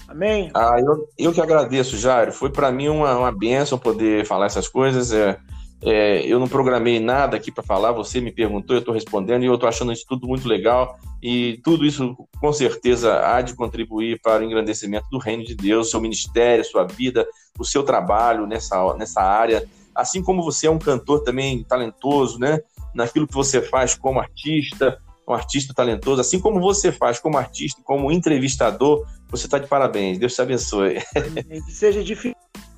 Amém? 0.08 0.50
Ah, 0.54 0.76
eu, 0.78 1.08
eu 1.18 1.32
que 1.32 1.40
agradeço, 1.40 1.96
Jairo. 1.96 2.32
Foi 2.32 2.50
para 2.50 2.70
mim 2.70 2.88
uma, 2.88 3.16
uma 3.16 3.32
bênção 3.32 3.78
poder 3.78 4.24
falar 4.24 4.46
essas 4.46 4.68
coisas. 4.68 5.12
É, 5.12 5.38
é, 5.82 6.26
eu 6.26 6.38
não 6.38 6.48
programei 6.48 6.98
nada 6.98 7.36
aqui 7.36 7.52
para 7.52 7.62
falar, 7.62 7.92
você 7.92 8.20
me 8.20 8.32
perguntou, 8.32 8.74
eu 8.74 8.80
estou 8.80 8.94
respondendo 8.94 9.42
e 9.42 9.46
eu 9.46 9.54
estou 9.54 9.68
achando 9.68 9.92
isso 9.92 10.04
tudo 10.08 10.26
muito 10.26 10.48
legal. 10.48 10.98
E 11.22 11.60
tudo 11.62 11.84
isso, 11.84 12.16
com 12.40 12.52
certeza, 12.52 13.26
há 13.26 13.40
de 13.42 13.54
contribuir 13.54 14.20
para 14.20 14.42
o 14.42 14.46
engrandecimento 14.46 15.06
do 15.10 15.18
reino 15.18 15.44
de 15.44 15.54
Deus, 15.54 15.90
seu 15.90 16.00
ministério, 16.00 16.64
sua 16.64 16.84
vida, 16.84 17.26
o 17.58 17.64
seu 17.64 17.82
trabalho 17.82 18.46
nessa, 18.46 18.94
nessa 18.94 19.20
área. 19.20 19.66
Assim 19.94 20.22
como 20.22 20.42
você 20.42 20.66
é 20.66 20.70
um 20.70 20.78
cantor 20.78 21.22
também 21.22 21.62
talentoso, 21.64 22.38
né? 22.38 22.60
Naquilo 22.94 23.26
que 23.26 23.34
você 23.34 23.60
faz 23.60 23.94
como 23.94 24.20
artista, 24.20 24.98
um 25.28 25.34
artista 25.34 25.74
talentoso, 25.74 26.20
assim 26.20 26.38
como 26.38 26.60
você 26.60 26.92
faz 26.92 27.18
como 27.18 27.36
artista, 27.36 27.80
como 27.82 28.12
entrevistador, 28.12 29.04
você 29.28 29.46
está 29.46 29.58
de 29.58 29.66
parabéns. 29.66 30.18
Deus 30.18 30.34
te 30.34 30.42
abençoe. 30.42 30.98
Amém. 31.16 31.60
Seja 31.62 32.02
difícil 32.02 32.36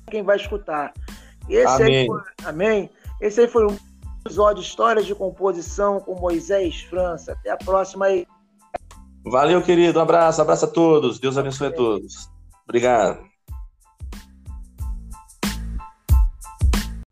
quem 0.09 0.23
vai 0.23 0.37
escutar. 0.37 0.93
Esse 1.49 1.83
amém. 1.83 1.99
Aí 1.99 2.07
foi, 2.07 2.21
amém. 2.45 2.89
Esse 3.19 3.41
aí 3.41 3.47
foi 3.47 3.65
um 3.65 3.77
episódio 4.23 4.61
de 4.61 4.69
Histórias 4.69 5.05
de 5.05 5.15
Composição 5.15 5.99
com 5.99 6.15
Moisés 6.15 6.81
França. 6.81 7.33
Até 7.33 7.49
a 7.49 7.57
próxima 7.57 8.05
aí. 8.05 8.25
Valeu, 9.25 9.61
querido. 9.61 9.99
Um 9.99 10.01
abraço, 10.03 10.41
abraço 10.41 10.65
a 10.65 10.67
todos. 10.67 11.19
Deus 11.19 11.37
abençoe 11.37 11.67
a 11.67 11.71
todos. 11.71 12.29
Obrigado. 12.63 13.27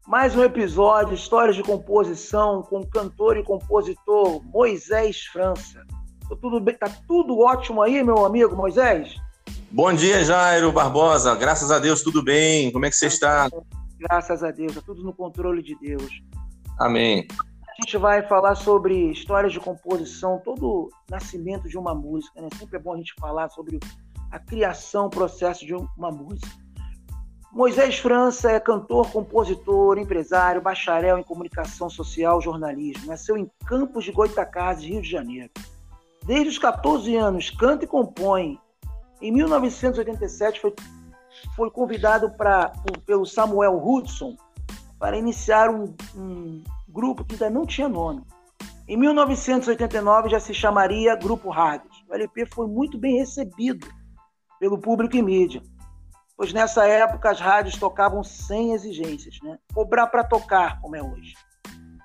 Mais 0.07 0.33
um 0.37 0.41
episódio, 0.41 1.13
Histórias 1.13 1.55
de 1.55 1.63
Composição, 1.63 2.63
com 2.63 2.81
cantor 2.85 3.35
e 3.35 3.43
compositor 3.43 4.41
Moisés 4.45 5.23
França. 5.25 5.83
Tá 6.29 6.35
tudo, 6.41 6.61
bem, 6.61 6.75
tá 6.75 6.89
tudo 7.05 7.39
ótimo 7.39 7.81
aí, 7.81 8.01
meu 8.01 8.25
amigo 8.25 8.55
Moisés? 8.55 9.17
Bom 9.69 9.91
dia, 9.91 10.23
Jairo 10.23 10.71
Barbosa. 10.71 11.35
Graças 11.35 11.71
a 11.71 11.79
Deus, 11.79 12.03
tudo 12.03 12.23
bem. 12.23 12.71
Como 12.71 12.85
é 12.85 12.89
que 12.89 12.95
você 12.95 13.07
está? 13.07 13.49
Graças 13.99 14.43
a 14.43 14.51
Deus, 14.51 14.77
é 14.77 14.81
tudo 14.81 15.03
no 15.03 15.13
controle 15.13 15.61
de 15.61 15.75
Deus. 15.75 16.21
Amém. 16.79 17.27
A 17.67 17.83
gente 17.83 17.97
vai 17.97 18.21
falar 18.23 18.55
sobre 18.55 19.11
histórias 19.11 19.53
de 19.53 19.59
composição, 19.59 20.41
todo 20.43 20.65
o 20.67 20.89
nascimento 21.09 21.67
de 21.67 21.77
uma 21.77 21.93
música, 21.93 22.41
né? 22.41 22.49
Sempre 22.57 22.77
é 22.77 22.79
bom 22.79 22.93
a 22.93 22.97
gente 22.97 23.13
falar 23.19 23.49
sobre 23.49 23.79
a 24.31 24.39
criação, 24.39 25.05
o 25.05 25.09
processo 25.09 25.65
de 25.65 25.73
uma 25.73 26.11
música. 26.11 26.47
Moisés 27.51 27.97
França 27.97 28.51
é 28.51 28.59
cantor, 28.59 29.09
compositor, 29.11 29.97
empresário, 29.97 30.61
bacharel 30.61 31.17
em 31.17 31.23
comunicação 31.23 31.89
social, 31.89 32.41
jornalismo. 32.41 33.07
Nasceu 33.07 33.37
em 33.37 33.49
Campos 33.65 34.03
de 34.03 34.11
Goitacazes, 34.11 34.83
Rio 34.83 35.01
de 35.01 35.09
Janeiro. 35.09 35.49
Desde 36.25 36.49
os 36.49 36.59
14 36.59 37.15
anos, 37.15 37.49
canta 37.49 37.85
e 37.85 37.87
compõe. 37.87 38.59
Em 39.21 39.31
1987 39.31 40.59
foi 40.59 40.73
foi 41.55 41.69
convidado 41.71 42.31
pra, 42.31 42.69
por, 42.69 42.97
pelo 42.99 43.25
Samuel 43.25 43.81
Hudson 43.83 44.35
para 44.99 45.17
iniciar 45.17 45.69
um, 45.69 45.93
um 46.15 46.63
grupo 46.87 47.23
que 47.23 47.33
ainda 47.33 47.49
não 47.49 47.65
tinha 47.65 47.87
nome. 47.87 48.23
Em 48.87 48.95
1989 48.95 50.29
já 50.29 50.39
se 50.39 50.53
chamaria 50.53 51.15
Grupo 51.15 51.49
Rádios. 51.49 52.03
O 52.09 52.13
LP 52.13 52.45
foi 52.53 52.67
muito 52.67 52.97
bem 52.97 53.17
recebido 53.17 53.87
pelo 54.59 54.79
público 54.79 55.15
e 55.15 55.21
mídia, 55.21 55.61
pois 56.35 56.53
nessa 56.53 56.87
época 56.87 57.29
as 57.29 57.39
rádios 57.39 57.77
tocavam 57.77 58.23
sem 58.23 58.73
exigências, 58.73 59.37
né? 59.43 59.59
cobrar 59.73 60.07
para 60.07 60.23
tocar, 60.23 60.79
como 60.81 60.95
é 60.95 61.03
hoje. 61.03 61.33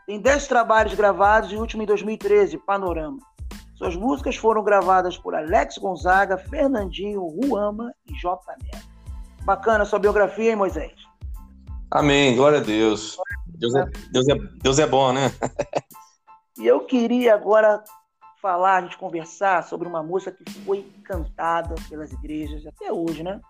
Tem 0.07 0.21
10 0.21 0.49
trabalhos 0.49 0.95
gravados 0.95 1.53
e 1.53 1.57
o 1.57 1.61
último 1.61 1.83
em 1.83 1.87
2013, 1.87 2.59
Panorama. 2.59 3.19
Suas 3.77 3.97
músicas 3.97 4.37
foram 4.37 4.63
gravadas 4.63 5.17
por 5.17 5.35
Alex 5.35 5.79
Gonzaga, 5.79 6.37
Fernandinho, 6.37 7.23
Ruama 7.27 7.93
e 8.07 8.15
J. 8.15 8.39
Neto. 8.63 8.92
Bacana 9.45 9.83
a 9.83 9.87
sua 9.87 9.99
biografia, 9.99 10.51
hein, 10.51 10.57
Moisés? 10.57 10.93
Amém, 11.91 12.37
glória 12.37 12.59
a 12.59 12.63
Deus. 12.63 13.17
Deus 13.47 13.75
é, 13.75 13.85
Deus 14.11 14.29
é, 14.29 14.35
Deus 14.63 14.79
é 14.79 14.87
bom, 14.87 15.13
né? 15.13 15.33
e 16.59 16.67
eu 16.67 16.81
queria 16.87 17.35
agora 17.35 17.83
falar, 18.41 18.79
a 18.79 18.81
gente 18.83 18.99
conversar 18.99 19.63
sobre 19.63 19.87
uma 19.87 20.03
música 20.03 20.33
que 20.33 20.53
foi 20.65 20.91
cantada 21.05 21.75
pelas 21.89 22.13
igrejas 22.13 22.67
até 22.67 22.93
hoje, 22.93 23.23
né? 23.23 23.41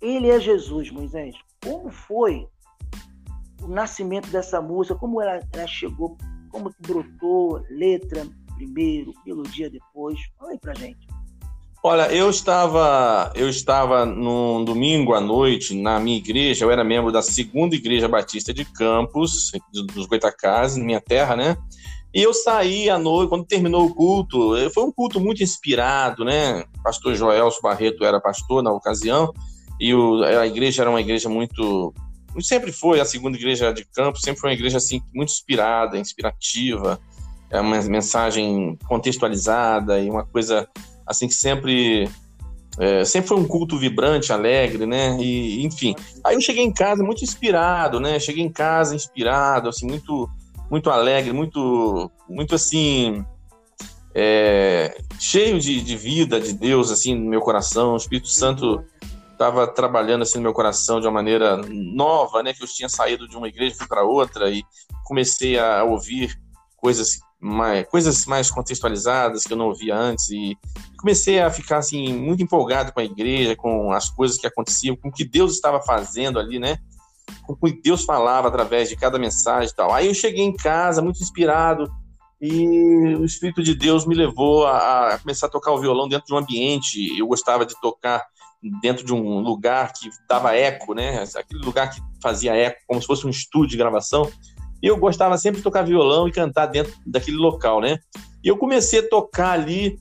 Ele 0.00 0.28
é 0.28 0.38
Jesus, 0.38 0.90
Moisés. 0.90 1.34
Como 1.64 1.90
foi 1.90 2.46
o 3.62 3.68
nascimento 3.68 4.28
dessa 4.28 4.60
música? 4.60 4.98
Como 4.98 5.22
ela, 5.22 5.40
ela 5.52 5.66
chegou? 5.66 6.18
Como 6.50 6.74
brotou? 6.80 7.64
Letra 7.70 8.26
primeiro, 8.56 9.12
melodia 9.24 9.70
depois? 9.70 10.18
Fala 10.38 10.52
aí 10.52 10.58
pra 10.58 10.74
gente. 10.74 11.06
Olha, 11.88 12.12
eu 12.12 12.28
estava, 12.28 13.30
eu 13.36 13.48
estava 13.48 14.04
num 14.04 14.64
domingo 14.64 15.14
à 15.14 15.20
noite 15.20 15.72
na 15.72 16.00
minha 16.00 16.16
igreja, 16.16 16.64
eu 16.64 16.70
era 16.72 16.82
membro 16.82 17.12
da 17.12 17.22
segunda 17.22 17.76
igreja 17.76 18.08
batista 18.08 18.52
de 18.52 18.64
Campos, 18.64 19.52
dos 19.94 20.04
Goitacazes, 20.04 20.82
minha 20.82 21.00
terra, 21.00 21.36
né? 21.36 21.56
E 22.12 22.20
eu 22.20 22.34
saí 22.34 22.90
à 22.90 22.98
noite, 22.98 23.28
quando 23.28 23.44
terminou 23.44 23.86
o 23.86 23.94
culto, 23.94 24.56
eh, 24.56 24.68
foi 24.68 24.82
um 24.82 24.90
culto 24.90 25.20
muito 25.20 25.44
inspirado, 25.44 26.24
né? 26.24 26.64
Pastor 26.82 27.14
Joelso 27.14 27.62
Barreto 27.62 28.04
era 28.04 28.20
pastor 28.20 28.64
na 28.64 28.72
ocasião, 28.72 29.32
e 29.78 29.94
o, 29.94 30.24
a 30.24 30.44
igreja 30.44 30.82
era 30.82 30.90
uma 30.90 31.00
igreja 31.00 31.28
muito. 31.28 31.94
Sempre 32.40 32.72
foi, 32.72 32.98
a 32.98 33.04
segunda 33.04 33.38
igreja 33.38 33.72
de 33.72 33.84
Campos, 33.84 34.22
sempre 34.22 34.40
foi 34.40 34.50
uma 34.50 34.56
igreja 34.56 34.78
assim, 34.78 35.00
muito 35.14 35.30
inspirada, 35.30 35.96
inspirativa, 35.96 36.98
é 37.48 37.60
uma 37.60 37.80
mensagem 37.82 38.76
contextualizada 38.88 40.00
e 40.00 40.10
uma 40.10 40.26
coisa 40.26 40.68
assim 41.06 41.28
que 41.28 41.34
sempre 41.34 42.08
é, 42.78 43.04
sempre 43.04 43.28
foi 43.28 43.38
um 43.38 43.46
culto 43.46 43.78
vibrante, 43.78 44.32
alegre, 44.32 44.84
né? 44.86 45.16
E 45.18 45.64
enfim, 45.64 45.94
aí 46.22 46.34
eu 46.34 46.40
cheguei 46.40 46.62
em 46.62 46.72
casa 46.72 47.02
muito 47.02 47.24
inspirado, 47.24 47.98
né? 47.98 48.18
Cheguei 48.18 48.44
em 48.44 48.52
casa 48.52 48.94
inspirado, 48.94 49.68
assim 49.68 49.86
muito 49.86 50.28
muito 50.70 50.90
alegre, 50.90 51.32
muito 51.32 52.10
muito 52.28 52.54
assim 52.54 53.24
é, 54.14 54.98
cheio 55.18 55.58
de, 55.60 55.80
de 55.80 55.96
vida 55.96 56.40
de 56.40 56.52
Deus 56.52 56.90
assim 56.90 57.14
no 57.14 57.30
meu 57.30 57.40
coração. 57.40 57.94
O 57.94 57.96
Espírito 57.96 58.28
Santo 58.28 58.84
estava 59.32 59.66
trabalhando 59.66 60.22
assim 60.22 60.36
no 60.36 60.42
meu 60.42 60.52
coração 60.52 61.00
de 61.00 61.06
uma 61.06 61.12
maneira 61.12 61.56
nova, 61.56 62.42
né? 62.42 62.52
Que 62.52 62.62
eu 62.62 62.68
tinha 62.68 62.90
saído 62.90 63.26
de 63.26 63.36
uma 63.36 63.48
igreja 63.48 63.76
fui 63.76 63.86
para 63.86 64.04
outra 64.04 64.50
e 64.50 64.62
comecei 65.04 65.58
a 65.58 65.82
ouvir 65.82 66.38
coisas 66.76 67.20
mais, 67.40 67.86
coisas 67.88 68.26
mais 68.26 68.50
contextualizadas 68.50 69.44
que 69.44 69.52
eu 69.52 69.56
não 69.56 69.66
ouvia 69.66 69.96
antes 69.96 70.30
e 70.30 70.56
comecei 70.98 71.40
a 71.40 71.50
ficar 71.50 71.78
assim 71.78 72.12
muito 72.12 72.42
empolgado 72.42 72.92
com 72.92 73.00
a 73.00 73.04
igreja, 73.04 73.54
com 73.54 73.92
as 73.92 74.08
coisas 74.08 74.38
que 74.38 74.46
aconteciam, 74.46 74.96
com 74.96 75.08
o 75.08 75.12
que 75.12 75.24
Deus 75.24 75.52
estava 75.52 75.80
fazendo 75.80 76.38
ali, 76.38 76.58
né? 76.58 76.78
Com 77.46 77.52
o 77.52 77.56
que 77.56 77.80
Deus 77.82 78.04
falava 78.04 78.48
através 78.48 78.88
de 78.88 78.96
cada 78.96 79.18
mensagem 79.18 79.70
e 79.70 79.74
tal. 79.74 79.92
Aí 79.92 80.06
eu 80.06 80.14
cheguei 80.14 80.44
em 80.44 80.54
casa 80.54 81.02
muito 81.02 81.22
inspirado 81.22 81.90
e 82.40 83.14
o 83.16 83.24
Espírito 83.24 83.62
de 83.62 83.74
Deus 83.74 84.06
me 84.06 84.14
levou 84.14 84.66
a, 84.66 85.14
a 85.14 85.18
começar 85.18 85.46
a 85.46 85.50
tocar 85.50 85.72
o 85.72 85.80
violão 85.80 86.08
dentro 86.08 86.26
de 86.26 86.34
um 86.34 86.38
ambiente. 86.38 87.18
Eu 87.18 87.26
gostava 87.26 87.64
de 87.64 87.78
tocar 87.80 88.24
dentro 88.80 89.04
de 89.04 89.12
um 89.12 89.40
lugar 89.40 89.92
que 89.92 90.10
dava 90.28 90.54
eco, 90.54 90.94
né? 90.94 91.24
Aquele 91.36 91.64
lugar 91.64 91.90
que 91.90 92.00
fazia 92.22 92.54
eco, 92.54 92.80
como 92.86 93.00
se 93.00 93.06
fosse 93.06 93.26
um 93.26 93.30
estúdio 93.30 93.70
de 93.70 93.76
gravação. 93.76 94.30
E 94.82 94.86
eu 94.86 94.96
gostava 94.96 95.36
sempre 95.38 95.58
de 95.58 95.64
tocar 95.64 95.82
violão 95.82 96.28
e 96.28 96.32
cantar 96.32 96.66
dentro 96.66 96.92
daquele 97.06 97.36
local, 97.36 97.80
né? 97.80 97.98
E 98.44 98.48
eu 98.48 98.56
comecei 98.56 99.00
a 99.00 99.08
tocar 99.08 99.52
ali 99.52 99.98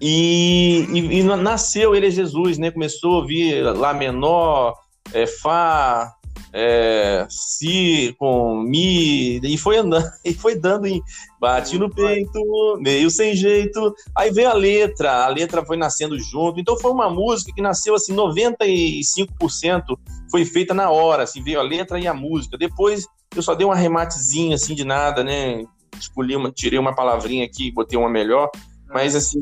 e, 0.00 0.86
e, 0.92 1.20
e 1.20 1.22
nasceu 1.22 1.94
Ele 1.94 2.08
é 2.08 2.10
Jesus, 2.10 2.58
né? 2.58 2.70
Começou 2.70 3.12
a 3.12 3.16
ouvir 3.18 3.62
Lá 3.62 3.94
menor, 3.94 4.74
é, 5.12 5.26
Fá, 5.26 6.12
é, 6.56 7.26
si 7.28 8.14
com 8.16 8.62
mi 8.62 9.40
e 9.42 9.58
foi 9.58 9.78
andando 9.78 10.08
e 10.24 10.32
foi 10.32 10.54
dando 10.54 10.86
em 10.86 11.02
bate 11.40 11.76
no 11.76 11.90
peito 11.90 12.40
meio 12.78 13.10
sem 13.10 13.34
jeito 13.34 13.92
aí 14.16 14.30
veio 14.30 14.48
a 14.48 14.54
letra 14.54 15.24
a 15.24 15.28
letra 15.28 15.66
foi 15.66 15.76
nascendo 15.76 16.16
junto 16.16 16.60
então 16.60 16.78
foi 16.78 16.92
uma 16.92 17.10
música 17.10 17.52
que 17.52 17.60
nasceu 17.60 17.96
assim 17.96 18.14
95% 18.14 19.82
foi 20.30 20.44
feita 20.44 20.72
na 20.72 20.90
hora 20.90 21.24
assim 21.24 21.42
veio 21.42 21.58
a 21.58 21.62
letra 21.62 21.98
e 21.98 22.06
a 22.06 22.14
música 22.14 22.56
depois 22.56 23.04
eu 23.34 23.42
só 23.42 23.54
dei 23.54 23.66
um 23.66 23.72
arrematezinho 23.72 24.54
assim 24.54 24.74
de 24.74 24.84
nada 24.84 25.22
né? 25.22 25.64
Escolhi 25.98 26.36
uma 26.36 26.50
tirei 26.50 26.78
uma 26.78 26.94
palavrinha 26.94 27.44
aqui 27.44 27.70
botei 27.70 27.98
uma 27.98 28.08
melhor. 28.08 28.50
Mas 28.88 29.14
assim 29.14 29.40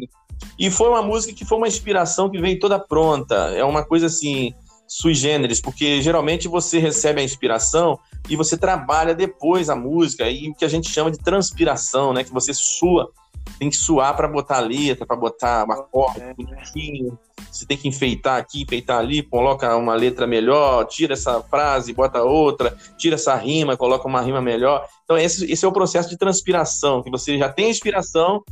e 0.58 0.70
foi 0.70 0.88
uma 0.88 1.02
música 1.02 1.34
que 1.34 1.44
foi 1.44 1.58
uma 1.58 1.68
inspiração 1.68 2.30
que 2.30 2.40
veio 2.40 2.58
toda 2.58 2.78
pronta. 2.78 3.34
É 3.54 3.64
uma 3.64 3.84
coisa 3.84 4.06
assim 4.06 4.52
sui 4.86 5.14
generis, 5.14 5.60
porque 5.60 6.02
geralmente 6.02 6.48
você 6.48 6.78
recebe 6.78 7.20
a 7.20 7.24
inspiração 7.24 7.98
e 8.28 8.36
você 8.36 8.58
trabalha 8.58 9.14
depois 9.14 9.70
a 9.70 9.76
música, 9.76 10.28
e 10.28 10.50
o 10.50 10.54
que 10.54 10.66
a 10.66 10.68
gente 10.68 10.90
chama 10.90 11.10
de 11.10 11.18
transpiração, 11.18 12.12
né? 12.12 12.22
Que 12.22 12.32
você 12.32 12.52
sua, 12.52 13.10
tem 13.58 13.70
que 13.70 13.76
suar 13.76 14.16
para 14.16 14.26
botar 14.26 14.56
a 14.56 14.60
letra, 14.60 15.06
para 15.06 15.16
botar 15.16 15.64
uma 15.64 15.82
corda 15.82 16.22
é, 16.22 16.34
bonitinho. 16.34 17.18
Você 17.50 17.66
tem 17.66 17.76
que 17.76 17.88
enfeitar 17.88 18.38
aqui, 18.38 18.62
enfeitar 18.62 18.98
ali, 18.98 19.22
coloca 19.22 19.76
uma 19.76 19.94
letra 19.94 20.26
melhor, 20.26 20.84
tira 20.86 21.12
essa 21.12 21.40
frase, 21.42 21.92
bota 21.92 22.22
outra, 22.22 22.76
tira 22.96 23.14
essa 23.14 23.34
rima, 23.34 23.76
coloca 23.76 24.08
uma 24.08 24.20
rima 24.20 24.40
melhor. 24.40 24.88
Então, 25.04 25.16
esse, 25.18 25.50
esse 25.50 25.64
é 25.64 25.68
o 25.68 25.72
processo 25.72 26.08
de 26.08 26.16
transpiração, 26.16 27.02
que 27.02 27.10
você 27.10 27.38
já 27.38 27.48
tem 27.48 27.66
a 27.66 27.70
inspiração 27.70 28.42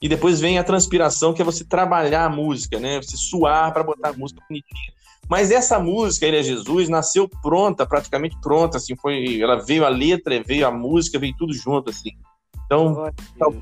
e 0.00 0.08
depois 0.08 0.40
vem 0.40 0.58
a 0.58 0.64
transpiração, 0.64 1.32
que 1.32 1.42
é 1.42 1.44
você 1.44 1.64
trabalhar 1.64 2.24
a 2.24 2.30
música, 2.30 2.78
né? 2.78 3.00
Você 3.02 3.16
suar 3.16 3.72
para 3.72 3.82
botar 3.82 4.10
a 4.10 4.12
música 4.12 4.40
bonitinha. 4.48 4.92
Mas 5.28 5.50
essa 5.50 5.78
música, 5.78 6.26
Ele 6.26 6.38
é 6.38 6.42
Jesus, 6.42 6.88
nasceu 6.88 7.28
pronta, 7.28 7.86
praticamente 7.86 8.38
pronta, 8.40 8.76
assim, 8.76 8.94
foi, 8.96 9.40
ela 9.40 9.56
veio 9.56 9.84
a 9.84 9.88
letra, 9.88 10.42
veio 10.42 10.66
a 10.66 10.70
música, 10.70 11.18
veio 11.18 11.34
tudo 11.36 11.52
junto, 11.54 11.90
assim. 11.90 12.10
Então, 12.66 13.10
tal, 13.38 13.54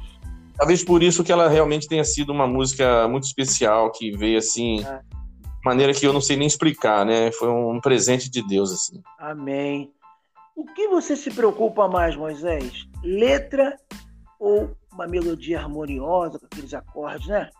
talvez 0.62 0.84
por 0.84 1.02
isso 1.02 1.24
que 1.24 1.32
ela 1.32 1.48
realmente 1.48 1.88
tenha 1.88 2.04
sido 2.04 2.30
uma 2.30 2.46
música 2.46 3.08
muito 3.08 3.24
especial, 3.24 3.90
que 3.90 4.16
veio, 4.16 4.38
assim, 4.38 4.78
é. 4.84 4.98
de 5.00 5.64
maneira 5.64 5.92
que 5.92 6.06
eu 6.06 6.12
não 6.12 6.20
sei 6.20 6.36
nem 6.36 6.46
explicar, 6.46 7.04
né? 7.04 7.32
Foi 7.32 7.48
um 7.48 7.80
presente 7.80 8.30
de 8.30 8.46
Deus, 8.46 8.70
assim. 8.70 9.02
Amém. 9.18 9.90
O 10.54 10.64
que 10.64 10.86
você 10.86 11.16
se 11.16 11.32
preocupa 11.32 11.88
mais, 11.88 12.14
Moisés? 12.14 12.86
Letra 13.02 13.76
ou 14.38 14.70
uma 14.92 15.08
melodia 15.08 15.58
harmoniosa, 15.58 16.38
com 16.38 16.46
aqueles 16.46 16.72
acordes, 16.72 17.26
né? 17.26 17.50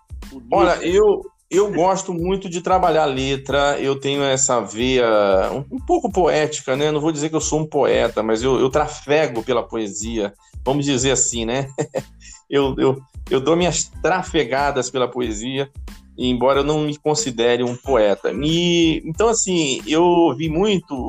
Olha, 0.53 0.77
eu, 0.87 1.23
eu 1.51 1.73
gosto 1.73 2.15
muito 2.15 2.49
de 2.49 2.61
trabalhar 2.61 3.07
letra, 3.07 3.81
eu 3.81 3.99
tenho 3.99 4.23
essa 4.23 4.61
veia 4.61 5.51
um, 5.51 5.75
um, 5.75 5.81
pouco 5.81 6.09
poética, 6.09 6.77
né? 6.77 6.93
Não 6.93 7.01
vou 7.01 7.11
dizer 7.11 7.31
que 7.31 7.35
eu 7.35 7.41
sou 7.41 7.59
um 7.59 7.67
poeta, 7.67 8.23
mas 8.23 8.45
eu, 8.45 8.61
eu 8.61 8.71
trafego 8.71 9.43
pela 9.43 9.67
poesia, 9.67 10.33
vamos 10.65 10.87
dizer 10.87 11.11
assim, 11.11 11.45
né? 11.45 11.69
eu, 12.53 12.75
eu, 12.77 13.03
eu 13.31 13.41
dou 13.41 13.57
minhas 13.57 13.85
trafegadas 14.03 14.91
pela 14.91 15.09
poesia, 15.09 15.71
embora 16.19 16.61
eu 16.61 16.65
não 16.65 16.83
me 16.83 16.99
considere 16.99 17.63
um 17.63 17.75
poeta. 17.75 18.31
E, 18.31 19.03
então, 19.07 19.29
assim, 19.31 19.81
eu 19.87 20.35
vi 20.37 20.51
muito, 20.51 21.09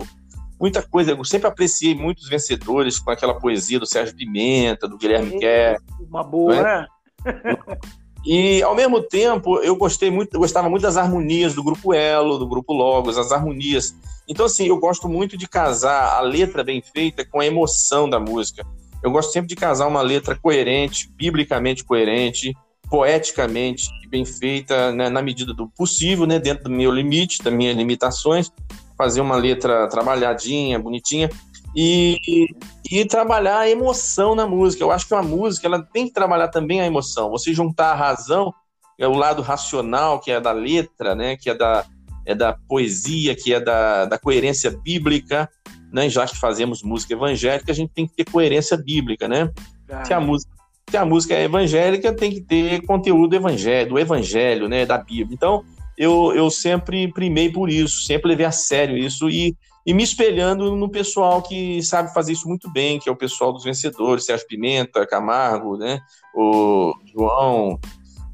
muita 0.57 0.81
coisa, 0.81 1.11
eu 1.11 1.25
sempre 1.25 1.47
apreciei 1.47 1.93
muitos 1.93 2.29
vencedores 2.29 2.97
com 2.97 3.11
aquela 3.11 3.33
poesia 3.33 3.77
do 3.77 3.85
Sérgio 3.85 4.15
Pimenta, 4.15 4.87
do 4.87 4.97
Guilherme 4.97 5.37
Kerr. 5.37 5.81
Uma 6.09 6.23
boa, 6.23 6.63
né? 6.63 6.87
E 8.25 8.63
ao 8.63 8.73
mesmo 8.73 9.01
tempo, 9.01 9.57
eu 9.57 9.75
gostei 9.75 10.09
muito, 10.09 10.33
eu 10.33 10.39
gostava 10.39 10.69
muito 10.69 10.83
das 10.83 10.95
harmonias 10.95 11.53
do 11.53 11.61
grupo 11.61 11.93
Elo, 11.93 12.37
do 12.37 12.47
grupo 12.47 12.71
Logos, 12.71 13.17
as 13.17 13.33
harmonias. 13.33 13.93
Então 14.29 14.45
assim, 14.45 14.67
eu 14.67 14.77
gosto 14.77 15.09
muito 15.09 15.35
de 15.35 15.45
casar 15.45 16.15
a 16.15 16.21
letra 16.21 16.63
bem 16.63 16.81
feita 16.81 17.25
com 17.25 17.41
a 17.41 17.45
emoção 17.45 18.09
da 18.09 18.21
música. 18.21 18.65
Eu 19.03 19.11
gosto 19.11 19.33
sempre 19.33 19.49
de 19.49 19.55
casar 19.55 19.87
uma 19.87 20.01
letra 20.01 20.35
coerente, 20.35 21.11
biblicamente 21.15 21.83
coerente, 21.83 22.55
poeticamente 22.89 23.89
bem 24.09 24.23
feita, 24.23 24.91
né, 24.91 25.09
na 25.09 25.21
medida 25.21 25.53
do 25.53 25.67
possível, 25.67 26.27
né, 26.27 26.37
dentro 26.37 26.65
do 26.65 26.69
meu 26.69 26.91
limite, 26.91 27.43
das 27.43 27.51
minhas 27.51 27.75
limitações, 27.75 28.51
fazer 28.95 29.21
uma 29.21 29.35
letra 29.35 29.87
trabalhadinha, 29.87 30.77
bonitinha, 30.77 31.29
e, 31.75 32.19
e, 32.91 33.03
trabalhar 33.05 33.57
a 33.57 33.69
emoção 33.69 34.35
na 34.35 34.45
música. 34.45 34.83
Eu 34.83 34.91
acho 34.91 35.07
que 35.07 35.13
uma 35.15 35.23
música 35.23 35.65
ela 35.65 35.81
tem 35.81 36.05
que 36.05 36.13
trabalhar 36.13 36.49
também 36.49 36.79
a 36.79 36.85
emoção. 36.85 37.31
Você 37.31 37.51
juntar 37.51 37.93
a 37.93 37.95
razão, 37.95 38.53
é 38.99 39.07
o 39.07 39.13
lado 39.13 39.41
racional, 39.41 40.19
que 40.19 40.29
é 40.29 40.39
da 40.39 40.51
letra, 40.51 41.15
né, 41.15 41.35
que 41.35 41.49
é 41.49 41.55
da, 41.55 41.83
é 42.27 42.35
da 42.35 42.53
poesia, 42.53 43.35
que 43.35 43.51
é 43.51 43.59
da, 43.59 44.05
da 44.05 44.19
coerência 44.19 44.69
bíblica, 44.69 45.49
né, 45.93 46.09
já 46.09 46.25
que 46.25 46.37
fazemos 46.37 46.81
música 46.81 47.13
evangélica, 47.13 47.71
a 47.71 47.75
gente 47.75 47.91
tem 47.93 48.07
que 48.07 48.15
ter 48.15 48.25
coerência 48.25 48.75
bíblica, 48.75 49.27
né? 49.27 49.49
Ah. 49.89 50.03
Se 50.03 50.13
a 50.13 50.19
música 50.19 50.51
se 50.89 50.97
a 50.97 51.05
música 51.05 51.33
é 51.33 51.43
evangélica, 51.45 52.13
tem 52.13 52.29
que 52.29 52.41
ter 52.41 52.85
conteúdo 52.85 53.35
evangélico, 53.35 53.93
do 53.93 53.99
evangelho, 53.99 54.67
né, 54.67 54.85
da 54.85 54.97
Bíblia. 54.97 55.33
Então, 55.33 55.63
eu, 55.97 56.33
eu 56.35 56.51
sempre 56.51 57.11
primei 57.13 57.49
por 57.49 57.69
isso, 57.69 58.03
sempre 58.03 58.27
levei 58.27 58.45
a 58.45 58.51
sério 58.51 58.97
isso 58.97 59.29
e 59.29 59.55
e 59.85 59.93
me 59.93 60.03
espelhando 60.03 60.75
no 60.75 60.89
pessoal 60.89 61.41
que 61.41 61.83
sabe 61.83 62.13
fazer 62.13 62.31
isso 62.31 62.47
muito 62.47 62.71
bem, 62.71 62.99
que 62.99 63.09
é 63.09 63.11
o 63.11 63.17
pessoal 63.17 63.51
dos 63.51 63.65
vencedores, 63.65 64.25
Sérgio 64.25 64.47
Pimenta, 64.47 65.05
Camargo, 65.05 65.77
né? 65.77 65.99
o 66.33 66.93
João, 67.13 67.79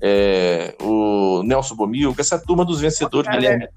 é, 0.01 0.75
o 0.81 1.43
Nelson 1.43 1.75
Bomil, 1.75 2.15
essa 2.17 2.39
turma 2.39 2.63
dos 2.63 2.79
vencedores. 2.79 3.29
Guilherme. 3.29 3.67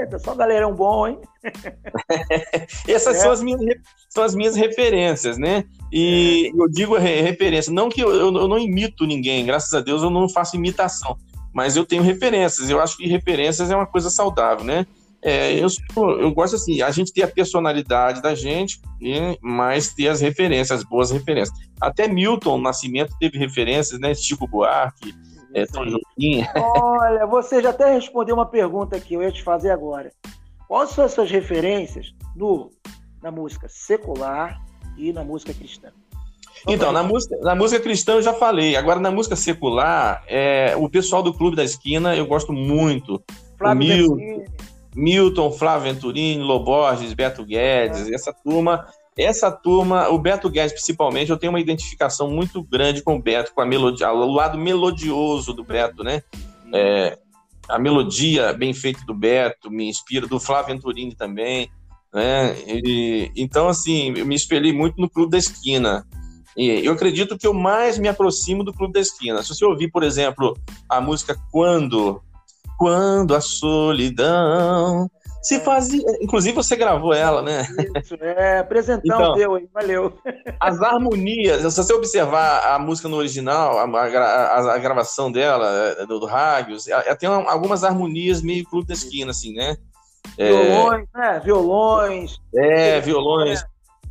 Eita, 0.00 0.18
só 0.18 0.34
galerão 0.34 0.74
bom, 0.74 1.06
hein? 1.06 1.18
Essas 2.88 3.16
é. 3.16 3.20
são, 3.20 3.32
as 3.32 3.42
minhas, 3.42 3.60
são 4.08 4.24
as 4.24 4.34
minhas 4.34 4.56
referências, 4.56 5.36
né? 5.38 5.64
E 5.92 6.52
é. 6.54 6.62
eu 6.62 6.68
digo 6.68 6.96
referência, 6.96 7.72
não 7.72 7.88
que 7.88 8.00
eu, 8.00 8.10
eu, 8.10 8.34
eu 8.34 8.48
não 8.48 8.58
imito 8.58 9.06
ninguém, 9.06 9.44
graças 9.44 9.72
a 9.74 9.80
Deus 9.80 10.02
eu 10.02 10.10
não 10.10 10.28
faço 10.28 10.56
imitação, 10.56 11.16
mas 11.52 11.76
eu 11.76 11.84
tenho 11.84 12.02
referências, 12.02 12.70
eu 12.70 12.80
acho 12.80 12.96
que 12.96 13.06
referências 13.06 13.70
é 13.70 13.76
uma 13.76 13.86
coisa 13.86 14.08
saudável, 14.08 14.64
né? 14.64 14.86
É, 15.24 15.54
eu, 15.54 15.68
eu 16.18 16.32
gosto 16.32 16.56
assim, 16.56 16.82
a 16.82 16.90
gente 16.90 17.12
ter 17.12 17.22
a 17.22 17.28
personalidade 17.28 18.20
da 18.20 18.34
gente, 18.34 18.80
e, 19.00 19.38
mas 19.40 19.94
ter 19.94 20.08
as 20.08 20.20
referências, 20.20 20.80
as 20.80 20.84
boas 20.84 21.12
referências. 21.12 21.56
Até 21.80 22.08
Milton 22.08 22.60
Nascimento 22.60 23.14
teve 23.20 23.38
referências, 23.38 24.00
né? 24.00 24.14
Chico 24.14 24.48
Buarque, 24.48 25.14
é. 25.54 25.64
Olha, 26.60 27.26
você 27.26 27.62
já 27.62 27.70
até 27.70 27.92
respondeu 27.92 28.34
uma 28.34 28.46
pergunta 28.46 28.98
que 28.98 29.14
eu 29.14 29.22
ia 29.22 29.32
te 29.32 29.42
fazer 29.42 29.70
agora. 29.70 30.12
Quais 30.68 30.90
são 30.90 31.04
as 31.04 31.12
suas 31.12 31.30
referências 31.30 32.14
no, 32.34 32.70
na 33.22 33.30
música 33.30 33.68
secular 33.68 34.60
e 34.96 35.12
na 35.12 35.22
música 35.22 35.52
cristã? 35.52 35.90
Então, 36.66 36.92
na 36.92 37.02
música, 37.02 37.36
na 37.38 37.54
música 37.54 37.82
cristã 37.82 38.12
eu 38.12 38.22
já 38.22 38.32
falei. 38.32 38.76
Agora, 38.76 39.00
na 39.00 39.10
música 39.10 39.34
secular, 39.34 40.22
é, 40.28 40.74
o 40.76 40.88
pessoal 40.88 41.22
do 41.22 41.34
Clube 41.34 41.56
da 41.56 41.64
Esquina 41.64 42.14
eu 42.14 42.26
gosto 42.26 42.52
muito. 42.52 43.22
Flávio 43.58 44.16
Milton, 44.16 44.44
Milton, 44.94 45.52
Flávio 45.52 45.92
Venturini, 45.92 46.42
Loborges, 46.42 47.12
Beto 47.12 47.44
Guedes, 47.44 48.10
essa 48.10 48.32
turma, 48.32 48.86
essa 49.16 49.50
turma, 49.50 50.08
o 50.08 50.18
Beto 50.18 50.48
Guedes 50.48 50.72
principalmente, 50.72 51.30
eu 51.30 51.36
tenho 51.36 51.52
uma 51.52 51.60
identificação 51.60 52.30
muito 52.30 52.62
grande 52.62 53.02
com 53.02 53.16
o 53.16 53.22
Beto, 53.22 53.52
com 53.54 53.60
a 53.60 53.66
melodia, 53.66 54.10
o 54.12 54.32
lado 54.32 54.56
melodioso 54.56 55.52
do 55.52 55.62
Beto, 55.62 56.02
né? 56.02 56.22
É, 56.72 57.18
a 57.68 57.78
melodia 57.78 58.52
bem 58.52 58.72
feita 58.72 59.04
do 59.04 59.14
Beto 59.14 59.70
me 59.70 59.88
inspira, 59.88 60.26
do 60.26 60.40
Flávio 60.40 60.74
Venturini 60.74 61.14
também, 61.14 61.70
né? 62.12 62.56
E, 62.66 63.30
então, 63.36 63.68
assim, 63.68 64.14
eu 64.16 64.26
me 64.26 64.34
espelhei 64.34 64.72
muito 64.72 65.00
no 65.00 65.08
Clube 65.08 65.32
da 65.32 65.38
Esquina. 65.38 66.06
E 66.56 66.84
eu 66.84 66.92
acredito 66.92 67.38
que 67.38 67.46
eu 67.46 67.54
mais 67.54 67.98
me 67.98 68.08
aproximo 68.08 68.62
do 68.64 68.72
Clube 68.72 68.92
da 68.92 69.00
Esquina. 69.00 69.42
Se 69.42 69.54
você 69.54 69.64
ouvir, 69.64 69.90
por 69.90 70.02
exemplo, 70.02 70.56
a 70.88 71.00
música 71.00 71.38
Quando, 71.50 72.22
quando 72.78 73.34
a 73.34 73.40
solidão 73.40 75.10
se 75.42 75.58
fazia. 75.60 76.00
Inclusive, 76.20 76.54
você 76.54 76.76
gravou 76.76 77.12
ela, 77.12 77.42
né? 77.42 77.66
Isso, 78.00 78.14
é, 78.20 78.60
apresentão 78.60 79.02
então, 79.04 79.34
teu 79.34 79.54
aí, 79.56 79.68
valeu. 79.74 80.16
As 80.60 80.80
harmonias, 80.80 81.60
se 81.72 81.82
você 81.82 81.92
observar 81.92 82.74
a 82.74 82.78
música 82.78 83.08
no 83.08 83.16
original, 83.16 83.78
a, 83.78 83.84
a, 83.84 84.74
a 84.74 84.78
gravação 84.78 85.32
dela, 85.32 85.68
é, 85.98 86.06
do, 86.06 86.20
do 86.20 86.26
Rádios, 86.26 86.86
ela 86.86 87.16
tem 87.16 87.28
algumas 87.28 87.82
harmonias 87.82 88.40
meio 88.40 88.64
clube 88.64 88.86
da 88.86 88.94
esquina, 88.94 89.32
assim, 89.32 89.52
né? 89.52 89.76
Violões, 90.38 91.08
é, 91.14 91.18
né? 91.18 91.40
Violões. 91.40 92.40
É, 92.54 93.00
violões. 93.00 93.64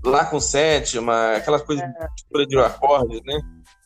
Lá 0.03 0.25
com 0.25 0.39
sétima, 0.39 1.35
aquelas 1.35 1.61
coisas 1.61 1.85
é. 1.85 2.45
de 2.45 2.57
acordes, 2.59 3.21
né? 3.23 3.39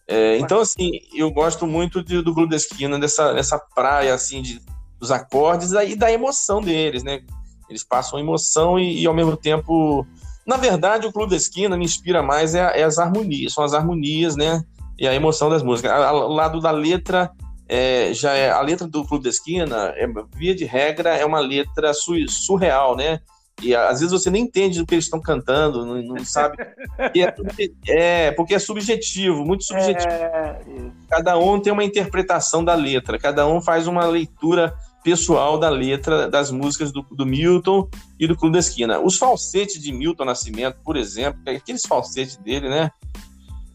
É, 0.08 0.38
então, 0.38 0.62
assim, 0.62 0.92
eu 1.14 1.32
gosto 1.32 1.66
muito 1.66 2.04
de, 2.04 2.22
do 2.22 2.34
Clube 2.34 2.52
da 2.52 2.56
Esquina, 2.56 3.00
dessa, 3.00 3.34
dessa 3.34 3.60
praia, 3.60 4.14
assim, 4.14 4.42
de, 4.42 4.62
dos 5.00 5.12
acordes 5.12 5.72
e 5.72 5.96
da 5.96 6.12
emoção 6.12 6.62
deles, 6.62 7.04
né? 7.04 7.22
Eles 7.70 7.84
passam 7.84 8.20
emoção 8.20 8.80
e, 8.80 9.02
e, 9.02 9.08
ao 9.08 9.14
mesmo 9.14 9.36
tempo... 9.36 10.06
Na 10.46 10.58
verdade, 10.58 11.08
o 11.08 11.12
Clube 11.12 11.32
da 11.32 11.38
Esquina 11.38 11.76
me 11.76 11.86
inspira 11.86 12.22
mais 12.22 12.54
é, 12.54 12.80
é 12.80 12.84
as 12.84 13.00
harmonias, 13.00 13.54
são 13.54 13.64
as 13.64 13.74
harmonias, 13.74 14.36
né? 14.36 14.64
E 14.98 15.08
a 15.08 15.14
emoção 15.14 15.50
das 15.50 15.64
músicas. 15.64 15.92
Ao 15.92 16.28
lado 16.28 16.60
da 16.60 16.70
letra, 16.70 17.32
é, 17.68 18.14
já 18.14 18.34
é 18.34 18.52
a 18.52 18.62
letra 18.62 18.88
do 18.88 19.04
Clube 19.06 19.24
da 19.24 19.30
Esquina, 19.30 19.92
é, 19.96 20.08
via 20.36 20.56
de 20.56 20.64
regra, 20.64 21.18
é 21.18 21.26
uma 21.26 21.40
letra 21.40 21.94
su, 21.94 22.14
surreal, 22.30 22.96
né? 22.96 23.20
E 23.62 23.74
às 23.74 24.00
vezes 24.00 24.12
você 24.12 24.30
nem 24.30 24.44
entende 24.44 24.80
do 24.80 24.86
que 24.86 24.96
eles 24.96 25.06
estão 25.06 25.22
cantando, 25.22 25.86
não, 25.86 26.02
não 26.02 26.26
sabe. 26.26 26.58
É, 27.00 27.34
é, 27.88 28.32
porque 28.32 28.54
é 28.54 28.60
subjetivo, 28.60 29.46
muito 29.46 29.64
subjetivo. 29.64 30.12
É... 30.12 30.60
Cada 31.10 31.38
um 31.38 31.60
tem 31.60 31.72
uma 31.72 31.84
interpretação 31.84 32.64
da 32.64 32.76
letra, 32.76 33.18
cada 33.18 33.48
um 33.48 33.62
faz 33.62 33.88
uma 33.88 34.06
leitura 34.06 34.76
pessoal 35.04 35.60
da 35.60 35.70
letra 35.70 36.28
das 36.28 36.50
músicas 36.50 36.92
do, 36.92 37.04
do 37.04 37.26
Milton 37.26 37.88
e 38.20 38.28
do 38.28 38.36
Clube 38.36 38.54
da 38.54 38.60
Esquina. 38.60 39.00
Os 39.00 39.18
falsetes 39.18 39.80
de 39.80 39.94
Milton 39.94 40.26
Nascimento, 40.26 40.78
por 40.84 40.98
exemplo, 40.98 41.40
aqueles 41.46 41.86
falsetes 41.86 42.38
dele, 42.38 42.68
né? 42.68 42.90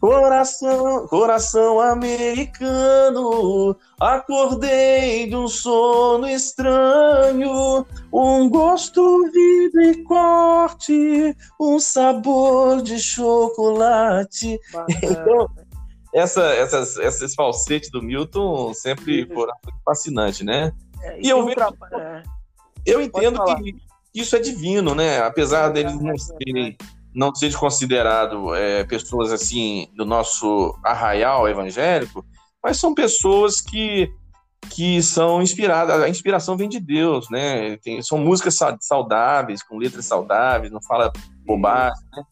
Coração, 0.01 1.07
coração 1.07 1.79
americano, 1.79 3.77
acordei 3.99 5.29
de 5.29 5.35
um 5.35 5.47
sono 5.47 6.27
estranho, 6.27 7.85
um 8.11 8.49
gosto 8.49 9.29
vivo 9.31 9.79
e 9.79 10.03
corte, 10.03 11.37
um 11.59 11.79
sabor 11.79 12.81
de 12.81 12.99
chocolate. 12.99 14.59
Então, 15.03 15.47
essa, 16.11 16.45
essas, 16.55 16.97
esses 16.97 17.35
falsetes 17.35 17.91
do 17.91 18.01
Milton 18.01 18.73
sempre 18.73 19.27
foram 19.31 19.53
fascinantes, 19.85 20.41
né? 20.41 20.71
É, 21.03 21.21
e 21.21 21.29
eu, 21.29 21.45
vejo, 21.45 21.59
é. 21.93 22.23
eu 22.87 23.01
entendo 23.03 23.43
que 23.43 23.75
isso 24.15 24.35
é 24.35 24.39
divino, 24.39 24.95
né? 24.95 25.21
Apesar 25.21 25.69
deles 25.69 25.93
não 26.01 26.17
serem 26.17 26.75
não 27.13 27.33
ser 27.33 27.55
considerado 27.55 28.55
é, 28.55 28.83
pessoas 28.83 29.31
assim 29.31 29.87
do 29.95 30.05
nosso 30.05 30.77
arraial 30.83 31.47
evangélico, 31.47 32.25
mas 32.63 32.79
são 32.79 32.93
pessoas 32.93 33.61
que 33.61 34.09
que 34.69 35.01
são 35.01 35.41
inspiradas, 35.41 36.01
a 36.01 36.07
inspiração 36.07 36.55
vem 36.55 36.69
de 36.69 36.79
Deus, 36.79 37.29
né? 37.29 37.77
Tem, 37.77 38.01
são 38.01 38.17
músicas 38.19 38.57
saudáveis, 38.79 39.63
com 39.63 39.77
letras 39.77 40.05
saudáveis, 40.05 40.71
não 40.71 40.81
fala 40.81 41.11
bobagem, 41.45 42.03
né? 42.15 42.23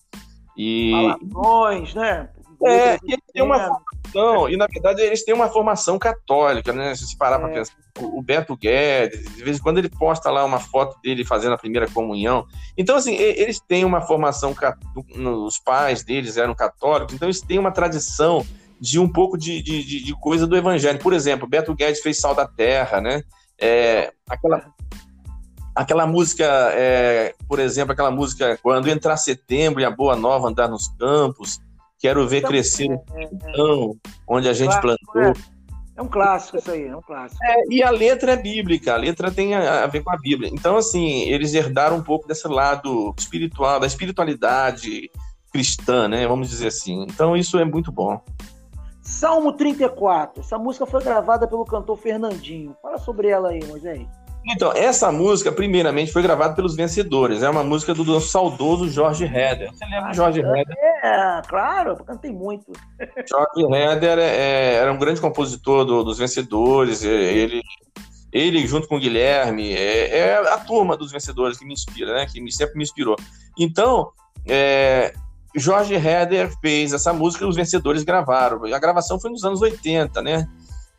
E 0.55 0.91
Palavrões, 0.91 1.93
né? 1.95 2.29
É, 2.65 2.97
e 3.03 3.13
eles 3.13 3.23
têm 3.33 3.43
uma 3.43 3.59
formação, 3.59 4.49
e 4.49 4.57
na 4.57 4.67
verdade 4.67 5.01
eles 5.01 5.23
têm 5.23 5.33
uma 5.33 5.47
formação 5.47 5.97
católica, 5.97 6.73
né? 6.73 6.93
Se 6.95 7.07
você 7.07 7.15
parar 7.17 7.37
é. 7.37 7.39
para 7.39 7.49
pensar, 7.49 7.73
o 8.01 8.21
Beto 8.21 8.55
Guedes, 8.55 9.35
de 9.35 9.43
vez 9.43 9.57
em 9.57 9.61
quando 9.61 9.77
ele 9.77 9.89
posta 9.89 10.29
lá 10.29 10.43
uma 10.43 10.59
foto 10.59 10.99
dele 11.01 11.23
fazendo 11.23 11.53
a 11.53 11.57
primeira 11.57 11.89
comunhão. 11.89 12.45
Então, 12.77 12.95
assim, 12.95 13.15
eles 13.15 13.59
têm 13.59 13.85
uma 13.85 14.01
formação, 14.01 14.55
os 15.45 15.59
pais 15.59 16.03
deles 16.03 16.37
eram 16.37 16.53
católicos, 16.53 17.13
então 17.13 17.27
eles 17.27 17.41
têm 17.41 17.59
uma 17.59 17.71
tradição 17.71 18.45
de 18.79 18.99
um 18.99 19.07
pouco 19.07 19.37
de, 19.37 19.61
de, 19.61 20.03
de 20.03 20.15
coisa 20.15 20.47
do 20.47 20.55
evangelho. 20.55 20.99
Por 20.99 21.13
exemplo, 21.13 21.47
Beto 21.47 21.75
Guedes 21.75 22.01
fez 22.01 22.19
Sal 22.19 22.33
da 22.33 22.47
Terra, 22.47 23.01
né? 23.01 23.23
É, 23.57 24.13
aquela, 24.29 24.73
aquela 25.75 26.07
música, 26.07 26.45
é, 26.73 27.35
por 27.47 27.59
exemplo, 27.59 27.91
aquela 27.91 28.11
música 28.11 28.57
Quando 28.63 28.89
Entrar 28.89 29.17
Setembro 29.17 29.81
e 29.81 29.85
a 29.85 29.91
Boa 29.91 30.15
Nova 30.15 30.47
Andar 30.47 30.69
nos 30.69 30.87
Campos, 30.97 31.59
Quero 31.99 32.27
ver 32.27 32.37
então, 32.37 32.49
crescer 32.49 32.89
o 32.89 33.03
é, 33.17 33.55
chão 33.55 33.97
onde 34.27 34.47
a 34.47 34.53
gente 34.53 34.79
plantou. 34.79 35.21
É. 35.21 35.33
é. 35.97 36.01
um 36.01 36.07
clássico 36.07 36.57
isso 36.57 36.71
aí, 36.71 36.87
é 36.87 36.95
um 36.95 37.01
clássico. 37.01 37.43
É, 37.43 37.63
e 37.69 37.83
a 37.83 37.91
letra 37.91 38.33
é 38.33 38.37
bíblica, 38.37 38.93
a 38.93 38.97
letra 38.97 39.29
tem 39.29 39.53
a, 39.53 39.83
a, 39.83 39.87
ver 39.87 40.01
com 40.01 40.11
a 40.11 40.17
Bíblia. 40.17 40.49
Então, 40.51 40.77
assim, 40.77 41.23
eles 41.23 41.53
herdaram 41.53 41.97
um 41.97 42.03
pouco 42.03 42.27
desse 42.27 42.47
lado 42.47 43.13
espiritual, 43.17 43.79
da 43.79 43.87
espiritualidade 43.87 45.11
cristã, 45.51 46.07
né? 46.07 46.25
Vamos 46.25 46.49
dizer 46.49 46.67
assim. 46.67 47.03
Então, 47.03 47.35
isso 47.35 47.59
é 47.59 47.65
muito 47.65 47.91
bom. 47.91 48.21
Salmo 49.01 49.51
34. 49.53 50.41
Essa 50.41 50.57
música 50.57 50.85
foi 50.85 51.03
gravada 51.03 51.47
pelo 51.47 51.65
cantor 51.65 51.97
Fernandinho. 51.97 52.75
Fala 52.81 52.97
sobre 52.97 53.27
ela 53.27 53.49
aí, 53.49 53.63
Moisés. 53.65 54.07
Então, 54.45 54.71
essa 54.73 55.11
música, 55.11 55.51
primeiramente, 55.51 56.11
foi 56.11 56.21
gravada 56.21 56.55
pelos 56.55 56.75
vencedores. 56.75 57.43
É 57.43 57.49
uma 57.49 57.63
música 57.63 57.93
do, 57.93 58.03
do 58.03 58.19
saudoso 58.19 58.89
Jorge 58.89 59.25
Heder. 59.25 59.69
Você 59.71 59.85
lembra 59.85 60.09
ah, 60.09 60.13
Jorge 60.13 60.39
Heder? 60.39 60.75
É, 61.03 61.41
claro, 61.47 61.95
cantei 62.03 62.31
muito. 62.31 62.71
Jorge 63.27 63.73
Heder 63.73 64.17
é, 64.17 64.23
é, 64.23 64.73
era 64.75 64.91
um 64.91 64.97
grande 64.97 65.21
compositor 65.21 65.85
do, 65.85 66.03
dos 66.03 66.17
vencedores. 66.17 67.03
Ele, 67.03 67.61
ele, 68.31 68.65
junto 68.65 68.87
com 68.87 68.95
o 68.95 68.99
Guilherme, 68.99 69.73
é, 69.73 70.17
é, 70.17 70.53
a 70.53 70.57
turma 70.57 70.95
dos 70.95 71.11
vencedores 71.11 71.57
que 71.57 71.65
me 71.65 71.73
inspira, 71.73 72.13
né? 72.13 72.25
Que 72.25 72.41
me, 72.41 72.51
sempre 72.51 72.77
me 72.77 72.83
inspirou. 72.83 73.17
Então, 73.57 74.11
é, 74.47 75.13
Jorge 75.55 75.95
Heder 75.95 76.51
fez 76.61 76.93
essa 76.93 77.11
música 77.11 77.43
e 77.43 77.47
os 77.47 77.55
vencedores 77.55 78.03
gravaram. 78.03 78.63
A 78.65 78.79
gravação 78.79 79.19
foi 79.19 79.31
nos 79.31 79.43
anos 79.43 79.61
80, 79.61 80.21
né? 80.21 80.47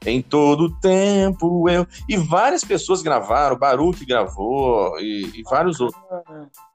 Em 0.06 0.22
todo 0.22 0.74
tempo 0.80 1.68
eu. 1.68 1.86
E 2.08 2.16
várias 2.16 2.64
pessoas 2.64 3.02
gravaram, 3.02 3.58
Baruch 3.58 4.04
gravou 4.06 4.98
e, 4.98 5.30
e 5.34 5.42
vários 5.42 5.78
outros. 5.78 6.00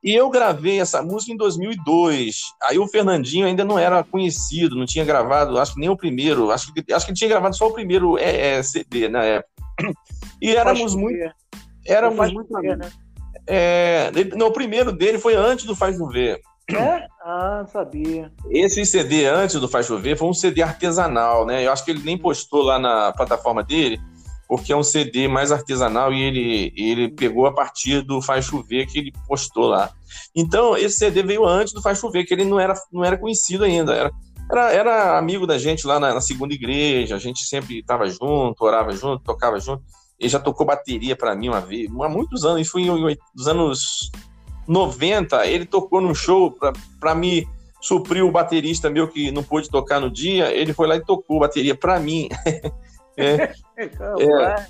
E 0.03 0.13
eu 0.13 0.29
gravei 0.29 0.79
essa 0.79 1.01
música 1.01 1.33
em 1.33 1.37
2002. 1.37 2.41
Aí 2.61 2.77
o 2.77 2.87
Fernandinho 2.87 3.47
ainda 3.47 3.65
não 3.65 3.79
era 3.79 4.03
conhecido, 4.03 4.75
não 4.75 4.85
tinha 4.85 5.03
gravado, 5.03 5.57
acho 5.57 5.73
que 5.73 5.79
nem 5.79 5.89
o 5.89 5.97
primeiro. 5.97 6.51
Acho 6.51 6.71
que, 6.71 6.93
acho 6.93 7.07
que 7.07 7.13
tinha 7.13 7.29
gravado 7.29 7.55
só 7.55 7.67
o 7.67 7.73
primeiro 7.73 8.17
é, 8.17 8.57
é, 8.57 8.63
CD 8.63 9.09
na 9.09 9.23
época. 9.23 9.49
E 10.41 10.53
éramos 10.53 10.93
muito. 10.93 11.17
Éramos 11.87 12.31
muito. 12.31 12.53
Ver, 12.59 12.77
né? 12.77 12.91
é, 13.47 14.11
no, 14.35 14.47
o 14.47 14.51
primeiro 14.51 14.91
dele 14.91 15.17
foi 15.17 15.35
antes 15.35 15.65
do 15.65 15.75
Faz 15.75 15.97
Ver. 16.11 16.39
É? 16.73 17.07
Ah, 17.21 17.65
sabia. 17.71 18.31
Esse 18.49 18.85
CD 18.85 19.25
antes 19.25 19.59
do 19.59 19.67
Faz 19.67 19.85
Chover 19.85 20.17
foi 20.17 20.27
um 20.27 20.33
CD 20.33 20.63
artesanal, 20.63 21.45
né? 21.45 21.65
Eu 21.65 21.71
acho 21.71 21.85
que 21.85 21.91
ele 21.91 22.03
nem 22.03 22.17
postou 22.17 22.63
lá 22.63 22.79
na 22.79 23.11
plataforma 23.11 23.63
dele, 23.63 23.99
porque 24.47 24.73
é 24.73 24.75
um 24.75 24.83
CD 24.83 25.27
mais 25.27 25.51
artesanal 25.51 26.11
e 26.11 26.21
ele, 26.21 26.73
ele 26.75 27.09
pegou 27.09 27.45
a 27.45 27.53
partir 27.53 28.01
do 28.01 28.21
Faz 28.21 28.45
Chover 28.45 28.87
que 28.87 28.97
ele 28.97 29.13
postou 29.27 29.67
lá. 29.67 29.91
Então, 30.35 30.75
esse 30.75 30.97
CD 30.97 31.21
veio 31.21 31.45
antes 31.45 31.73
do 31.73 31.81
Faz 31.81 31.99
Chover, 31.99 32.25
que 32.25 32.33
ele 32.33 32.45
não 32.45 32.59
era, 32.59 32.73
não 32.91 33.03
era 33.03 33.17
conhecido 33.17 33.63
ainda. 33.63 33.93
Era, 33.93 34.11
era, 34.49 34.71
era 34.73 35.17
amigo 35.19 35.45
da 35.45 35.59
gente 35.59 35.85
lá 35.85 35.99
na, 35.99 36.15
na 36.15 36.21
segunda 36.21 36.53
igreja, 36.53 37.15
a 37.15 37.19
gente 37.19 37.43
sempre 37.45 37.79
estava 37.79 38.07
junto, 38.07 38.63
orava 38.63 38.91
junto, 38.91 39.23
tocava 39.23 39.59
junto. 39.59 39.83
Ele 40.19 40.29
já 40.29 40.39
tocou 40.39 40.65
bateria 40.65 41.15
para 41.15 41.35
mim 41.35 41.49
uma 41.49 41.61
vez, 41.61 41.89
há 41.91 42.09
muitos 42.09 42.43
anos, 42.43 42.61
isso 42.61 42.71
foi 42.71 42.83
em, 42.83 43.17
nos 43.35 43.47
anos 43.47 44.11
90, 44.67 45.45
ele 45.47 45.65
tocou 45.65 46.01
num 46.01 46.15
show 46.15 46.55
para 46.99 47.15
me 47.15 47.47
suprir 47.81 48.25
o 48.25 48.31
baterista 48.31 48.89
meu 48.89 49.07
que 49.07 49.31
não 49.31 49.43
pôde 49.43 49.69
tocar 49.69 49.99
no 49.99 50.09
dia. 50.09 50.51
Ele 50.51 50.73
foi 50.73 50.87
lá 50.87 50.95
e 50.95 51.05
tocou 51.05 51.39
bateria 51.39 51.75
para 51.75 51.99
mim. 51.99 52.29
é, 53.17 53.53
é, 53.77 54.65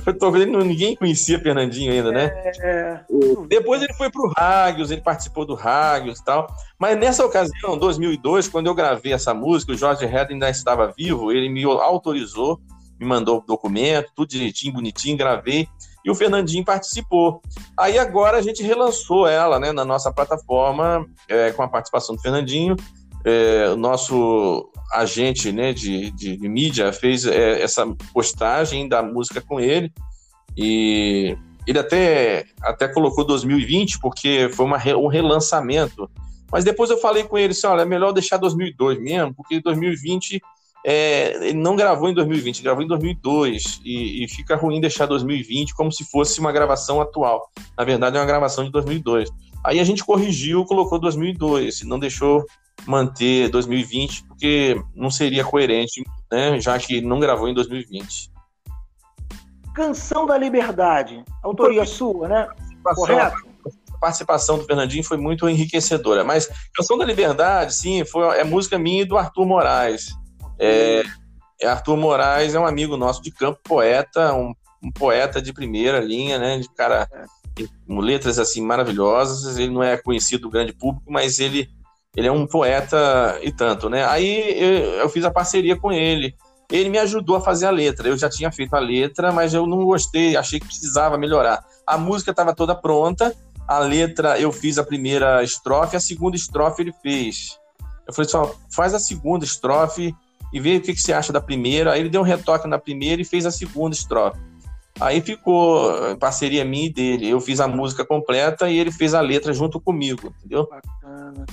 foi 0.00 0.12
tocando, 0.14 0.64
ninguém 0.64 0.96
conhecia 0.96 1.38
Fernandinho 1.38 1.92
ainda, 1.92 2.10
né? 2.10 2.30
É, 2.60 3.00
Depois 3.48 3.82
ele 3.82 3.94
foi 3.94 4.10
pro 4.10 4.32
Rágios, 4.36 4.90
ele 4.90 5.00
participou 5.00 5.44
do 5.44 5.54
Rágios 5.54 6.18
e 6.18 6.24
tal. 6.24 6.46
Mas 6.78 6.98
nessa 6.98 7.24
ocasião, 7.24 7.78
2002, 7.78 8.48
quando 8.48 8.66
eu 8.66 8.74
gravei 8.74 9.12
essa 9.12 9.32
música, 9.32 9.72
o 9.72 9.76
Jorge 9.76 10.04
Red 10.04 10.26
ainda 10.30 10.50
estava 10.50 10.92
vivo, 10.96 11.32
ele 11.32 11.48
me 11.48 11.64
autorizou, 11.64 12.60
me 12.98 13.06
mandou 13.06 13.38
o 13.38 13.46
documento, 13.46 14.10
tudo 14.14 14.28
direitinho, 14.28 14.74
bonitinho, 14.74 15.16
gravei 15.16 15.68
e 16.04 16.10
o 16.10 16.14
Fernandinho 16.14 16.64
participou. 16.64 17.42
Aí 17.76 17.98
agora 17.98 18.38
a 18.38 18.42
gente 18.42 18.62
relançou 18.62 19.26
ela 19.26 19.58
né, 19.58 19.72
na 19.72 19.84
nossa 19.84 20.12
plataforma, 20.12 21.06
é, 21.28 21.52
com 21.52 21.62
a 21.62 21.68
participação 21.68 22.16
do 22.16 22.22
Fernandinho. 22.22 22.76
É, 23.24 23.68
o 23.70 23.76
nosso 23.76 24.70
agente 24.92 25.52
né, 25.52 25.72
de, 25.72 26.10
de, 26.12 26.36
de 26.36 26.48
mídia 26.48 26.92
fez 26.92 27.26
é, 27.26 27.60
essa 27.60 27.86
postagem 28.12 28.88
da 28.88 29.02
música 29.02 29.40
com 29.40 29.60
ele. 29.60 29.92
E 30.56 31.36
ele 31.66 31.78
até, 31.78 32.46
até 32.62 32.88
colocou 32.88 33.24
2020, 33.24 34.00
porque 34.00 34.48
foi 34.54 34.64
uma, 34.64 34.78
um 34.96 35.06
relançamento. 35.06 36.10
Mas 36.50 36.64
depois 36.64 36.90
eu 36.90 36.98
falei 36.98 37.24
com 37.24 37.36
ele 37.36 37.52
assim: 37.52 37.66
olha, 37.66 37.82
é 37.82 37.84
melhor 37.84 38.12
deixar 38.12 38.38
2002 38.38 38.98
mesmo, 39.00 39.34
porque 39.34 39.60
2020 39.60 40.40
é, 40.84 41.48
ele 41.48 41.58
não 41.58 41.74
gravou 41.74 42.08
em 42.08 42.14
2020, 42.14 42.62
gravou 42.62 42.82
em 42.82 42.86
2002 42.86 43.80
e, 43.84 44.24
e, 44.24 44.28
fica 44.28 44.56
ruim 44.56 44.80
deixar 44.80 45.06
2020 45.06 45.74
como 45.74 45.90
se 45.90 46.04
fosse 46.04 46.38
uma 46.40 46.52
gravação 46.52 47.00
atual. 47.00 47.50
Na 47.76 47.84
verdade, 47.84 48.16
é 48.16 48.20
uma 48.20 48.26
gravação 48.26 48.64
de 48.64 48.70
2002. 48.70 49.28
Aí 49.64 49.80
a 49.80 49.84
gente 49.84 50.04
corrigiu, 50.04 50.64
colocou 50.64 50.98
2002, 50.98 51.82
não 51.82 51.98
deixou 51.98 52.44
manter 52.86 53.50
2020 53.50 54.24
porque 54.24 54.80
não 54.94 55.10
seria 55.10 55.44
coerente, 55.44 56.02
né, 56.30 56.60
já 56.60 56.78
que 56.78 57.00
não 57.00 57.18
gravou 57.18 57.48
em 57.48 57.54
2020. 57.54 58.30
Canção 59.74 60.26
da 60.26 60.38
Liberdade, 60.38 61.24
autoria 61.42 61.84
sua, 61.84 62.28
né? 62.28 62.48
Correto? 62.82 63.36
A 63.94 63.98
participação 63.98 64.58
do 64.58 64.64
Fernandinho 64.64 65.04
foi 65.04 65.16
muito 65.16 65.48
enriquecedora, 65.48 66.24
mas 66.24 66.48
Canção 66.74 66.96
da 66.96 67.04
Liberdade, 67.04 67.74
sim, 67.74 68.04
foi, 68.04 68.38
é 68.38 68.44
música 68.44 68.78
minha 68.78 69.02
e 69.02 69.04
do 69.04 69.18
Arthur 69.18 69.44
Moraes. 69.44 70.16
É, 70.58 71.02
é, 71.60 71.66
Arthur 71.66 71.96
Moraes 71.96 72.54
é 72.54 72.60
um 72.60 72.66
amigo 72.66 72.96
nosso 72.96 73.22
de 73.22 73.30
campo, 73.30 73.58
poeta, 73.62 74.34
um, 74.34 74.52
um 74.82 74.90
poeta 74.90 75.40
de 75.40 75.52
primeira 75.52 76.00
linha, 76.00 76.38
né? 76.38 76.58
De 76.58 76.68
cara 76.74 77.08
com 77.86 78.00
letras 78.00 78.38
assim 78.38 78.62
maravilhosas. 78.62 79.58
Ele 79.58 79.72
não 79.72 79.82
é 79.82 79.96
conhecido 79.96 80.42
do 80.42 80.50
grande 80.50 80.72
público, 80.72 81.10
mas 81.10 81.38
ele 81.38 81.68
ele 82.16 82.26
é 82.26 82.32
um 82.32 82.46
poeta 82.46 83.38
e 83.42 83.52
tanto, 83.52 83.88
né? 83.88 84.04
Aí 84.06 84.60
eu, 84.60 84.78
eu 85.00 85.08
fiz 85.08 85.24
a 85.24 85.30
parceria 85.30 85.76
com 85.76 85.92
ele. 85.92 86.34
Ele 86.70 86.90
me 86.90 86.98
ajudou 86.98 87.36
a 87.36 87.40
fazer 87.40 87.66
a 87.66 87.70
letra. 87.70 88.08
Eu 88.08 88.16
já 88.16 88.28
tinha 88.28 88.50
feito 88.50 88.74
a 88.74 88.80
letra, 88.80 89.32
mas 89.32 89.54
eu 89.54 89.66
não 89.66 89.84
gostei, 89.84 90.36
achei 90.36 90.58
que 90.58 90.66
precisava 90.66 91.16
melhorar. 91.16 91.64
A 91.86 91.96
música 91.96 92.30
estava 92.30 92.54
toda 92.54 92.74
pronta, 92.74 93.34
a 93.66 93.78
letra 93.78 94.38
eu 94.40 94.50
fiz 94.50 94.78
a 94.78 94.84
primeira 94.84 95.42
estrofe, 95.42 95.96
a 95.96 96.00
segunda 96.00 96.36
estrofe 96.36 96.82
ele 96.82 96.92
fez. 97.02 97.58
Eu 98.06 98.12
falei 98.12 98.28
só, 98.28 98.54
faz 98.74 98.94
a 98.94 98.98
segunda 98.98 99.44
estrofe 99.44 100.14
e 100.52 100.60
vê 100.60 100.76
o 100.76 100.80
que, 100.80 100.94
que 100.94 101.00
você 101.00 101.12
acha 101.12 101.32
da 101.32 101.40
primeira. 101.40 101.92
Aí 101.92 102.00
ele 102.00 102.08
deu 102.08 102.20
um 102.20 102.24
retoque 102.24 102.66
na 102.66 102.78
primeira 102.78 103.20
e 103.20 103.24
fez 103.24 103.44
a 103.46 103.50
segunda 103.50 103.94
estrofe. 103.94 104.38
Aí 105.00 105.20
ficou 105.20 106.16
parceria 106.16 106.64
minha 106.64 106.86
e 106.86 106.92
dele. 106.92 107.28
Eu 107.28 107.40
fiz 107.40 107.60
a 107.60 107.68
música 107.68 108.04
completa 108.04 108.68
e 108.68 108.78
ele 108.78 108.90
fez 108.90 109.14
a 109.14 109.20
letra 109.20 109.52
junto 109.52 109.80
comigo, 109.80 110.34
entendeu? 110.38 110.68
Bacana. 110.68 111.46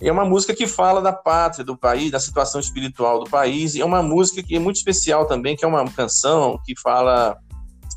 É 0.00 0.12
uma 0.12 0.24
música 0.24 0.54
que 0.54 0.66
fala 0.66 1.00
da 1.00 1.12
pátria, 1.12 1.64
do 1.64 1.76
país, 1.76 2.10
da 2.10 2.20
situação 2.20 2.60
espiritual 2.60 3.24
do 3.24 3.30
país. 3.30 3.74
E 3.74 3.80
é 3.80 3.84
uma 3.84 4.02
música 4.02 4.42
que 4.42 4.56
é 4.56 4.58
muito 4.58 4.76
especial 4.76 5.26
também, 5.26 5.56
que 5.56 5.64
é 5.64 5.68
uma 5.68 5.84
canção 5.90 6.60
que 6.64 6.78
fala. 6.78 7.38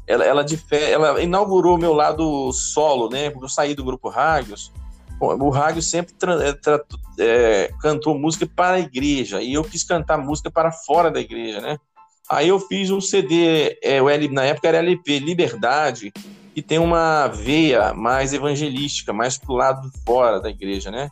Ela, 0.05 0.23
ela, 0.23 0.45
ela 0.71 1.21
inaugurou 1.21 1.77
meu 1.77 1.91
lado 1.91 2.53
solo, 2.53 3.09
né? 3.09 3.29
Porque 3.29 3.43
eu 3.43 3.49
saí 3.49 3.75
do 3.75 3.83
grupo 3.83 4.07
Rádios 4.07 4.71
o 5.20 5.49
rádio 5.49 5.82
sempre 5.82 6.13
é, 6.43 7.24
é, 7.24 7.72
cantou 7.82 8.18
música 8.18 8.47
para 8.47 8.76
a 8.76 8.80
igreja 8.80 9.41
e 9.41 9.53
eu 9.53 9.63
quis 9.63 9.84
cantar 9.84 10.18
música 10.18 10.51
para 10.51 10.72
fora 10.72 11.09
da 11.09 11.20
igreja, 11.20 11.59
né? 11.59 11.78
Aí 12.30 12.49
eu 12.49 12.59
fiz 12.59 12.91
um 12.91 12.99
CD, 12.99 13.80
é, 13.82 14.01
o 14.01 14.09
L, 14.09 14.28
na 14.30 14.43
época 14.43 14.68
era 14.68 14.80
LP 14.80 15.20
Liberdade, 15.20 16.11
que 16.53 16.61
tem 16.61 16.78
uma 16.78 17.28
veia 17.28 17.93
mais 17.93 18.34
evangelística, 18.34 19.13
mais 19.13 19.38
pro 19.38 19.53
lado 19.53 19.89
fora 20.05 20.39
da 20.39 20.49
igreja, 20.49 20.91
né? 20.91 21.09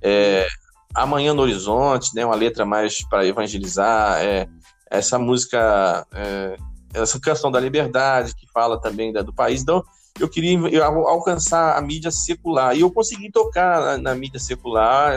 É, 0.00 0.46
Amanhã 0.94 1.32
no 1.32 1.42
Horizonte, 1.42 2.14
né? 2.14 2.24
Uma 2.24 2.34
letra 2.34 2.64
mais 2.64 3.02
para 3.08 3.26
evangelizar, 3.26 4.22
é, 4.22 4.46
essa 4.90 5.18
música, 5.18 6.06
é, 6.12 6.56
essa 6.92 7.18
canção 7.18 7.50
da 7.50 7.58
liberdade 7.58 8.34
que 8.34 8.46
fala 8.52 8.80
também 8.80 9.12
da, 9.12 9.22
do 9.22 9.32
país. 9.32 9.62
Então 9.62 9.82
eu 10.20 10.28
queria 10.28 10.84
alcançar 10.84 11.76
a 11.76 11.80
mídia 11.80 12.10
secular. 12.10 12.76
E 12.76 12.80
eu 12.80 12.90
consegui 12.90 13.30
tocar 13.30 13.80
na, 13.80 13.98
na 13.98 14.14
mídia 14.14 14.38
secular, 14.38 15.16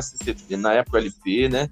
na 0.50 0.74
época 0.74 0.98
LP, 0.98 1.50
né? 1.50 1.70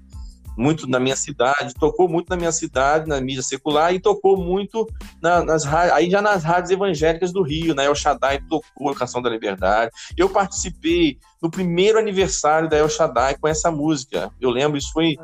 Muito 0.56 0.88
na 0.88 1.00
minha 1.00 1.16
cidade, 1.16 1.74
tocou 1.74 2.08
muito 2.08 2.30
na 2.30 2.36
minha 2.36 2.52
cidade, 2.52 3.10
na 3.10 3.20
mídia 3.20 3.42
secular, 3.42 3.92
e 3.92 4.00
tocou 4.00 4.38
muito 4.38 4.88
na, 5.20 5.44
nas 5.44 5.66
aí 5.66 6.12
já 6.12 6.22
nas 6.22 6.44
rádios 6.44 6.70
evangélicas 6.70 7.34
do 7.34 7.42
Rio, 7.42 7.74
na 7.74 7.84
El 7.84 7.96
Shaddai 7.96 8.40
tocou 8.48 8.90
a 8.90 8.96
Canção 8.96 9.20
da 9.20 9.32
Liberdade. 9.32 9.90
Eu 10.16 10.30
participei 10.30 11.18
no 11.42 11.50
primeiro 11.50 11.98
aniversário 11.98 12.70
da 12.70 12.78
El 12.78 12.88
Shaddai 12.88 13.36
com 13.36 13.48
essa 13.48 13.72
música. 13.72 14.32
Eu 14.40 14.52
lembro, 14.52 14.78
isso 14.78 14.94
foi, 14.94 15.18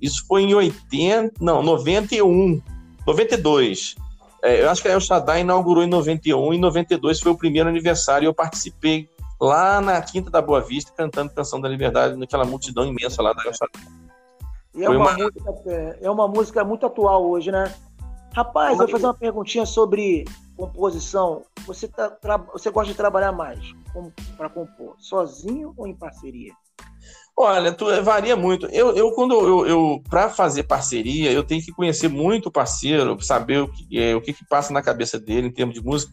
isso 0.00 0.24
foi 0.26 0.44
em 0.44 0.54
80, 0.54 1.34
não, 1.42 1.62
91, 1.62 2.62
92. 3.06 3.96
É, 4.42 4.62
eu 4.62 4.70
acho 4.70 4.80
que 4.80 4.88
a 4.88 4.92
El 4.92 5.00
Shaddai 5.00 5.40
inaugurou 5.40 5.82
em 5.82 5.88
91, 5.88 6.54
em 6.54 6.60
92 6.60 7.20
foi 7.20 7.32
o 7.32 7.36
primeiro 7.36 7.68
aniversário 7.68 8.26
e 8.26 8.28
eu 8.28 8.34
participei 8.34 9.08
lá 9.40 9.80
na 9.80 10.00
Quinta 10.00 10.30
da 10.30 10.40
Boa 10.40 10.60
Vista 10.60 10.92
cantando 10.96 11.32
Canção 11.32 11.60
da 11.60 11.68
Liberdade 11.68 12.16
naquela 12.16 12.44
multidão 12.44 12.84
imensa 12.84 13.22
lá 13.22 13.32
da 13.32 13.44
El 13.44 13.52
Shaddai. 13.52 13.82
E 14.74 14.84
é 14.84 14.88
uma, 14.88 15.10
uma... 15.10 15.12
Música, 15.12 15.98
é, 16.00 16.10
uma 16.10 16.28
música 16.28 16.64
muito 16.64 16.86
atual 16.86 17.28
hoje, 17.28 17.50
né? 17.50 17.74
Rapaz, 18.32 18.72
eu 18.72 18.78
vou 18.78 18.88
fazer 18.88 19.06
uma 19.06 19.14
perguntinha 19.14 19.66
sobre 19.66 20.24
composição. 20.56 21.42
Você, 21.66 21.88
tá, 21.88 22.16
você 22.52 22.70
gosta 22.70 22.92
de 22.92 22.96
trabalhar 22.96 23.32
mais 23.32 23.58
para 24.36 24.48
compor, 24.48 24.94
sozinho 24.98 25.72
ou 25.76 25.86
em 25.86 25.94
parceria? 25.94 26.52
Olha, 27.40 27.70
tu, 27.70 27.86
varia 28.02 28.34
muito. 28.34 28.66
Eu, 28.66 28.96
eu 28.96 29.12
quando 29.12 29.32
eu, 29.32 29.64
eu 29.64 30.02
para 30.10 30.28
fazer 30.28 30.64
parceria, 30.64 31.30
eu 31.30 31.44
tenho 31.44 31.62
que 31.62 31.70
conhecer 31.70 32.08
muito 32.08 32.46
o 32.46 32.50
parceiro, 32.50 33.16
saber 33.22 33.60
o 33.60 33.68
que, 33.68 33.96
é, 33.96 34.16
o 34.16 34.20
que, 34.20 34.32
que 34.32 34.44
passa 34.44 34.72
na 34.72 34.82
cabeça 34.82 35.20
dele 35.20 35.46
em 35.46 35.52
termos 35.52 35.76
de 35.76 35.80
música, 35.80 36.12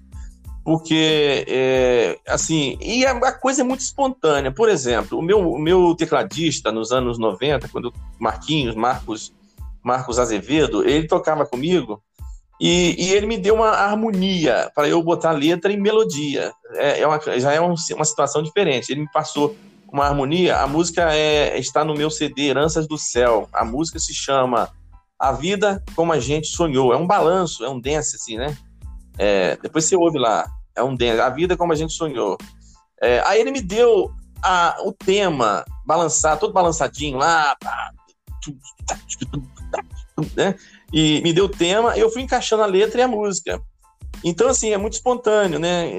porque 0.63 1.43
é, 1.47 2.19
assim, 2.27 2.77
e 2.79 3.03
a, 3.07 3.13
a, 3.13 3.31
coisa 3.31 3.61
é 3.61 3.63
muito 3.63 3.79
espontânea. 3.79 4.51
Por 4.51 4.69
exemplo, 4.69 5.17
o 5.17 5.21
meu, 5.23 5.39
o 5.39 5.57
meu 5.57 5.95
tecladista 5.95 6.71
nos 6.71 6.91
anos 6.91 7.17
90, 7.17 7.69
quando 7.69 7.91
Marquinhos, 8.19 8.75
Marcos, 8.75 9.33
Marcos 9.83 10.19
Azevedo, 10.19 10.87
ele 10.87 11.07
tocava 11.07 11.43
comigo 11.43 12.03
e, 12.61 13.03
e 13.03 13.13
ele 13.13 13.25
me 13.25 13.39
deu 13.39 13.55
uma 13.55 13.69
harmonia 13.69 14.71
para 14.75 14.87
eu 14.87 15.01
botar 15.01 15.31
letra 15.31 15.73
em 15.73 15.81
melodia. 15.81 16.53
É, 16.73 16.99
é 16.99 17.07
uma, 17.07 17.19
já 17.39 17.51
é 17.51 17.59
um, 17.59 17.73
uma 17.95 18.05
situação 18.05 18.43
diferente. 18.43 18.91
Ele 18.91 19.01
me 19.01 19.11
passou 19.11 19.55
uma 19.95 20.05
harmonia. 20.05 20.57
A 20.57 20.67
música 20.67 21.13
é, 21.13 21.57
está 21.57 21.85
no 21.85 21.93
meu 21.93 22.11
CD 22.11 22.47
Heranças 22.49 22.85
do 22.85 22.97
Céu. 22.97 23.47
A 23.53 23.63
música 23.63 23.97
se 23.97 24.13
chama 24.13 24.69
A 25.17 25.31
Vida 25.31 25.81
Como 25.95 26.11
a 26.11 26.19
Gente 26.19 26.47
Sonhou. 26.47 26.93
É 26.93 26.97
um 26.97 27.07
balanço, 27.07 27.63
é 27.63 27.69
um 27.69 27.79
dance, 27.79 28.17
assim, 28.17 28.37
né? 28.37 28.57
É, 29.17 29.57
depois 29.61 29.85
você 29.85 29.95
ouve 29.95 30.19
lá. 30.19 30.45
É 30.75 30.83
um 30.83 30.93
dance. 30.93 31.21
A 31.21 31.29
Vida 31.29 31.55
Como 31.55 31.71
a 31.71 31.75
Gente 31.75 31.93
Sonhou. 31.93 32.37
É, 33.01 33.21
aí 33.25 33.39
ele 33.39 33.51
me 33.51 33.61
deu 33.61 34.11
a, 34.43 34.77
o 34.83 34.91
tema, 34.91 35.63
balançar, 35.85 36.37
todo 36.37 36.51
balançadinho 36.51 37.17
lá, 37.17 37.55
né? 40.35 40.55
E 40.91 41.21
me 41.21 41.31
deu 41.31 41.45
o 41.45 41.49
tema, 41.49 41.97
eu 41.97 42.09
fui 42.11 42.21
encaixando 42.21 42.63
a 42.63 42.67
letra 42.67 42.99
e 42.99 43.03
a 43.03 43.07
música. 43.07 43.61
Então, 44.23 44.47
assim, 44.47 44.71
é 44.71 44.77
muito 44.77 44.93
espontâneo, 44.93 45.59
né? 45.59 45.89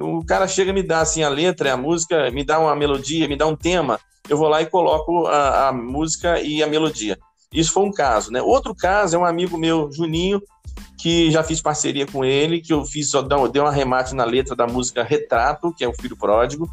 O 0.00 0.24
cara 0.24 0.48
chega 0.48 0.70
e 0.70 0.74
me 0.74 0.82
dá 0.82 1.00
assim, 1.00 1.22
a 1.22 1.28
letra, 1.28 1.72
a 1.72 1.76
música, 1.76 2.30
me 2.30 2.44
dá 2.44 2.58
uma 2.58 2.74
melodia, 2.74 3.28
me 3.28 3.36
dá 3.36 3.46
um 3.46 3.56
tema, 3.56 4.00
eu 4.28 4.36
vou 4.36 4.48
lá 4.48 4.62
e 4.62 4.66
coloco 4.66 5.26
a, 5.26 5.68
a 5.68 5.72
música 5.72 6.40
e 6.40 6.62
a 6.62 6.66
melodia. 6.66 7.18
Isso 7.52 7.72
foi 7.72 7.84
um 7.84 7.92
caso, 7.92 8.32
né? 8.32 8.42
Outro 8.42 8.74
caso 8.74 9.14
é 9.14 9.18
um 9.18 9.24
amigo 9.24 9.56
meu, 9.56 9.90
Juninho, 9.92 10.42
que 10.98 11.30
já 11.30 11.42
fiz 11.42 11.60
parceria 11.60 12.06
com 12.06 12.24
ele, 12.24 12.60
que 12.60 12.72
eu 12.72 12.84
fiz, 12.84 13.12
dei 13.52 13.62
um 13.62 13.66
arremate 13.66 14.14
na 14.14 14.24
letra 14.24 14.56
da 14.56 14.66
música 14.66 15.04
Retrato, 15.04 15.72
que 15.72 15.84
é 15.84 15.88
o 15.88 15.94
Filho 15.94 16.16
Pródigo. 16.16 16.68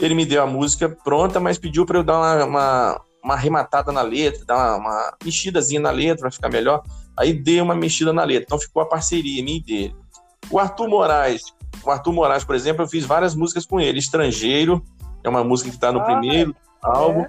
Ele 0.00 0.14
me 0.14 0.24
deu 0.24 0.42
a 0.42 0.46
música 0.46 0.88
pronta, 0.88 1.38
mas 1.40 1.58
pediu 1.58 1.84
para 1.84 1.98
eu 1.98 2.04
dar 2.04 2.18
uma, 2.18 2.44
uma, 2.44 3.00
uma, 3.22 3.34
arrematada 3.34 3.92
na 3.92 4.02
letra, 4.02 4.44
dar 4.44 4.56
uma, 4.56 4.76
uma 4.76 5.16
mexidazinha 5.24 5.80
na 5.80 5.90
letra 5.90 6.22
para 6.22 6.30
ficar 6.30 6.48
melhor. 6.48 6.82
Aí 7.16 7.32
dei 7.32 7.60
uma 7.60 7.74
mexida 7.74 8.12
na 8.12 8.24
letra. 8.24 8.44
Então 8.44 8.58
ficou 8.58 8.82
a 8.82 8.86
parceria 8.86 9.42
minha 9.42 9.58
e 9.58 9.62
dele. 9.62 10.03
O 10.50 10.58
Arthur 10.58 10.88
Moraes, 10.88 11.42
o 11.82 11.90
Arthur 11.90 12.12
Moraes, 12.12 12.44
por 12.44 12.54
exemplo, 12.54 12.84
eu 12.84 12.88
fiz 12.88 13.04
várias 13.04 13.34
músicas 13.34 13.66
com 13.66 13.80
ele. 13.80 13.98
Estrangeiro, 13.98 14.82
é 15.22 15.28
uma 15.28 15.44
música 15.44 15.70
que 15.70 15.76
está 15.76 15.92
no 15.92 16.00
ah, 16.00 16.04
primeiro 16.04 16.50
é. 16.50 16.54
álbum. 16.82 17.24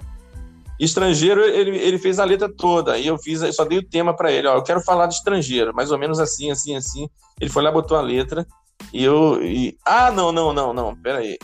Estrangeiro, 0.78 1.42
ele, 1.42 1.76
ele 1.78 1.98
fez 1.98 2.18
a 2.18 2.24
letra 2.24 2.48
toda. 2.48 2.98
E 2.98 3.06
eu 3.06 3.18
fiz, 3.18 3.40
eu 3.42 3.52
só 3.52 3.64
dei 3.64 3.78
o 3.78 3.88
tema 3.88 4.14
para 4.14 4.30
ele. 4.30 4.46
Ó, 4.46 4.56
eu 4.56 4.62
quero 4.62 4.80
falar 4.82 5.06
de 5.06 5.14
estrangeiro, 5.14 5.74
mais 5.74 5.90
ou 5.90 5.98
menos 5.98 6.20
assim, 6.20 6.50
assim, 6.50 6.76
assim. 6.76 7.08
Ele 7.40 7.50
foi 7.50 7.62
lá, 7.62 7.70
botou 7.70 7.96
a 7.96 8.02
letra. 8.02 8.46
E 8.92 9.02
eu. 9.02 9.42
E... 9.42 9.76
Ah, 9.84 10.10
não, 10.10 10.30
não, 10.30 10.52
não, 10.52 10.72
não. 10.72 10.94
Pera 10.94 11.18
aí. 11.18 11.38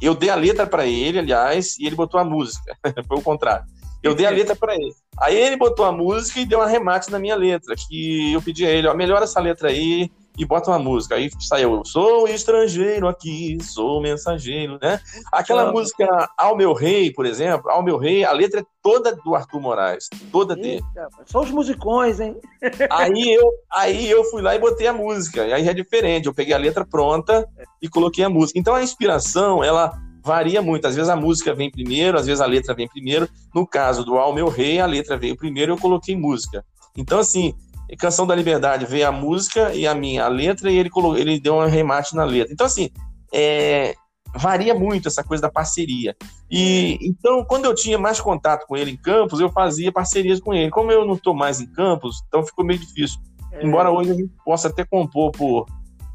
Eu 0.00 0.14
dei 0.14 0.30
a 0.30 0.34
letra 0.34 0.66
para 0.66 0.86
ele, 0.86 1.18
aliás, 1.18 1.78
e 1.78 1.86
ele 1.86 1.96
botou 1.96 2.20
a 2.20 2.24
música. 2.24 2.76
foi 3.08 3.18
o 3.18 3.22
contrário. 3.22 3.64
Eu 4.02 4.14
dei 4.14 4.24
a 4.24 4.30
letra 4.30 4.56
para 4.56 4.74
ele. 4.74 4.94
Aí 5.18 5.36
ele 5.36 5.56
botou 5.56 5.84
a 5.84 5.92
música 5.92 6.40
e 6.40 6.46
deu 6.46 6.58
um 6.58 6.62
arremate 6.62 7.10
na 7.10 7.18
minha 7.18 7.36
letra. 7.36 7.74
Que 7.76 8.32
eu 8.32 8.40
pedi 8.40 8.64
a 8.64 8.70
ele, 8.70 8.88
ó, 8.88 8.94
melhora 8.94 9.24
essa 9.24 9.40
letra 9.40 9.68
aí 9.68 10.10
e 10.38 10.44
bota 10.44 10.70
uma 10.70 10.78
música. 10.78 11.14
Aí 11.14 11.30
saiu, 11.38 11.82
sou 11.84 12.26
estrangeiro 12.28 13.08
aqui, 13.08 13.58
sou 13.62 14.00
mensageiro, 14.00 14.78
né? 14.80 15.00
Aquela 15.32 15.70
música 15.72 16.06
Ao 16.36 16.56
Meu 16.56 16.72
Rei, 16.72 17.12
por 17.12 17.26
exemplo, 17.26 17.70
Ao 17.70 17.82
Meu 17.82 17.98
Rei, 17.98 18.24
a 18.24 18.32
letra 18.32 18.60
é 18.60 18.64
toda 18.82 19.14
do 19.14 19.34
Arthur 19.34 19.60
Moraes, 19.60 20.08
toda 20.32 20.54
Eita, 20.54 20.62
dele. 20.62 20.84
Só 21.26 21.42
os 21.42 21.50
musicões, 21.50 22.20
hein? 22.20 22.36
aí, 22.90 23.32
eu, 23.32 23.50
aí 23.70 24.10
eu 24.10 24.24
fui 24.24 24.42
lá 24.42 24.54
e 24.54 24.58
botei 24.58 24.86
a 24.86 24.92
música, 24.92 25.46
e 25.46 25.52
aí 25.52 25.68
é 25.68 25.74
diferente, 25.74 26.26
eu 26.26 26.34
peguei 26.34 26.54
a 26.54 26.58
letra 26.58 26.86
pronta 26.86 27.46
e 27.82 27.88
coloquei 27.88 28.24
a 28.24 28.30
música. 28.30 28.58
Então 28.58 28.74
a 28.74 28.82
inspiração, 28.82 29.62
ela 29.62 29.92
varia 30.22 30.62
muito. 30.62 30.86
Às 30.86 30.94
vezes 30.94 31.10
a 31.10 31.16
música 31.16 31.54
vem 31.54 31.70
primeiro, 31.70 32.18
às 32.18 32.26
vezes 32.26 32.40
a 32.40 32.46
letra 32.46 32.74
vem 32.74 32.88
primeiro. 32.88 33.28
No 33.54 33.66
caso 33.66 34.04
do 34.04 34.16
Ao 34.16 34.34
Meu 34.34 34.48
Rei, 34.48 34.80
a 34.80 34.86
letra 34.86 35.16
veio 35.16 35.36
primeiro 35.36 35.72
e 35.72 35.74
eu 35.74 35.78
coloquei 35.78 36.16
música. 36.16 36.64
Então, 36.96 37.18
assim, 37.18 37.54
Canção 37.96 38.26
da 38.26 38.34
Liberdade 38.34 38.86
veio 38.86 39.08
a 39.08 39.12
música 39.12 39.74
e 39.74 39.86
a 39.86 39.94
minha 39.94 40.24
a 40.24 40.28
letra, 40.28 40.70
e 40.70 40.76
ele, 40.76 40.90
colocou, 40.90 41.18
ele 41.18 41.40
deu 41.40 41.56
um 41.56 41.66
remate 41.66 42.14
na 42.14 42.24
letra. 42.24 42.52
Então, 42.52 42.66
assim, 42.66 42.90
é, 43.32 43.94
varia 44.34 44.74
muito 44.74 45.08
essa 45.08 45.24
coisa 45.24 45.42
da 45.42 45.50
parceria. 45.50 46.16
E 46.50 46.98
então, 47.02 47.44
quando 47.44 47.64
eu 47.64 47.74
tinha 47.74 47.98
mais 47.98 48.20
contato 48.20 48.66
com 48.66 48.76
ele 48.76 48.92
em 48.92 48.96
Campos, 48.96 49.40
eu 49.40 49.50
fazia 49.50 49.92
parcerias 49.92 50.40
com 50.40 50.54
ele. 50.54 50.70
Como 50.70 50.90
eu 50.90 51.04
não 51.04 51.14
estou 51.14 51.34
mais 51.34 51.60
em 51.60 51.66
Campos, 51.66 52.22
então 52.28 52.44
ficou 52.44 52.64
meio 52.64 52.78
difícil. 52.78 53.18
É. 53.52 53.64
Embora 53.64 53.90
hoje 53.90 54.10
a 54.10 54.14
gente 54.14 54.32
possa 54.44 54.68
até 54.68 54.84
compor 54.84 55.32
por, 55.32 55.66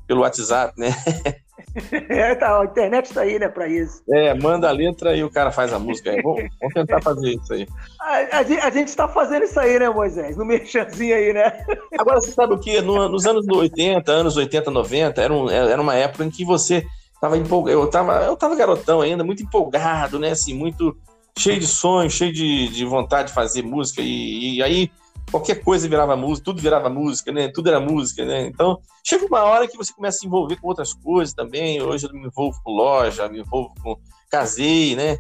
pelo 0.07 0.21
WhatsApp, 0.21 0.73
né? 0.78 0.89
É, 2.09 2.36
tá, 2.36 2.61
a 2.61 2.65
internet 2.65 3.05
está 3.05 3.21
aí, 3.21 3.38
né, 3.38 3.47
para 3.47 3.67
isso. 3.67 4.01
É, 4.09 4.34
manda 4.34 4.69
a 4.69 4.71
letra 4.71 5.15
e 5.15 5.23
o 5.23 5.30
cara 5.30 5.51
faz 5.51 5.73
a 5.73 5.80
música. 5.80 6.11
Vamos, 6.23 6.49
vamos, 6.59 6.73
tentar 6.73 7.01
fazer 7.01 7.32
isso 7.32 7.53
aí. 7.53 7.67
A, 7.99 8.38
a, 8.38 8.39
a 8.39 8.69
gente 8.71 8.88
está 8.88 9.07
fazendo 9.07 9.43
isso 9.43 9.59
aí, 9.59 9.78
né, 9.78 9.89
Moisés? 9.89 10.38
No 10.38 10.45
merchanzinho 10.45 11.15
aí, 11.15 11.34
né? 11.34 11.65
Agora, 11.97 12.21
você 12.21 12.32
sabe 12.32 12.53
o 12.53 12.59
que? 12.59 12.82
No, 12.82 13.09
nos 13.09 13.26
anos 13.26 13.45
80, 13.47 14.11
anos 14.11 14.38
80, 14.38 14.71
90, 14.71 15.21
era, 15.21 15.34
um, 15.34 15.49
era 15.49 15.82
uma 15.82 15.95
época 15.95 16.23
em 16.23 16.30
que 16.30 16.45
você 16.45 16.86
tava 17.19 17.38
empolgado. 17.38 17.78
Eu 17.78 17.88
tava, 17.88 18.23
eu 18.23 18.36
tava 18.36 18.55
garotão 18.55 19.01
ainda, 19.01 19.23
muito 19.23 19.43
empolgado, 19.43 20.19
né? 20.19 20.32
Assim, 20.32 20.53
muito 20.53 20.95
cheio 21.38 21.59
de 21.59 21.67
sonhos, 21.67 22.13
cheio 22.13 22.32
de, 22.32 22.69
de 22.69 22.86
vontade 22.86 23.30
de 23.30 23.34
fazer 23.34 23.63
música. 23.63 24.01
E, 24.01 24.57
e 24.57 24.63
aí 24.63 24.91
qualquer 25.32 25.63
coisa 25.63 25.88
virava 25.88 26.15
música, 26.15 26.45
tudo 26.45 26.61
virava 26.61 26.89
música, 26.89 27.32
né? 27.32 27.49
Tudo 27.53 27.69
era 27.69 27.80
música, 27.80 28.26
né? 28.26 28.47
Então, 28.47 28.80
chega 29.03 29.26
uma 29.26 29.43
hora 29.43 29.67
que 29.67 29.78
você 29.78 29.93
começa 29.93 30.17
a 30.17 30.19
se 30.19 30.28
envolver 30.28 30.55
com 30.57 30.67
outras 30.67 30.93
coisas 30.93 31.34
também. 31.34 31.82
Hoje 31.82 32.07
eu 32.07 32.13
me 32.13 32.26
envolvo 32.26 32.59
com 32.63 32.71
loja, 32.71 33.28
me 33.28 33.39
envolvo 33.39 33.73
com 33.82 33.97
casei, 34.30 34.95
né? 34.95 35.17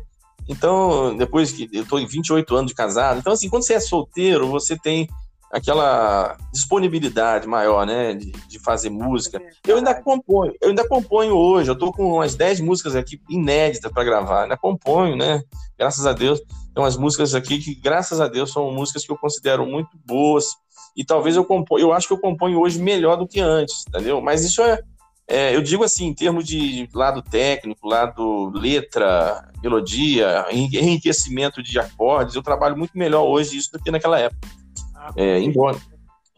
Então, 0.47 1.15
depois 1.17 1.51
que 1.51 1.69
eu 1.73 1.85
tô 1.85 1.97
em 1.97 2.05
28 2.05 2.55
anos 2.55 2.69
de 2.69 2.75
casado, 2.75 3.19
então 3.19 3.33
assim, 3.33 3.49
quando 3.49 3.65
você 3.65 3.73
é 3.73 3.79
solteiro, 3.79 4.47
você 4.47 4.77
tem 4.77 5.07
aquela 5.51 6.37
disponibilidade 6.51 7.47
maior, 7.47 7.85
né, 7.85 8.13
de, 8.13 8.31
de 8.31 8.59
fazer 8.59 8.89
música. 8.89 9.41
Eu 9.65 9.77
ainda 9.77 9.95
componho, 9.95 10.53
eu 10.61 10.69
ainda 10.69 10.87
componho 10.87 11.33
hoje, 11.33 11.69
eu 11.69 11.77
tô 11.77 11.91
com 11.91 12.15
umas 12.15 12.35
10 12.35 12.59
músicas 12.59 12.95
aqui 12.95 13.21
inéditas 13.29 13.91
para 13.91 14.03
gravar, 14.03 14.43
ainda 14.43 14.57
componho, 14.57 15.15
né? 15.15 15.41
Graças 15.77 16.05
a 16.05 16.13
Deus. 16.13 16.41
Tem 16.75 16.83
umas 16.83 16.97
músicas 16.97 17.33
aqui 17.33 17.57
que, 17.57 17.73
graças 17.73 18.19
a 18.19 18.27
Deus, 18.27 18.51
são 18.51 18.69
músicas 18.69 19.05
que 19.05 19.11
eu 19.11 19.17
considero 19.17 19.65
muito 19.65 19.97
boas. 20.05 20.45
E 20.93 21.05
talvez 21.05 21.37
eu 21.37 21.45
componho, 21.45 21.83
eu 21.83 21.93
acho 21.93 22.05
que 22.05 22.13
eu 22.13 22.19
componho 22.19 22.59
hoje 22.59 22.81
melhor 22.81 23.15
do 23.15 23.25
que 23.25 23.39
antes, 23.39 23.85
entendeu? 23.87 24.19
Mas 24.19 24.43
isso 24.43 24.61
é, 24.61 24.81
é 25.25 25.55
eu 25.55 25.61
digo 25.61 25.85
assim, 25.85 26.07
em 26.07 26.13
termos 26.13 26.45
de 26.45 26.89
lado 26.93 27.21
técnico, 27.21 27.87
lado 27.87 28.51
letra, 28.53 29.49
melodia, 29.63 30.45
enriquecimento 30.51 31.63
de 31.63 31.79
acordes, 31.79 32.35
eu 32.35 32.43
trabalho 32.43 32.77
muito 32.77 32.97
melhor 32.97 33.23
hoje 33.23 33.57
isso 33.57 33.71
do 33.71 33.79
que 33.79 33.89
naquela 33.89 34.19
época. 34.19 34.47
Ah, 34.93 35.13
é, 35.15 35.39
embora, 35.39 35.77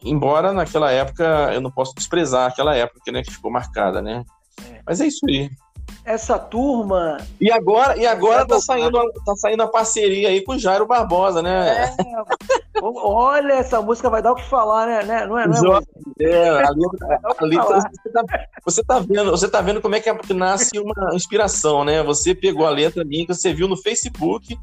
embora 0.04 0.52
naquela 0.52 0.92
época 0.92 1.50
eu 1.52 1.60
não 1.60 1.70
posso 1.70 1.94
desprezar 1.96 2.48
aquela 2.48 2.76
época 2.76 3.10
né, 3.10 3.22
que 3.22 3.32
ficou 3.32 3.50
marcada, 3.50 4.00
né? 4.00 4.24
É. 4.70 4.82
Mas 4.86 5.00
é 5.00 5.06
isso 5.06 5.26
aí 5.28 5.50
essa 6.08 6.38
turma. 6.38 7.18
E 7.38 7.52
agora, 7.52 7.96
e 7.96 8.06
agora 8.06 8.46
tá 8.46 8.58
saindo, 8.58 8.98
tá 9.26 9.36
saindo 9.36 9.62
a 9.62 9.68
parceria 9.68 10.30
aí 10.30 10.40
com 10.40 10.52
o 10.52 10.58
Jairo 10.58 10.86
Barbosa, 10.86 11.42
né? 11.42 11.84
É, 11.84 12.82
olha, 12.82 13.52
essa 13.52 13.82
música 13.82 14.08
vai 14.08 14.22
dar 14.22 14.32
o 14.32 14.34
que 14.34 14.48
falar, 14.48 14.86
né? 14.86 15.02
né? 15.02 15.26
Não 15.26 15.38
é, 15.38 15.46
não 15.46 15.76
é, 15.76 15.80
é 16.20 16.48
ali, 16.64 16.82
ali 17.38 17.56
você, 17.56 18.10
tá, 18.10 18.24
você, 18.64 18.82
tá, 18.82 18.98
vendo, 19.00 19.30
você 19.30 19.48
tá 19.48 19.60
vendo 19.60 19.82
como 19.82 19.96
é 19.96 20.00
que, 20.00 20.08
é, 20.08 20.14
que 20.16 20.32
nasce 20.32 20.78
uma 20.78 21.14
inspiração, 21.14 21.84
né? 21.84 22.02
Você 22.02 22.34
pegou 22.34 22.66
a 22.66 22.70
letra 22.70 23.04
minha 23.04 23.26
que 23.26 23.34
você 23.34 23.52
viu 23.52 23.68
no 23.68 23.76
Facebook 23.76 24.58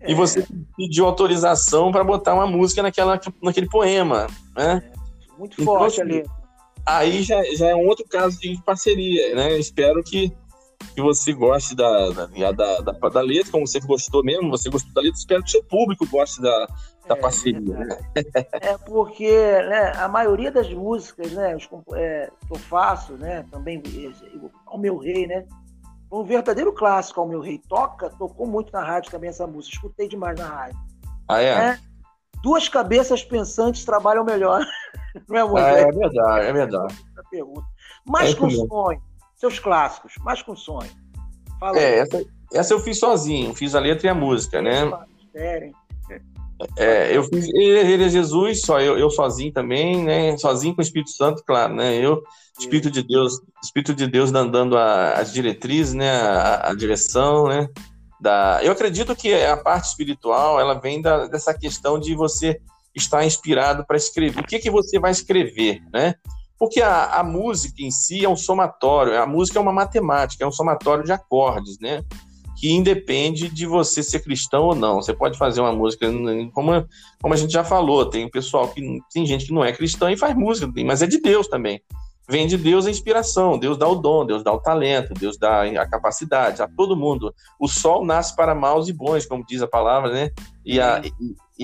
é. 0.00 0.12
e 0.12 0.14
você 0.14 0.46
pediu 0.76 1.06
autorização 1.06 1.90
para 1.90 2.04
botar 2.04 2.34
uma 2.34 2.46
música 2.46 2.82
naquela, 2.82 3.18
naquele 3.42 3.68
poema, 3.68 4.26
né? 4.54 4.82
É, 4.84 5.38
muito 5.38 5.62
então, 5.62 5.78
forte 5.78 6.02
então, 6.02 6.18
ali. 6.18 6.24
Aí 6.84 7.22
já, 7.22 7.42
já 7.54 7.68
é 7.68 7.74
um 7.74 7.86
outro 7.86 8.04
caso 8.06 8.38
de 8.38 8.60
parceria, 8.64 9.34
né? 9.34 9.58
Espero 9.58 10.02
que 10.02 10.30
que 10.94 11.00
você 11.00 11.32
goste 11.32 11.74
da, 11.74 12.10
da, 12.10 12.26
da, 12.26 12.80
da, 12.80 13.08
da 13.08 13.20
letra, 13.20 13.52
como 13.52 13.66
você 13.66 13.80
gostou 13.80 14.24
mesmo, 14.24 14.50
você 14.50 14.68
gostou 14.68 14.92
da 14.92 15.00
letra, 15.00 15.18
espero 15.18 15.42
que 15.42 15.48
o 15.48 15.52
seu 15.52 15.62
público 15.64 16.06
goste 16.06 16.42
da, 16.42 16.66
da 17.08 17.14
é, 17.16 17.20
parceria. 17.20 17.60
Né? 17.60 17.98
É 18.60 18.76
porque 18.78 19.30
né, 19.30 19.92
a 19.96 20.08
maioria 20.08 20.50
das 20.50 20.72
músicas 20.72 21.32
né, 21.32 21.56
é, 21.94 22.30
que 22.46 22.52
eu 22.52 22.58
faço, 22.58 23.14
né, 23.14 23.44
também 23.50 23.82
ao 24.66 24.78
meu 24.78 24.98
rei, 24.98 25.26
né? 25.26 25.46
Um 26.12 26.24
verdadeiro 26.24 26.72
clássico 26.72 27.20
ao 27.20 27.28
meu 27.28 27.40
rei. 27.40 27.62
Toca, 27.68 28.10
tocou 28.10 28.46
muito 28.46 28.72
na 28.72 28.82
rádio 28.82 29.12
também 29.12 29.30
essa 29.30 29.46
música, 29.46 29.76
escutei 29.76 30.08
demais 30.08 30.36
na 30.36 30.46
rádio. 30.46 30.78
Ah, 31.28 31.40
é? 31.40 31.46
é 31.46 31.78
duas 32.42 32.68
cabeças 32.68 33.22
pensantes 33.22 33.84
trabalham 33.84 34.24
melhor. 34.24 34.64
Não 35.28 35.56
é, 35.56 35.62
ah, 35.62 35.78
é 35.78 35.92
verdade, 35.92 36.46
é 36.46 36.52
verdade. 36.52 36.94
Mas 38.04 38.32
é 38.32 38.34
com 38.34 38.50
sonho 38.50 39.09
seus 39.40 39.58
clássicos, 39.58 40.12
mas 40.20 40.42
com 40.42 40.54
sonho. 40.54 40.90
Fala 41.58 41.78
é, 41.78 42.00
essa, 42.00 42.24
essa, 42.52 42.74
eu 42.74 42.80
fiz 42.80 42.98
sozinho, 42.98 43.54
fiz 43.54 43.74
a 43.74 43.80
letra 43.80 44.06
e 44.06 44.10
a 44.10 44.14
música, 44.14 44.60
né? 44.60 44.90
É, 46.76 47.16
eu 47.16 47.24
fiz 47.24 47.48
Ele 47.54 48.04
é 48.04 48.08
Jesus, 48.10 48.60
só 48.60 48.78
eu, 48.80 48.98
eu 48.98 49.08
sozinho 49.08 49.50
também, 49.50 50.04
né? 50.04 50.36
Sozinho 50.36 50.74
com 50.74 50.82
o 50.82 50.84
Espírito 50.84 51.10
Santo, 51.10 51.42
claro, 51.42 51.74
né? 51.74 51.96
Eu, 51.96 52.22
Espírito 52.58 52.90
de 52.90 53.02
Deus, 53.02 53.40
Espírito 53.64 53.94
de 53.94 54.06
Deus 54.06 54.30
dando 54.30 54.76
a, 54.76 55.12
as 55.12 55.32
diretrizes, 55.32 55.94
né? 55.94 56.10
A, 56.10 56.70
a, 56.70 56.74
direção, 56.74 57.48
né? 57.48 57.66
Da, 58.20 58.60
eu 58.62 58.72
acredito 58.72 59.16
que 59.16 59.32
a 59.32 59.56
parte 59.56 59.88
espiritual 59.88 60.60
ela 60.60 60.74
vem 60.74 61.00
da, 61.00 61.26
dessa 61.26 61.54
questão 61.54 61.98
de 61.98 62.14
você 62.14 62.60
estar 62.94 63.24
inspirado 63.24 63.86
para 63.86 63.96
escrever. 63.96 64.40
O 64.40 64.46
que 64.46 64.58
que 64.58 64.70
você 64.70 64.98
vai 64.98 65.12
escrever, 65.12 65.80
né? 65.90 66.14
Porque 66.60 66.82
a, 66.82 67.06
a, 67.20 67.24
música 67.24 67.82
em 67.82 67.90
si 67.90 68.22
é 68.22 68.28
um 68.28 68.36
somatório, 68.36 69.18
a 69.18 69.26
música 69.26 69.58
é 69.58 69.62
uma 69.62 69.72
matemática, 69.72 70.44
é 70.44 70.46
um 70.46 70.52
somatório 70.52 71.02
de 71.02 71.10
acordes, 71.10 71.78
né? 71.80 72.04
Que 72.58 72.70
independe 72.70 73.48
de 73.48 73.64
você 73.64 74.02
ser 74.02 74.20
cristão 74.20 74.64
ou 74.64 74.74
não. 74.74 74.96
Você 74.96 75.14
pode 75.14 75.38
fazer 75.38 75.62
uma 75.62 75.72
música, 75.72 76.06
como, 76.52 76.86
como 77.22 77.32
a 77.32 77.36
gente 77.38 77.50
já 77.50 77.64
falou, 77.64 78.04
tem 78.04 78.30
pessoal 78.30 78.68
que 78.68 78.82
tem 79.10 79.24
gente 79.24 79.46
que 79.46 79.54
não 79.54 79.64
é 79.64 79.72
cristão 79.72 80.10
e 80.10 80.18
faz 80.18 80.36
música, 80.36 80.70
mas 80.84 81.00
é 81.00 81.06
de 81.06 81.18
Deus 81.18 81.48
também. 81.48 81.80
Vem 82.28 82.46
de 82.46 82.58
Deus 82.58 82.86
a 82.86 82.90
inspiração, 82.90 83.58
Deus 83.58 83.78
dá 83.78 83.88
o 83.88 83.94
dom, 83.94 84.26
Deus 84.26 84.44
dá 84.44 84.52
o 84.52 84.60
talento, 84.60 85.14
Deus 85.14 85.38
dá 85.38 85.62
a 85.62 85.88
capacidade 85.88 86.60
a 86.60 86.68
todo 86.68 86.94
mundo. 86.94 87.34
O 87.58 87.66
sol 87.66 88.04
nasce 88.04 88.36
para 88.36 88.54
maus 88.54 88.86
e 88.86 88.92
bons, 88.92 89.24
como 89.24 89.44
diz 89.46 89.62
a 89.62 89.66
palavra, 89.66 90.12
né? 90.12 90.30
E 90.64 90.78
a, 90.78 91.00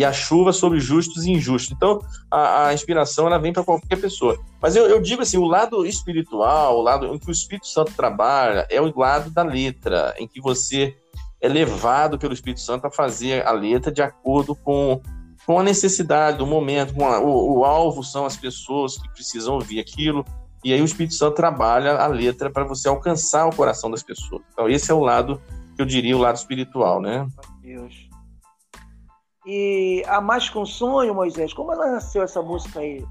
a 0.04 0.12
chuva 0.12 0.52
sobre 0.52 0.78
justos 0.78 1.24
e 1.24 1.32
injustos. 1.32 1.72
Então, 1.74 2.00
a, 2.30 2.66
a 2.68 2.74
inspiração 2.74 3.26
ela 3.26 3.38
vem 3.38 3.52
para 3.52 3.64
qualquer 3.64 4.00
pessoa. 4.00 4.38
Mas 4.60 4.76
eu, 4.76 4.86
eu, 4.86 5.00
digo 5.00 5.22
assim, 5.22 5.38
o 5.38 5.44
lado 5.44 5.86
espiritual, 5.86 6.78
o 6.78 6.82
lado 6.82 7.06
em 7.06 7.18
que 7.18 7.28
o 7.28 7.32
Espírito 7.32 7.66
Santo 7.66 7.92
trabalha, 7.94 8.66
é 8.70 8.80
o 8.80 8.92
lado 8.98 9.30
da 9.30 9.42
letra, 9.42 10.14
em 10.18 10.28
que 10.28 10.40
você 10.40 10.94
é 11.40 11.48
levado 11.48 12.18
pelo 12.18 12.34
Espírito 12.34 12.60
Santo 12.60 12.86
a 12.86 12.90
fazer 12.90 13.46
a 13.46 13.52
letra 13.52 13.90
de 13.90 14.02
acordo 14.02 14.54
com, 14.54 15.00
com 15.46 15.60
a 15.60 15.62
necessidade 15.62 16.38
do 16.38 16.46
momento, 16.46 17.02
a, 17.02 17.20
o, 17.20 17.58
o 17.58 17.64
alvo 17.64 18.02
são 18.02 18.26
as 18.26 18.36
pessoas 18.36 18.98
que 18.98 19.08
precisam 19.10 19.54
ouvir 19.54 19.80
aquilo, 19.80 20.24
e 20.64 20.72
aí 20.72 20.82
o 20.82 20.84
Espírito 20.84 21.14
Santo 21.14 21.36
trabalha 21.36 21.92
a 21.92 22.06
letra 22.06 22.50
para 22.50 22.64
você 22.64 22.88
alcançar 22.88 23.46
o 23.46 23.54
coração 23.54 23.90
das 23.90 24.02
pessoas. 24.02 24.42
Então, 24.52 24.68
esse 24.68 24.90
é 24.90 24.94
o 24.94 25.00
lado 25.00 25.40
que 25.74 25.80
eu 25.82 25.86
diria 25.86 26.16
o 26.16 26.20
lado 26.20 26.36
espiritual, 26.36 27.00
né? 27.00 27.26
Deus. 27.62 28.05
E 29.46 30.02
a 30.06 30.20
Mais 30.20 30.48
Que 30.48 30.58
Um 30.58 30.66
Sonho, 30.66 31.14
Moisés, 31.14 31.52
como 31.52 31.72
ela 31.72 31.92
nasceu 31.92 32.22
essa 32.22 32.42
música 32.42 32.80
aí? 32.80 33.04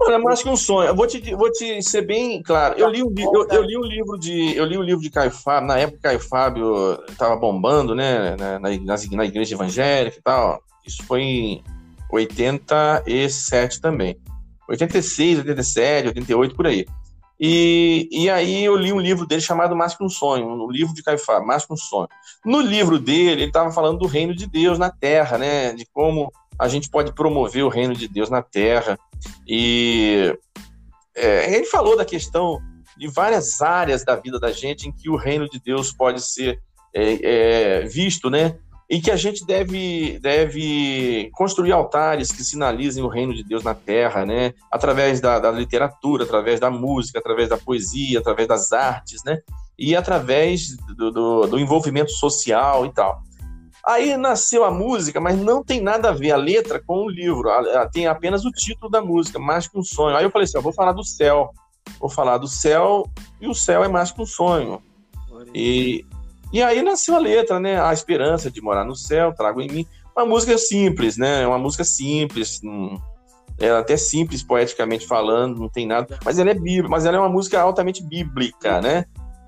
Olha, 0.00 0.18
mais 0.18 0.42
que 0.42 0.48
um 0.48 0.56
sonho. 0.56 0.88
Eu 0.88 0.94
vou 0.94 1.06
te, 1.06 1.34
vou 1.34 1.50
te 1.50 1.82
ser 1.82 2.02
bem 2.02 2.42
claro. 2.42 2.78
Eu 2.78 2.88
li, 2.88 3.02
um, 3.02 3.12
eu, 3.18 3.48
eu 3.48 3.62
li 3.62 3.76
um 3.76 3.82
livro 3.82 4.18
de, 4.18 4.56
eu 4.56 4.64
li 4.64 4.78
um 4.78 4.82
livro 4.82 5.02
de 5.02 5.10
Caio 5.10 5.30
Fábio. 5.30 5.68
Na 5.68 5.78
época, 5.78 6.02
Caio 6.02 6.20
Fábio 6.20 7.02
estava 7.08 7.36
bombando, 7.36 7.94
né, 7.94 8.36
na, 8.36 8.58
na, 8.58 8.68
na, 8.68 9.24
igreja 9.24 9.54
evangélica 9.54 10.18
e 10.18 10.22
tal. 10.22 10.62
Isso 10.86 11.02
foi 11.04 11.22
em 11.22 11.64
87 12.12 13.80
também. 13.80 14.16
86, 14.68 15.38
87, 15.38 16.08
88 16.08 16.54
por 16.54 16.66
aí. 16.66 16.86
E, 17.38 18.08
e 18.10 18.30
aí 18.30 18.64
eu 18.64 18.76
li 18.76 18.92
um 18.92 19.00
livro 19.00 19.26
dele 19.26 19.42
chamado 19.42 19.76
Mais 19.76 19.94
que 19.94 20.02
um 20.02 20.08
Sonho, 20.08 20.46
um 20.46 20.70
livro 20.70 20.94
de 20.94 21.02
Caifás, 21.02 21.44
Mais 21.44 21.66
que 21.66 21.72
um 21.72 21.76
Sonho. 21.76 22.08
No 22.44 22.60
livro 22.60 22.98
dele, 22.98 23.42
ele 23.42 23.44
estava 23.44 23.70
falando 23.70 23.98
do 23.98 24.06
reino 24.06 24.34
de 24.34 24.46
Deus 24.46 24.78
na 24.78 24.90
Terra, 24.90 25.36
né? 25.36 25.72
De 25.72 25.86
como 25.92 26.32
a 26.58 26.68
gente 26.68 26.88
pode 26.88 27.12
promover 27.12 27.64
o 27.64 27.68
reino 27.68 27.94
de 27.94 28.08
Deus 28.08 28.30
na 28.30 28.42
Terra. 28.42 28.98
E 29.46 30.34
é, 31.14 31.54
ele 31.54 31.66
falou 31.66 31.96
da 31.96 32.04
questão 32.04 32.58
de 32.96 33.08
várias 33.08 33.60
áreas 33.60 34.04
da 34.04 34.16
vida 34.16 34.40
da 34.40 34.50
gente 34.50 34.88
em 34.88 34.92
que 34.92 35.10
o 35.10 35.16
reino 35.16 35.48
de 35.48 35.60
Deus 35.60 35.92
pode 35.92 36.22
ser 36.22 36.60
é, 36.94 37.80
é, 37.80 37.80
visto, 37.82 38.30
né? 38.30 38.56
E 38.88 39.00
que 39.00 39.10
a 39.10 39.16
gente 39.16 39.44
deve, 39.44 40.18
deve 40.20 41.28
construir 41.32 41.72
altares 41.72 42.30
que 42.30 42.44
sinalizem 42.44 43.02
o 43.02 43.08
reino 43.08 43.34
de 43.34 43.42
Deus 43.42 43.64
na 43.64 43.74
terra, 43.74 44.24
né? 44.24 44.54
Através 44.70 45.20
da, 45.20 45.38
da, 45.40 45.50
literatura, 45.50 46.24
através 46.24 46.60
da 46.60 46.70
música, 46.70 47.18
através 47.18 47.48
da 47.48 47.58
poesia, 47.58 48.20
através 48.20 48.46
das 48.46 48.72
artes, 48.72 49.24
né? 49.24 49.38
e 49.78 49.94
através 49.94 50.76
do, 50.96 51.10
do, 51.10 51.46
do 51.46 51.58
envolvimento 51.58 52.10
social 52.10 52.86
e 52.86 52.92
tal. 52.92 53.22
Aí 53.86 54.16
nasceu 54.16 54.64
a 54.64 54.70
música, 54.70 55.20
mas 55.20 55.38
não 55.38 55.62
tem 55.62 55.80
nada 55.80 56.08
a 56.08 56.12
ver 56.12 56.32
a 56.32 56.36
letra 56.36 56.82
com 56.84 57.04
o 57.04 57.08
livro. 57.08 57.48
Tem 57.92 58.06
apenas 58.06 58.44
o 58.44 58.50
título 58.50 58.90
da 58.90 59.00
música, 59.00 59.38
Mais 59.38 59.68
que 59.68 59.78
um 59.78 59.82
Sonho. 59.82 60.16
Aí 60.16 60.24
eu 60.24 60.30
falei 60.30 60.44
assim: 60.44 60.58
eu 60.58 60.62
vou 60.62 60.72
falar 60.72 60.92
do 60.92 61.04
céu. 61.04 61.50
Vou 62.00 62.10
falar 62.10 62.38
do 62.38 62.48
céu, 62.48 63.08
e 63.40 63.46
o 63.46 63.54
céu 63.54 63.84
é 63.84 63.88
mais 63.88 64.10
que 64.10 64.20
um 64.20 64.26
sonho. 64.26 64.82
E, 65.54 66.04
e 66.52 66.62
aí 66.62 66.82
nasceu 66.82 67.16
a 67.16 67.18
letra, 67.18 67.58
né? 67.58 67.80
A 67.80 67.92
esperança 67.92 68.50
de 68.50 68.60
morar 68.60 68.84
no 68.84 68.94
céu, 68.94 69.34
trago 69.34 69.60
em 69.60 69.68
mim. 69.68 69.86
Uma 70.16 70.26
música 70.26 70.56
simples, 70.56 71.16
né? 71.16 71.46
Uma 71.46 71.58
música 71.58 71.84
simples. 71.84 72.60
É 73.58 73.70
até 73.70 73.96
simples 73.96 74.42
poeticamente 74.42 75.06
falando, 75.06 75.58
não 75.58 75.68
tem 75.68 75.86
nada. 75.86 76.18
Mas 76.24 76.38
ela 76.38 76.50
é 76.50 76.54
bíblica, 76.54 76.88
mas 76.88 77.04
ela 77.06 77.16
é 77.16 77.20
uma 77.20 77.28
música 77.28 77.60
altamente 77.60 78.02
bíblica, 78.02 78.80
né? 78.80 79.04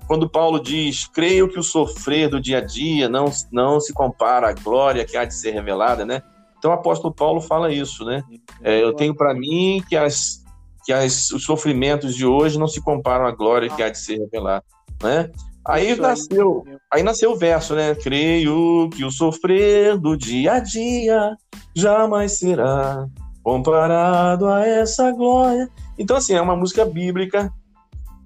quando 0.09 0.27
Paulo 0.27 0.59
diz: 0.59 1.05
Creio 1.05 1.47
que 1.47 1.59
o 1.59 1.63
sofrer 1.63 2.29
do 2.29 2.41
dia 2.41 2.57
a 2.57 2.61
dia 2.61 3.07
não, 3.07 3.31
não 3.51 3.79
se 3.79 3.93
compara 3.93 4.49
à 4.49 4.53
glória 4.53 5.05
que 5.05 5.15
há 5.15 5.23
de 5.23 5.35
ser 5.35 5.51
revelada, 5.51 6.03
né? 6.03 6.23
Então 6.57 6.71
o 6.71 6.73
apóstolo 6.73 7.13
Paulo 7.13 7.39
fala 7.39 7.71
isso, 7.71 8.03
né? 8.03 8.23
É, 8.63 8.83
eu 8.83 8.91
tenho 8.91 9.15
para 9.15 9.35
mim 9.35 9.83
que, 9.87 9.95
as, 9.95 10.43
que 10.83 10.91
as, 10.91 11.29
os 11.29 11.43
sofrimentos 11.43 12.15
de 12.15 12.25
hoje 12.25 12.57
não 12.57 12.67
se 12.67 12.81
comparam 12.81 13.27
à 13.27 13.31
glória 13.31 13.69
que 13.69 13.83
há 13.83 13.89
de 13.89 13.99
ser 13.99 14.17
revelada, 14.17 14.65
né? 15.01 15.29
Aí 15.67 15.95
nasceu, 15.95 16.63
aí 16.91 17.03
nasceu 17.03 17.31
o 17.31 17.37
verso, 17.37 17.75
né? 17.75 17.93
Creio 17.95 18.89
que 18.89 19.03
o 19.03 19.11
sofrer 19.11 19.97
do 19.97 20.17
dia 20.17 20.53
a 20.53 20.59
dia 20.59 21.35
jamais 21.75 22.39
será 22.39 23.05
comparado 23.43 24.47
a 24.47 24.65
essa 24.65 25.11
glória. 25.11 25.69
Então, 25.97 26.17
assim, 26.17 26.33
é 26.33 26.41
uma 26.41 26.55
música 26.55 26.85
bíblica 26.85 27.51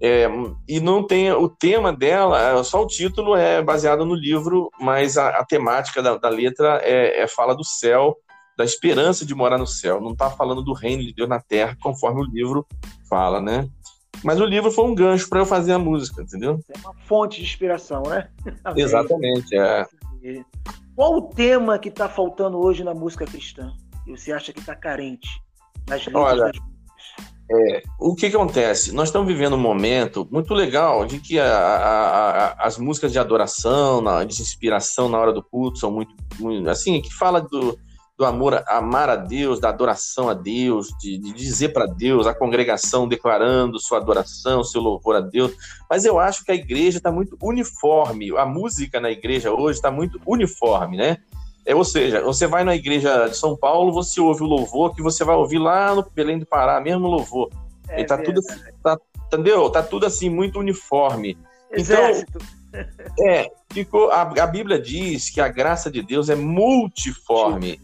é, 0.05 0.27
e 0.67 0.81
não 0.81 1.07
tem 1.07 1.31
o 1.31 1.47
tema 1.47 1.93
dela, 1.93 2.59
é, 2.59 2.63
só 2.63 2.83
o 2.83 2.87
título 2.87 3.37
é 3.37 3.61
baseado 3.61 4.05
no 4.05 4.13
livro, 4.13 4.69
mas 4.77 5.17
a, 5.17 5.29
a 5.29 5.45
temática 5.45 6.03
da, 6.03 6.17
da 6.17 6.27
letra 6.27 6.81
é, 6.83 7.21
é, 7.21 7.27
fala 7.27 7.55
do 7.55 7.63
céu, 7.63 8.13
da 8.57 8.65
esperança 8.65 9.25
de 9.25 9.33
morar 9.33 9.57
no 9.57 9.65
céu. 9.65 10.01
Não 10.01 10.11
está 10.11 10.29
falando 10.29 10.61
do 10.61 10.73
reino 10.73 11.03
de 11.03 11.13
Deus 11.13 11.29
na 11.29 11.39
terra, 11.39 11.77
conforme 11.81 12.21
o 12.21 12.25
livro 12.25 12.67
fala, 13.09 13.39
né? 13.39 13.65
Mas 14.23 14.39
o 14.39 14.45
livro 14.45 14.71
foi 14.71 14.85
um 14.85 14.95
gancho 14.95 15.27
para 15.29 15.39
eu 15.39 15.45
fazer 15.45 15.73
a 15.73 15.79
música, 15.79 16.21
entendeu? 16.21 16.59
É 16.69 16.79
uma 16.79 16.93
fonte 17.05 17.37
de 17.37 17.43
inspiração, 17.43 18.03
né? 18.03 18.29
Exatamente, 18.75 19.55
é. 19.57 19.85
Qual 20.95 21.15
o 21.15 21.21
tema 21.23 21.77
que 21.77 21.89
está 21.89 22.07
faltando 22.07 22.57
hoje 22.57 22.83
na 22.83 22.93
música 22.93 23.25
cristã? 23.25 23.73
E 24.07 24.11
você 24.11 24.31
acha 24.31 24.53
que 24.53 24.59
está 24.59 24.75
carente 24.75 25.27
nas 25.87 26.05
letras 26.05 26.23
Olha, 26.23 26.43
das 26.45 26.73
é, 27.51 27.83
o 27.99 28.15
que, 28.15 28.29
que, 28.29 28.35
acontece? 28.35 28.93
Nós 28.93 29.09
estamos 29.09 29.27
vivendo 29.27 29.53
um 29.53 29.59
momento 29.59 30.27
muito 30.31 30.53
legal 30.53 31.05
de 31.05 31.19
que 31.19 31.37
a, 31.37 31.45
a, 31.45 32.29
a, 32.29 32.67
as 32.67 32.77
músicas 32.77 33.11
de 33.11 33.19
adoração, 33.19 34.01
de 34.25 34.41
inspiração 34.41 35.09
na 35.09 35.19
hora 35.19 35.33
do 35.33 35.43
culto 35.43 35.77
são 35.77 35.91
muito, 35.91 36.15
muito 36.39 36.69
assim, 36.69 37.01
que 37.01 37.13
fala 37.13 37.41
do, 37.41 37.77
do 38.17 38.25
amor, 38.25 38.63
amar 38.67 39.09
a 39.09 39.15
Deus, 39.15 39.59
da 39.59 39.69
adoração 39.69 40.29
a 40.29 40.33
Deus, 40.33 40.89
de, 40.99 41.17
de 41.17 41.33
dizer 41.33 41.69
para 41.69 41.87
Deus, 41.87 42.27
a 42.27 42.33
congregação 42.33 43.07
declarando 43.07 43.79
sua 43.79 43.97
adoração, 43.97 44.63
seu 44.63 44.81
louvor 44.81 45.15
a 45.15 45.21
Deus. 45.21 45.51
Mas 45.89 46.05
eu 46.05 46.19
acho 46.19 46.43
que 46.43 46.51
a 46.51 46.55
igreja 46.55 46.97
está 46.97 47.11
muito 47.11 47.35
uniforme, 47.41 48.37
a 48.37 48.45
música 48.45 48.99
na 48.99 49.09
igreja 49.09 49.51
hoje 49.51 49.79
está 49.79 49.89
muito 49.89 50.21
uniforme, 50.25 50.97
né? 50.97 51.17
É, 51.65 51.73
ou 51.73 51.85
seja, 51.85 52.21
você 52.21 52.45
vai 52.45 52.63
na 52.63 52.75
igreja 52.75 53.27
de 53.27 53.37
São 53.37 53.55
Paulo, 53.55 53.93
você 53.93 54.19
ouve 54.19 54.43
o 54.43 54.47
louvor 54.47 54.93
que 54.93 55.01
você 55.01 55.23
vai 55.23 55.35
ouvir 55.35 55.59
lá 55.59 55.95
no 55.95 56.03
Belém 56.03 56.37
do 56.37 56.45
Pará, 56.45 56.79
mesmo 56.79 57.07
louvor. 57.07 57.49
É, 57.87 58.01
e 58.01 58.05
tá 58.05 58.17
tudo, 58.17 58.41
tá, 58.83 58.97
entendeu? 59.27 59.69
Tá 59.69 59.81
tudo 59.81 60.05
assim 60.05 60.29
muito 60.29 60.59
uniforme. 60.59 61.37
Então, 61.71 61.79
Exército. 61.79 62.37
Então, 62.37 63.27
é, 63.27 63.49
ficou 63.71 64.11
a, 64.11 64.21
a, 64.21 64.47
Bíblia 64.47 64.79
diz 64.79 65.29
que 65.29 65.39
a 65.39 65.47
graça 65.47 65.89
de 65.89 66.01
Deus 66.01 66.29
é 66.29 66.35
multiforme. 66.35 67.79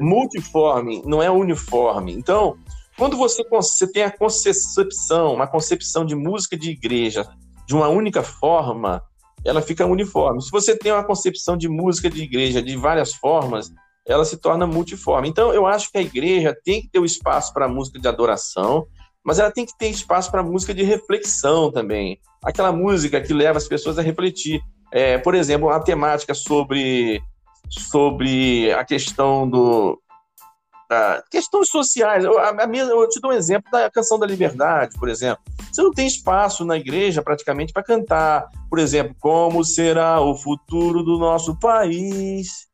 Multiforme, 0.00 1.02
não 1.04 1.22
é 1.22 1.30
uniforme. 1.30 2.12
Então, 2.12 2.56
quando 2.96 3.16
você, 3.16 3.44
você 3.48 3.90
tem 3.90 4.02
a 4.02 4.10
concepção, 4.10 5.34
uma 5.34 5.46
concepção 5.46 6.04
de 6.04 6.14
música 6.14 6.56
de 6.56 6.70
igreja 6.70 7.28
de 7.66 7.74
uma 7.74 7.88
única 7.88 8.22
forma, 8.22 9.02
ela 9.44 9.62
fica 9.62 9.86
uniforme. 9.86 10.42
Se 10.42 10.50
você 10.50 10.76
tem 10.76 10.90
uma 10.90 11.04
concepção 11.04 11.56
de 11.56 11.68
música 11.68 12.10
de 12.10 12.22
igreja 12.22 12.62
de 12.62 12.76
várias 12.76 13.14
formas, 13.14 13.70
ela 14.06 14.24
se 14.24 14.38
torna 14.38 14.66
multiforme. 14.66 15.28
Então, 15.28 15.52
eu 15.52 15.66
acho 15.66 15.92
que 15.92 15.98
a 15.98 16.02
igreja 16.02 16.56
tem 16.64 16.80
que 16.80 16.88
ter 16.88 16.98
o 16.98 17.02
um 17.02 17.04
espaço 17.04 17.52
para 17.52 17.68
música 17.68 17.98
de 17.98 18.08
adoração, 18.08 18.86
mas 19.22 19.38
ela 19.38 19.50
tem 19.50 19.66
que 19.66 19.76
ter 19.76 19.88
espaço 19.88 20.30
para 20.30 20.42
música 20.42 20.72
de 20.72 20.82
reflexão 20.82 21.70
também. 21.70 22.18
Aquela 22.42 22.72
música 22.72 23.20
que 23.20 23.34
leva 23.34 23.58
as 23.58 23.68
pessoas 23.68 23.98
a 23.98 24.02
refletir. 24.02 24.60
É, 24.90 25.18
por 25.18 25.34
exemplo, 25.34 25.68
a 25.68 25.78
temática 25.78 26.32
sobre, 26.32 27.20
sobre 27.68 28.72
a 28.72 28.84
questão 28.84 29.48
do, 29.48 30.00
ah, 30.90 31.22
questões 31.30 31.68
sociais. 31.68 32.24
Eu, 32.24 32.38
a, 32.38 32.50
a, 32.50 32.76
eu 32.76 33.08
te 33.08 33.20
dou 33.20 33.30
um 33.30 33.34
exemplo 33.34 33.70
da 33.70 33.90
canção 33.90 34.18
da 34.18 34.26
liberdade, 34.26 34.96
por 34.98 35.08
exemplo. 35.08 35.42
Você 35.70 35.82
não 35.82 35.90
tem 35.90 36.06
espaço 36.06 36.64
na 36.64 36.76
igreja 36.76 37.22
praticamente 37.22 37.72
para 37.72 37.82
cantar, 37.82 38.48
por 38.70 38.78
exemplo, 38.78 39.14
como 39.20 39.62
será 39.64 40.20
o 40.20 40.34
futuro 40.34 41.02
do 41.02 41.18
nosso 41.18 41.58
país. 41.58 42.66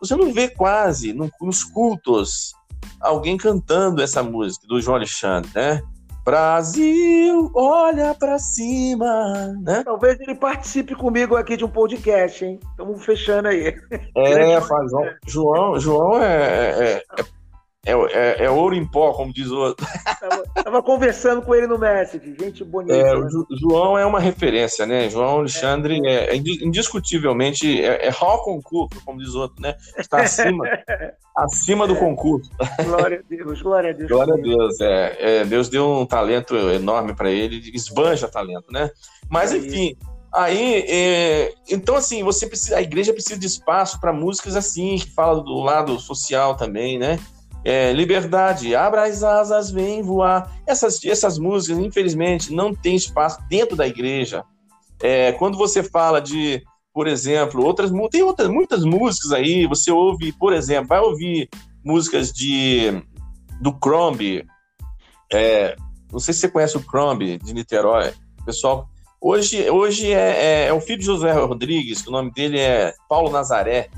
Você 0.00 0.16
não 0.16 0.32
vê 0.32 0.48
quase 0.48 1.12
no, 1.12 1.30
nos 1.40 1.62
cultos 1.62 2.52
alguém 3.00 3.36
cantando 3.36 4.00
essa 4.00 4.22
música 4.22 4.66
do 4.66 4.80
João 4.80 4.96
Alexandre, 4.96 5.50
né? 5.54 5.82
Brasil, 6.28 7.50
olha 7.54 8.14
para 8.14 8.38
cima, 8.38 9.56
né? 9.62 9.82
Talvez 9.82 10.20
ele 10.20 10.34
participe 10.34 10.94
comigo 10.94 11.34
aqui 11.34 11.56
de 11.56 11.64
um 11.64 11.70
podcast, 11.70 12.44
hein? 12.44 12.60
Estamos 12.70 13.02
fechando 13.02 13.48
aí. 13.48 13.74
É, 14.14 14.60
faz, 14.60 14.92
João, 15.26 15.80
João 15.80 16.22
é, 16.22 16.26
é, 16.26 17.02
é 17.18 17.24
é, 17.88 17.92
é, 17.92 18.44
é, 18.44 18.50
ouro 18.50 18.74
em 18.74 18.84
pó, 18.84 19.14
como 19.14 19.32
diz 19.32 19.48
o 19.48 19.56
outro. 19.56 19.86
Tava, 20.20 20.44
tava 20.62 20.82
conversando 20.82 21.40
com 21.40 21.54
ele 21.54 21.66
no 21.66 21.78
Message, 21.78 22.36
gente 22.38 22.62
bonita. 22.62 22.94
É, 22.94 23.14
né? 23.14 23.14
o 23.14 23.56
João 23.56 23.96
é 23.96 24.04
uma 24.04 24.20
referência, 24.20 24.84
né? 24.84 25.08
João 25.08 25.38
Alexandre 25.38 25.98
é, 26.06 26.34
é 26.34 26.36
indiscutivelmente 26.36 27.82
é, 27.82 28.08
é 28.08 28.10
hall 28.10 28.44
concurso, 28.44 29.02
como 29.06 29.18
diz 29.18 29.32
o 29.34 29.40
outro, 29.40 29.62
né? 29.62 29.74
Está 29.96 30.20
acima, 30.20 30.64
acima 31.34 31.86
do 31.86 31.96
concurso. 31.96 32.50
Glória 32.84 33.24
a 33.24 33.36
Deus, 33.36 33.62
glória 33.62 33.90
a 33.90 33.92
Deus. 33.94 34.10
Glória 34.10 34.34
a 34.34 34.36
Deus, 34.36 34.80
é, 34.80 35.44
Deus 35.46 35.70
deu 35.70 35.90
um 35.90 36.04
talento 36.04 36.54
enorme 36.56 37.14
para 37.14 37.30
ele, 37.30 37.70
esbanja 37.72 38.28
talento, 38.28 38.70
né? 38.70 38.90
Mas 39.30 39.52
enfim. 39.52 39.96
Aí, 40.30 40.84
é, 40.86 41.54
então 41.70 41.96
assim, 41.96 42.22
você 42.22 42.46
precisa, 42.46 42.76
a 42.76 42.82
igreja 42.82 43.14
precisa 43.14 43.40
de 43.40 43.46
espaço 43.46 43.98
para 43.98 44.12
músicas 44.12 44.56
assim, 44.56 44.96
que 44.96 45.10
fala 45.10 45.42
do 45.42 45.54
lado 45.60 45.98
social 45.98 46.54
também, 46.54 46.98
né? 46.98 47.18
É, 47.64 47.92
liberdade, 47.92 48.74
abra 48.74 49.04
as 49.04 49.22
asas, 49.22 49.70
vem 49.70 50.02
voar. 50.02 50.50
Essas, 50.66 51.04
essas 51.04 51.38
músicas, 51.38 51.78
infelizmente, 51.78 52.52
não 52.52 52.74
tem 52.74 52.96
espaço 52.96 53.38
dentro 53.48 53.76
da 53.76 53.86
igreja. 53.86 54.44
É, 55.02 55.32
quando 55.32 55.56
você 55.56 55.82
fala 55.82 56.20
de, 56.20 56.62
por 56.92 57.06
exemplo, 57.06 57.64
outras 57.64 57.90
tem 58.10 58.22
outras 58.22 58.48
muitas 58.48 58.84
músicas 58.84 59.32
aí, 59.32 59.66
você 59.66 59.90
ouve, 59.90 60.32
por 60.32 60.52
exemplo, 60.52 60.88
vai 60.88 61.00
ouvir 61.00 61.48
músicas 61.84 62.32
de 62.32 63.02
do 63.60 63.72
Crombie. 63.72 64.46
É, 65.32 65.76
não 66.12 66.18
sei 66.18 66.32
se 66.32 66.40
você 66.40 66.48
conhece 66.48 66.76
o 66.76 66.82
Crombie 66.82 67.38
de 67.38 67.52
Niterói, 67.52 68.12
pessoal. 68.44 68.88
Hoje, 69.20 69.68
hoje 69.68 70.12
é, 70.12 70.64
é, 70.64 70.66
é, 70.66 70.72
o 70.72 70.80
filho 70.80 71.00
de 71.00 71.06
José 71.06 71.32
Rodrigues, 71.32 72.02
que 72.02 72.08
o 72.08 72.12
nome 72.12 72.30
dele 72.30 72.58
é 72.58 72.94
Paulo 73.08 73.30
Nazaré. 73.30 73.90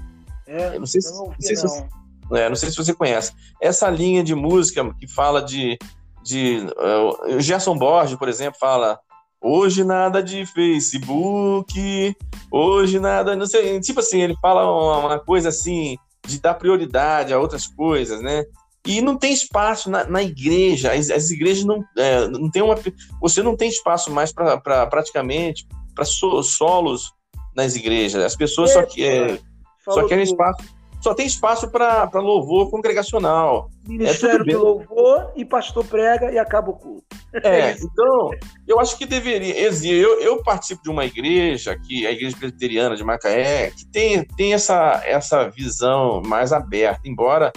É, 0.47 0.79
não 0.79 0.87
sei 0.87 1.01
se, 1.01 1.13
não, 1.13 1.27
não 1.27 1.35
sei 1.39 1.57
se 1.57 1.63
você, 1.63 1.87
né? 2.31 2.49
Não 2.49 2.57
sei 2.57 2.70
se 2.70 2.76
você 2.76 2.95
conhece. 2.95 3.33
Essa 3.61 3.91
linha 3.91 4.22
de 4.22 4.35
música 4.35 4.89
que 4.99 5.07
fala 5.07 5.43
de. 5.43 5.78
de 6.22 6.64
uh, 6.76 7.41
Gerson 7.41 7.76
Borges, 7.76 8.16
por 8.18 8.28
exemplo, 8.28 8.59
fala. 8.59 8.99
Hoje 9.43 9.85
nada 9.85 10.22
de 10.22 10.45
Facebook, 10.45 12.14
hoje 12.51 13.01
nada. 13.01 13.35
Não 13.35 13.47
sei, 13.47 13.81
tipo 13.81 14.01
assim, 14.01 14.20
ele 14.20 14.37
fala 14.37 14.70
uma, 14.70 14.99
uma 14.99 15.18
coisa 15.18 15.49
assim, 15.49 15.97
de 16.26 16.39
dar 16.39 16.55
prioridade 16.55 17.33
a 17.33 17.39
outras 17.39 17.66
coisas, 17.66 18.20
né? 18.20 18.45
E 18.87 19.01
não 19.01 19.16
tem 19.16 19.33
espaço 19.33 19.91
na, 19.91 20.05
na 20.05 20.22
igreja, 20.22 20.93
as, 20.93 21.11
as, 21.11 21.31
igrejas 21.31 21.64
não, 21.64 21.83
é, 21.97 22.28
não 22.28 22.51
tem 22.51 22.62
uma. 22.62 22.74
Você 23.20 23.43
não 23.43 23.57
tem 23.57 23.68
espaço 23.68 24.11
mais 24.11 24.33
para 24.33 24.59
pra, 24.59 24.87
praticamente 24.87 25.66
para 25.95 26.05
so, 26.05 26.43
solos 26.43 27.12
nas 27.55 27.76
igrejas. 27.76 28.22
As 28.22 28.37
pessoas 28.37 28.72
só, 28.72 28.83
que, 28.83 29.05
é, 29.05 29.39
só 29.85 30.07
querem 30.07 30.24
espaço 30.24 30.64
só 31.01 31.15
tem 31.15 31.27
espaço 31.27 31.71
para 31.71 32.09
louvor 32.15 32.71
congregacional. 32.71 33.71
Ministério 33.87 34.43
é 34.43 34.45
de 34.45 34.57
louvor 34.57 35.33
e 35.35 35.45
pastor 35.45 35.85
prega 35.85 36.31
e 36.31 36.39
acaba 36.39 36.71
o 36.71 36.75
culto. 36.75 37.05
É, 37.33 37.73
então, 37.73 38.31
eu 38.67 38.79
acho 38.79 38.99
que 38.99 39.07
deveria. 39.07 39.55
Eu, 39.59 40.21
eu 40.21 40.43
participo 40.43 40.83
de 40.83 40.91
uma 40.91 41.05
igreja, 41.05 41.77
que 41.77 42.07
a 42.07 42.13
Igreja 42.13 42.37
Presbiteriana 42.37 42.97
de 42.97 43.05
Macaé, 43.05 43.71
que 43.71 43.87
tem, 43.87 44.25
tem 44.25 44.53
essa, 44.53 45.01
essa 45.05 45.49
visão 45.49 46.21
mais 46.23 46.53
aberta, 46.53 47.09
embora 47.09 47.53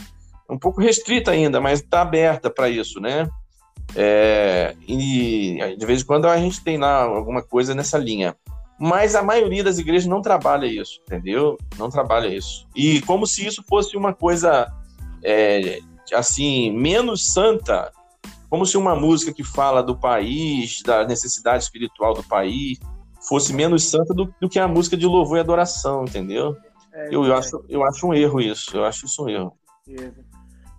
um 0.50 0.58
pouco 0.58 0.82
restrita 0.82 1.32
ainda, 1.32 1.60
mas 1.60 1.80
está 1.80 2.02
aberta 2.02 2.50
para 2.50 2.70
isso, 2.70 3.00
né? 3.00 3.28
É, 3.96 4.76
e 4.88 5.58
de 5.78 5.86
vez 5.86 6.02
em 6.02 6.06
quando 6.06 6.28
a 6.28 6.38
gente 6.38 6.64
tem 6.64 6.78
lá 6.78 7.04
alguma 7.04 7.42
coisa 7.42 7.76
nessa 7.76 7.98
linha. 7.98 8.36
Mas 8.86 9.16
a 9.16 9.24
maioria 9.24 9.64
das 9.64 9.80
igrejas 9.80 10.06
não 10.06 10.22
trabalha 10.22 10.66
isso, 10.66 11.00
entendeu? 11.08 11.58
Não 11.78 11.90
trabalha 11.90 12.28
isso. 12.28 12.68
E 12.76 13.00
como 13.04 13.26
se 13.26 13.48
isso 13.48 13.64
fosse 13.66 13.96
uma 13.96 14.14
coisa 14.14 14.70
é, 15.24 15.80
assim 16.14 16.70
menos 16.70 17.32
santa, 17.32 17.94
como 18.50 18.66
se 18.66 18.76
uma 18.76 18.94
música 18.94 19.32
que 19.32 19.42
fala 19.42 19.82
do 19.82 19.98
país, 19.98 20.82
da 20.86 21.08
necessidade 21.08 21.64
espiritual 21.64 22.14
do 22.14 22.24
país, 22.24 22.78
fosse 23.26 23.54
menos 23.54 23.90
santa 23.90 24.14
do, 24.14 24.36
do 24.42 24.50
que 24.50 24.60
a 24.60 24.68
música 24.68 24.98
de 24.98 25.08
louvor 25.08 25.38
e 25.38 25.40
adoração, 25.40 26.04
entendeu? 26.04 26.58
É, 26.92 27.08
eu, 27.08 27.24
eu, 27.24 27.38
acho, 27.38 27.64
eu 27.70 27.86
acho 27.86 28.06
um 28.06 28.14
erro 28.14 28.42
isso. 28.42 28.76
Eu 28.76 28.84
acho 28.84 29.06
isso 29.06 29.24
um 29.24 29.30
erro. 29.30 29.58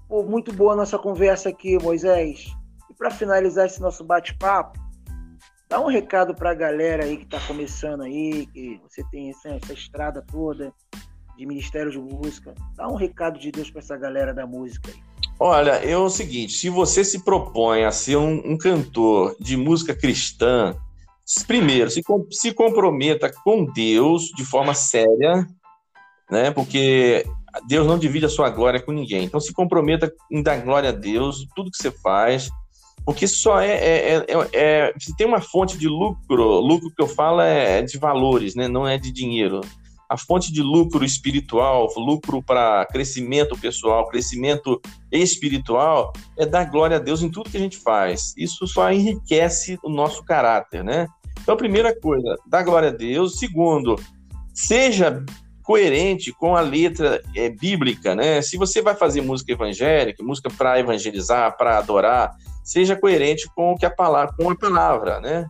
Pô, 0.06 0.22
muito 0.22 0.52
boa 0.52 0.74
a 0.74 0.76
nossa 0.76 0.98
conversa 0.98 1.48
aqui, 1.48 1.82
Moisés. 1.82 2.54
E 2.90 2.92
para 2.92 3.10
finalizar 3.10 3.64
esse 3.64 3.80
nosso 3.80 4.04
bate-papo, 4.04 4.78
Dá 5.68 5.80
um 5.80 5.86
recado 5.86 6.34
para 6.34 6.50
a 6.50 6.54
galera 6.54 7.04
aí 7.04 7.16
que 7.16 7.24
está 7.24 7.40
começando 7.40 8.02
aí, 8.02 8.46
que 8.46 8.80
você 8.82 9.02
tem 9.10 9.30
essa, 9.30 9.48
essa, 9.48 9.72
estrada 9.72 10.22
toda 10.30 10.72
de 11.36 11.46
Ministério 11.46 11.90
de 11.90 11.98
Música. 11.98 12.54
Dá 12.76 12.86
um 12.86 12.94
recado 12.94 13.38
de 13.38 13.50
Deus 13.50 13.70
para 13.70 13.80
essa 13.80 13.96
galera 13.96 14.32
da 14.34 14.46
música 14.46 14.90
aí. 14.90 15.02
Olha, 15.40 15.72
é 15.72 15.96
o 15.96 16.08
seguinte: 16.08 16.52
se 16.52 16.68
você 16.68 17.02
se 17.02 17.24
propõe 17.24 17.84
a 17.84 17.90
ser 17.90 18.16
um, 18.16 18.52
um 18.52 18.58
cantor 18.58 19.34
de 19.40 19.56
música 19.56 19.94
cristã, 19.94 20.76
primeiro, 21.46 21.90
se, 21.90 22.02
se 22.30 22.52
comprometa 22.52 23.32
com 23.42 23.64
Deus 23.64 24.24
de 24.36 24.44
forma 24.44 24.74
séria, 24.74 25.46
né? 26.30 26.50
Porque 26.50 27.26
Deus 27.66 27.86
não 27.86 27.98
divide 27.98 28.26
a 28.26 28.30
sua 28.30 28.50
glória 28.50 28.80
com 28.80 28.92
ninguém. 28.92 29.24
Então 29.24 29.40
se 29.40 29.52
comprometa 29.52 30.12
em 30.30 30.42
dar 30.42 30.60
glória 30.60 30.90
a 30.90 30.92
Deus, 30.92 31.46
tudo 31.56 31.70
que 31.70 31.78
você 31.78 31.90
faz 31.90 32.50
porque 33.04 33.26
só 33.26 33.60
é, 33.60 33.72
é, 33.72 34.16
é, 34.16 34.26
é, 34.52 34.94
se 34.98 35.14
tem 35.16 35.26
uma 35.26 35.40
fonte 35.40 35.76
de 35.76 35.86
lucro, 35.88 36.60
lucro 36.60 36.90
que 36.90 37.02
eu 37.02 37.06
falo 37.06 37.40
é 37.40 37.82
de 37.82 37.98
valores, 37.98 38.54
né? 38.54 38.66
não 38.66 38.86
é 38.86 38.96
de 38.96 39.12
dinheiro. 39.12 39.60
A 40.08 40.16
fonte 40.16 40.52
de 40.52 40.62
lucro 40.62 41.04
espiritual, 41.04 41.88
lucro 41.96 42.42
para 42.42 42.86
crescimento 42.86 43.58
pessoal, 43.58 44.08
crescimento 44.08 44.80
espiritual, 45.10 46.12
é 46.38 46.46
dar 46.46 46.64
glória 46.64 46.96
a 46.96 47.00
Deus 47.00 47.22
em 47.22 47.30
tudo 47.30 47.50
que 47.50 47.56
a 47.56 47.60
gente 47.60 47.78
faz. 47.78 48.32
Isso 48.36 48.66
só 48.66 48.90
enriquece 48.92 49.78
o 49.82 49.90
nosso 49.90 50.22
caráter, 50.24 50.84
né? 50.84 51.06
Então, 51.42 51.56
primeira 51.56 51.98
coisa, 51.98 52.36
dar 52.46 52.62
glória 52.62 52.88
a 52.88 52.92
Deus. 52.92 53.38
Segundo, 53.38 53.96
seja 54.54 55.24
coerente 55.64 56.30
com 56.32 56.54
a 56.54 56.60
letra 56.60 57.20
é, 57.34 57.48
bíblica, 57.48 58.14
né? 58.14 58.42
Se 58.42 58.56
você 58.56 58.82
vai 58.82 58.94
fazer 58.94 59.22
música 59.22 59.50
evangélica, 59.50 60.22
música 60.22 60.50
para 60.50 60.78
evangelizar, 60.78 61.56
para 61.56 61.78
adorar, 61.78 62.32
seja 62.62 62.94
coerente 62.94 63.48
com 63.56 63.72
o 63.72 63.76
que 63.76 63.86
a 63.86 63.90
palavra, 63.90 64.34
com 64.36 64.50
a 64.50 64.56
palavra, 64.56 65.20
né? 65.20 65.46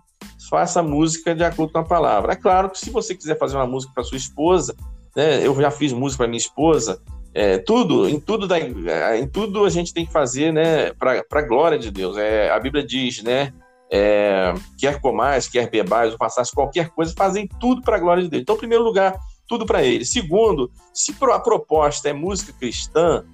Faça 0.49 0.83
música 0.83 1.35
de 1.35 1.45
acordo 1.45 1.73
com 1.73 1.81
a 1.81 1.85
palavra. 1.85 2.33
É 2.33 2.37
claro 2.37 2.71
que 2.71 2.79
se 2.79 2.91
você 2.91 3.15
quiser 3.15 3.37
fazer 3.37 3.57
uma 3.57 3.67
música 3.67 3.93
para 3.93 4.05
sua 4.05 4.17
esposa, 4.17 4.75
né? 5.17 5.45
Eu 5.45 5.55
já 5.61 5.71
fiz 5.71 5.93
música 5.93 6.23
para 6.23 6.29
minha 6.29 6.39
esposa. 6.39 7.03
É, 7.35 7.59
tudo, 7.59 8.09
em 8.09 8.21
tudo, 8.21 8.47
da, 8.47 8.61
em 8.61 9.27
tudo 9.27 9.65
a 9.65 9.71
gente 9.71 9.93
tem 9.93 10.07
que 10.07 10.13
fazer, 10.13 10.53
né? 10.53 10.93
Para 10.93 11.25
a 11.33 11.43
glória 11.43 11.79
de 11.79 11.91
Deus. 11.91 12.17
É, 12.17 12.51
a 12.51 12.61
Bíblia 12.61 12.87
diz, 12.87 13.21
né? 13.23 13.53
É, 13.91 14.55
quer 14.79 15.01
comais, 15.01 15.49
quer 15.49 15.69
bebais, 15.69 16.13
ou 16.13 16.19
façasse 16.19 16.53
qualquer 16.53 16.91
coisa, 16.91 17.13
fazem 17.17 17.49
tudo 17.61 17.83
para 17.83 17.97
a 17.97 17.99
glória 17.99 18.23
de 18.23 18.29
Deus. 18.29 18.43
Então, 18.43 18.55
em 18.55 18.59
primeiro 18.59 18.85
lugar, 18.85 19.19
tudo 19.49 19.67
para 19.67 19.83
ele. 19.83 20.05
Segundo, 20.05 20.71
se 20.93 21.15
a 21.21 21.39
proposta 21.39 22.09
é 22.09 22.13
música 22.13 22.53
cristã, 22.53 23.25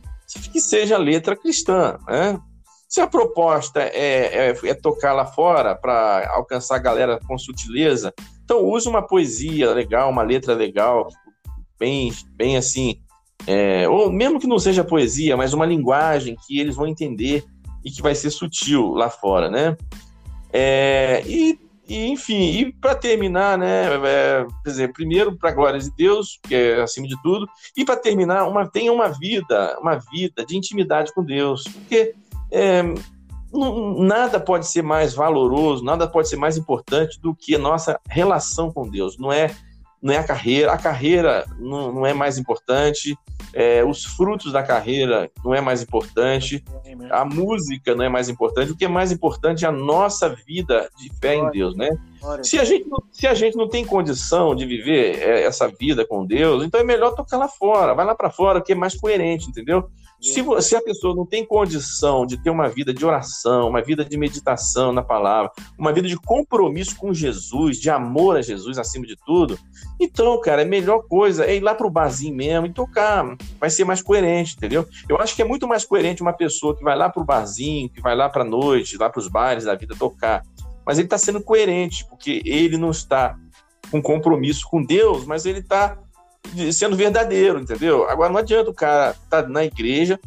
que 0.52 0.60
seja 0.60 0.96
letra 0.96 1.36
cristã, 1.36 1.98
né? 2.08 2.40
Se 2.88 3.00
a 3.00 3.06
proposta 3.06 3.80
é, 3.80 4.50
é, 4.50 4.58
é 4.64 4.74
tocar 4.74 5.12
lá 5.12 5.24
fora 5.24 5.76
para 5.76 6.28
alcançar 6.34 6.76
a 6.76 6.80
galera 6.80 7.20
com 7.26 7.38
sutileza, 7.38 8.12
então 8.44 8.64
use 8.64 8.88
uma 8.88 9.00
poesia 9.00 9.72
legal, 9.72 10.10
uma 10.10 10.22
letra 10.22 10.54
legal, 10.54 11.08
bem, 11.78 12.12
bem 12.34 12.56
assim, 12.56 13.00
é, 13.46 13.88
ou 13.88 14.10
mesmo 14.10 14.40
que 14.40 14.46
não 14.46 14.58
seja 14.58 14.84
poesia, 14.84 15.36
mas 15.36 15.52
uma 15.52 15.64
linguagem 15.64 16.36
que 16.46 16.58
eles 16.58 16.74
vão 16.74 16.86
entender 16.86 17.44
e 17.84 17.90
que 17.90 18.02
vai 18.02 18.14
ser 18.14 18.30
sutil 18.30 18.88
lá 18.88 19.08
fora, 19.08 19.48
né? 19.48 19.76
É, 20.52 21.22
e 21.26 21.58
e, 21.90 22.06
enfim, 22.06 22.40
e 22.52 22.72
para 22.72 22.94
terminar, 22.94 23.58
né, 23.58 23.86
é, 24.06 24.46
quer 24.62 24.70
dizer, 24.70 24.92
primeiro 24.92 25.36
para 25.36 25.50
a 25.50 25.52
glória 25.52 25.80
de 25.80 25.90
Deus, 25.90 26.38
que 26.44 26.54
é 26.54 26.80
acima 26.80 27.08
de 27.08 27.20
tudo, 27.20 27.48
e 27.76 27.84
para 27.84 27.96
terminar, 27.96 28.46
uma, 28.46 28.70
tenha 28.70 28.92
uma 28.92 29.08
vida, 29.08 29.76
uma 29.80 29.96
vida 29.96 30.46
de 30.46 30.56
intimidade 30.56 31.12
com 31.12 31.24
Deus, 31.24 31.64
porque 31.64 32.14
é, 32.52 32.82
não, 33.52 33.98
nada 33.98 34.38
pode 34.38 34.68
ser 34.68 34.82
mais 34.82 35.14
valoroso, 35.14 35.84
nada 35.84 36.06
pode 36.06 36.28
ser 36.28 36.36
mais 36.36 36.56
importante 36.56 37.20
do 37.20 37.34
que 37.34 37.56
a 37.56 37.58
nossa 37.58 37.98
relação 38.08 38.70
com 38.70 38.88
Deus. 38.88 39.18
Não 39.18 39.32
é 39.32 39.50
não 40.02 40.14
é 40.14 40.18
a 40.18 40.24
carreira, 40.24 40.72
a 40.72 40.78
carreira 40.78 41.44
não, 41.58 41.92
não 41.92 42.06
é 42.06 42.14
mais 42.14 42.38
importante, 42.38 43.16
é, 43.52 43.84
os 43.84 44.04
frutos 44.04 44.52
da 44.52 44.62
carreira 44.62 45.30
não 45.44 45.54
é 45.54 45.60
mais 45.60 45.82
importante, 45.82 46.64
a 47.10 47.24
música 47.24 47.94
não 47.94 48.04
é 48.04 48.08
mais 48.08 48.28
importante, 48.28 48.72
o 48.72 48.76
que 48.76 48.84
é 48.84 48.88
mais 48.88 49.12
importante 49.12 49.64
é 49.64 49.68
a 49.68 49.72
nossa 49.72 50.28
vida 50.46 50.88
de 50.96 51.10
fé 51.20 51.34
em 51.34 51.50
Deus, 51.50 51.76
né? 51.76 51.90
Se 52.42 52.58
a, 52.58 52.64
gente, 52.64 52.86
se 53.12 53.26
a 53.26 53.34
gente 53.34 53.56
não 53.56 53.68
tem 53.68 53.84
condição 53.84 54.54
de 54.54 54.66
viver 54.66 55.18
é, 55.18 55.42
essa 55.44 55.68
vida 55.68 56.06
com 56.06 56.24
Deus, 56.24 56.64
então 56.64 56.80
é 56.80 56.84
melhor 56.84 57.14
tocar 57.14 57.38
lá 57.38 57.48
fora, 57.48 57.94
vai 57.94 58.04
lá 58.04 58.14
para 58.14 58.30
fora, 58.30 58.60
que 58.60 58.72
é 58.72 58.74
mais 58.74 58.94
coerente, 58.94 59.48
entendeu? 59.48 59.90
Se, 60.20 60.44
se 60.60 60.76
a 60.76 60.82
pessoa 60.82 61.14
não 61.14 61.24
tem 61.24 61.44
condição 61.44 62.26
de 62.26 62.36
ter 62.36 62.50
uma 62.50 62.68
vida 62.68 62.92
de 62.92 63.04
oração, 63.06 63.68
uma 63.68 63.80
vida 63.80 64.04
de 64.04 64.18
meditação 64.18 64.92
na 64.92 65.02
palavra, 65.02 65.50
uma 65.78 65.92
vida 65.92 66.06
de 66.06 66.16
compromisso 66.16 66.94
com 66.96 67.14
Jesus, 67.14 67.78
de 67.78 67.88
amor 67.88 68.36
a 68.36 68.42
Jesus 68.42 68.76
acima 68.78 69.06
de 69.06 69.16
tudo, 69.24 69.58
então, 69.98 70.38
cara, 70.40 70.62
a 70.62 70.64
melhor 70.64 71.04
coisa 71.08 71.46
é 71.46 71.56
ir 71.56 71.60
lá 71.60 71.74
pro 71.74 71.90
barzinho 71.90 72.34
mesmo 72.34 72.66
e 72.66 72.72
tocar. 72.72 73.36
Vai 73.58 73.70
ser 73.70 73.84
mais 73.84 74.02
coerente, 74.02 74.56
entendeu? 74.56 74.86
Eu 75.08 75.18
acho 75.18 75.34
que 75.34 75.42
é 75.42 75.44
muito 75.44 75.66
mais 75.66 75.84
coerente 75.84 76.20
uma 76.20 76.32
pessoa 76.34 76.76
que 76.76 76.84
vai 76.84 76.96
lá 76.96 77.08
pro 77.08 77.24
barzinho, 77.24 77.88
que 77.88 78.00
vai 78.00 78.14
lá 78.14 78.28
pra 78.28 78.44
noite, 78.44 78.98
lá 78.98 79.08
pros 79.08 79.26
bares 79.28 79.64
da 79.64 79.74
vida 79.74 79.94
tocar. 79.98 80.42
Mas 80.84 80.98
ele 80.98 81.06
está 81.06 81.16
sendo 81.16 81.42
coerente, 81.42 82.04
porque 82.08 82.42
ele 82.44 82.76
não 82.76 82.90
está 82.90 83.36
com 83.90 84.02
compromisso 84.02 84.66
com 84.70 84.82
Deus, 84.82 85.24
mas 85.24 85.46
ele 85.46 85.60
está 85.60 85.98
sendo 86.72 86.96
verdadeiro, 86.96 87.60
entendeu? 87.60 88.08
Agora 88.08 88.32
não 88.32 88.38
adianta 88.38 88.70
o 88.70 88.74
cara 88.74 89.10
estar 89.10 89.42
tá 89.42 89.48
na 89.48 89.64
igreja, 89.64 90.18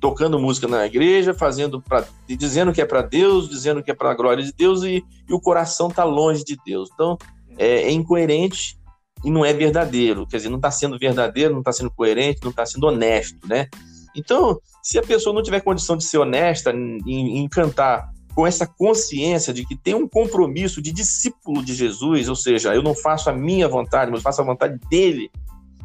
tocando 0.00 0.38
música 0.38 0.66
na 0.66 0.86
igreja, 0.86 1.34
fazendo 1.34 1.80
pra, 1.80 2.04
dizendo 2.26 2.72
que 2.72 2.80
é 2.80 2.84
para 2.84 3.02
Deus, 3.02 3.48
dizendo 3.48 3.82
que 3.82 3.90
é 3.90 3.94
para 3.94 4.10
a 4.10 4.14
glória 4.14 4.42
de 4.42 4.52
Deus 4.52 4.82
e, 4.82 5.04
e, 5.28 5.32
o 5.32 5.40
coração 5.40 5.88
está 5.88 6.04
longe 6.04 6.44
de 6.44 6.58
Deus. 6.64 6.90
Então 6.92 7.16
é, 7.56 7.82
é, 7.82 7.90
incoerente 7.90 8.76
e 9.24 9.30
não 9.30 9.44
é 9.44 9.52
verdadeiro. 9.52 10.26
Quer 10.26 10.38
dizer, 10.38 10.48
não 10.48 10.56
está 10.56 10.70
sendo 10.70 10.98
verdadeiro, 10.98 11.52
não 11.52 11.60
está 11.60 11.72
sendo 11.72 11.90
coerente, 11.90 12.40
não 12.42 12.50
está 12.50 12.66
sendo 12.66 12.86
honesto, 12.86 13.46
né? 13.46 13.68
Então, 14.14 14.60
se 14.82 14.98
a 14.98 15.02
pessoa 15.02 15.34
não 15.34 15.42
tiver 15.42 15.60
condição 15.60 15.96
de 15.96 16.04
ser 16.04 16.18
honesta 16.18 16.70
em 16.72 17.48
cantar 17.48 18.11
com 18.34 18.46
essa 18.46 18.66
consciência 18.66 19.52
de 19.52 19.64
que 19.64 19.76
tem 19.76 19.94
um 19.94 20.08
compromisso 20.08 20.80
de 20.80 20.92
discípulo 20.92 21.64
de 21.64 21.74
Jesus, 21.74 22.28
ou 22.28 22.36
seja, 22.36 22.74
eu 22.74 22.82
não 22.82 22.94
faço 22.94 23.28
a 23.28 23.32
minha 23.32 23.68
vontade, 23.68 24.10
mas 24.10 24.22
faço 24.22 24.40
a 24.40 24.44
vontade 24.44 24.78
dele. 24.88 25.30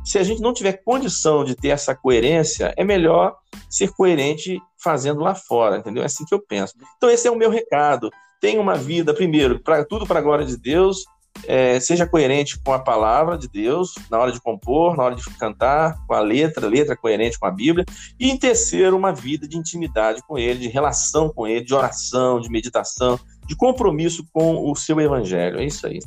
Se 0.05 0.17
a 0.17 0.23
gente 0.23 0.41
não 0.41 0.53
tiver 0.53 0.81
condição 0.83 1.43
de 1.43 1.55
ter 1.55 1.69
essa 1.69 1.93
coerência, 1.93 2.73
é 2.77 2.83
melhor 2.83 3.35
ser 3.69 3.91
coerente 3.91 4.57
fazendo 4.81 5.19
lá 5.19 5.35
fora, 5.35 5.77
entendeu? 5.77 6.03
É 6.03 6.05
assim 6.05 6.23
que 6.23 6.33
eu 6.33 6.41
penso. 6.41 6.75
Então 6.95 7.09
esse 7.09 7.27
é 7.27 7.31
o 7.31 7.35
meu 7.35 7.49
recado. 7.49 8.09
Tenha 8.39 8.61
uma 8.61 8.75
vida, 8.75 9.13
primeiro, 9.13 9.59
para 9.59 9.83
tudo 9.83 10.07
para 10.07 10.19
a 10.19 10.21
glória 10.21 10.45
de 10.45 10.57
Deus, 10.57 11.03
é, 11.45 11.79
seja 11.79 12.07
coerente 12.07 12.59
com 12.59 12.73
a 12.73 12.79
palavra 12.79 13.37
de 13.37 13.47
Deus 13.47 13.93
na 14.09 14.17
hora 14.17 14.31
de 14.31 14.41
compor, 14.41 14.95
na 14.95 15.03
hora 15.03 15.15
de 15.15 15.23
cantar, 15.37 15.97
com 16.07 16.13
a 16.13 16.19
letra, 16.19 16.67
letra 16.67 16.95
coerente 16.95 17.39
com 17.39 17.45
a 17.45 17.51
Bíblia, 17.51 17.85
e 18.19 18.29
em 18.29 18.37
terceiro, 18.37 18.97
uma 18.97 19.13
vida 19.13 19.47
de 19.47 19.57
intimidade 19.57 20.21
com 20.27 20.37
Ele, 20.37 20.59
de 20.59 20.67
relação 20.67 21.29
com 21.29 21.47
Ele, 21.47 21.65
de 21.65 21.73
oração, 21.73 22.39
de 22.39 22.49
meditação, 22.49 23.19
de 23.45 23.55
compromisso 23.55 24.25
com 24.33 24.69
o 24.69 24.75
seu 24.75 24.99
Evangelho. 24.99 25.59
É 25.59 25.65
isso 25.65 25.87
aí. 25.87 25.99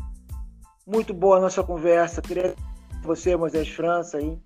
Muito 0.87 1.15
boa 1.15 1.37
a 1.37 1.41
nossa 1.41 1.63
conversa. 1.63 2.21
Queria 2.21 2.55
você, 3.03 3.37
Moisés 3.37 3.69
França, 3.69 4.19
aí. 4.19 4.37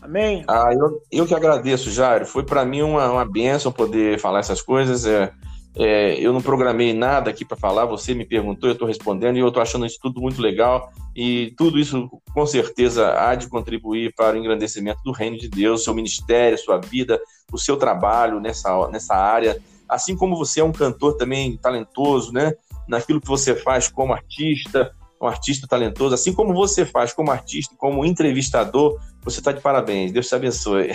Amém? 0.00 0.44
Ah, 0.48 0.70
eu, 0.72 1.00
eu 1.10 1.26
que 1.26 1.34
agradeço, 1.34 1.90
Jairo. 1.90 2.26
Foi 2.26 2.44
para 2.44 2.64
mim 2.64 2.82
uma, 2.82 3.10
uma 3.10 3.24
bênção 3.24 3.70
poder 3.70 4.18
falar 4.18 4.40
essas 4.40 4.60
coisas. 4.60 5.06
É, 5.06 5.32
é, 5.74 6.14
eu 6.20 6.32
não 6.32 6.42
programei 6.42 6.92
nada 6.92 7.30
aqui 7.30 7.44
para 7.44 7.56
falar, 7.56 7.86
você 7.86 8.14
me 8.14 8.26
perguntou, 8.26 8.68
eu 8.68 8.74
estou 8.74 8.86
respondendo 8.86 9.36
e 9.36 9.40
eu 9.40 9.48
estou 9.48 9.62
achando 9.62 9.86
isso 9.86 9.98
tudo 10.02 10.20
muito 10.20 10.40
legal. 10.40 10.92
E 11.16 11.54
tudo 11.56 11.78
isso, 11.78 12.10
com 12.34 12.46
certeza, 12.46 13.14
há 13.18 13.34
de 13.34 13.48
contribuir 13.48 14.14
para 14.14 14.36
o 14.36 14.38
engrandecimento 14.38 15.02
do 15.02 15.12
reino 15.12 15.38
de 15.38 15.48
Deus, 15.48 15.84
seu 15.84 15.94
ministério, 15.94 16.58
sua 16.58 16.78
vida, 16.78 17.20
o 17.52 17.58
seu 17.58 17.76
trabalho 17.76 18.40
nessa, 18.40 18.88
nessa 18.88 19.14
área. 19.14 19.58
Assim 19.88 20.16
como 20.16 20.36
você 20.36 20.60
é 20.60 20.64
um 20.64 20.72
cantor 20.72 21.16
também 21.16 21.56
talentoso, 21.56 22.32
né? 22.32 22.54
Naquilo 22.88 23.20
que 23.20 23.28
você 23.28 23.54
faz 23.54 23.88
como 23.88 24.12
artista, 24.12 24.94
um 25.20 25.26
artista 25.26 25.66
talentoso, 25.66 26.14
assim 26.14 26.32
como 26.32 26.52
você 26.52 26.84
faz 26.84 27.12
como 27.12 27.30
artista, 27.30 27.74
como 27.78 28.04
entrevistador, 28.04 28.98
você 29.22 29.38
está 29.38 29.52
de 29.52 29.60
parabéns. 29.60 30.12
Deus 30.12 30.28
te 30.28 30.34
abençoe. 30.34 30.92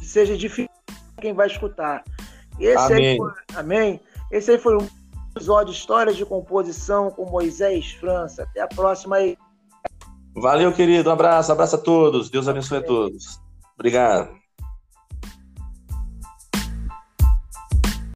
Que 0.00 0.04
seja 0.04 0.36
difícil 0.36 0.70
quem 1.20 1.32
vai 1.32 1.46
escutar. 1.46 2.02
Esse 2.62 2.92
amém. 2.92 3.06
Aí 3.06 3.16
foi, 3.16 3.32
amém. 3.56 4.00
Esse 4.30 4.50
aí 4.52 4.58
foi 4.58 4.76
um 4.76 4.88
episódio 5.34 5.72
Histórias 5.72 6.16
de 6.16 6.24
Composição 6.24 7.10
com 7.10 7.24
Moisés 7.24 7.92
França. 7.92 8.44
Até 8.44 8.60
a 8.60 8.68
próxima 8.68 9.16
aí. 9.16 9.36
Valeu, 10.34 10.72
querido. 10.72 11.10
Um 11.10 11.12
abraço, 11.12 11.52
abraço 11.52 11.76
a 11.76 11.78
todos. 11.78 12.30
Deus 12.30 12.48
abençoe 12.48 12.78
a 12.78 12.82
todos. 12.82 13.40
Obrigado. 13.74 14.41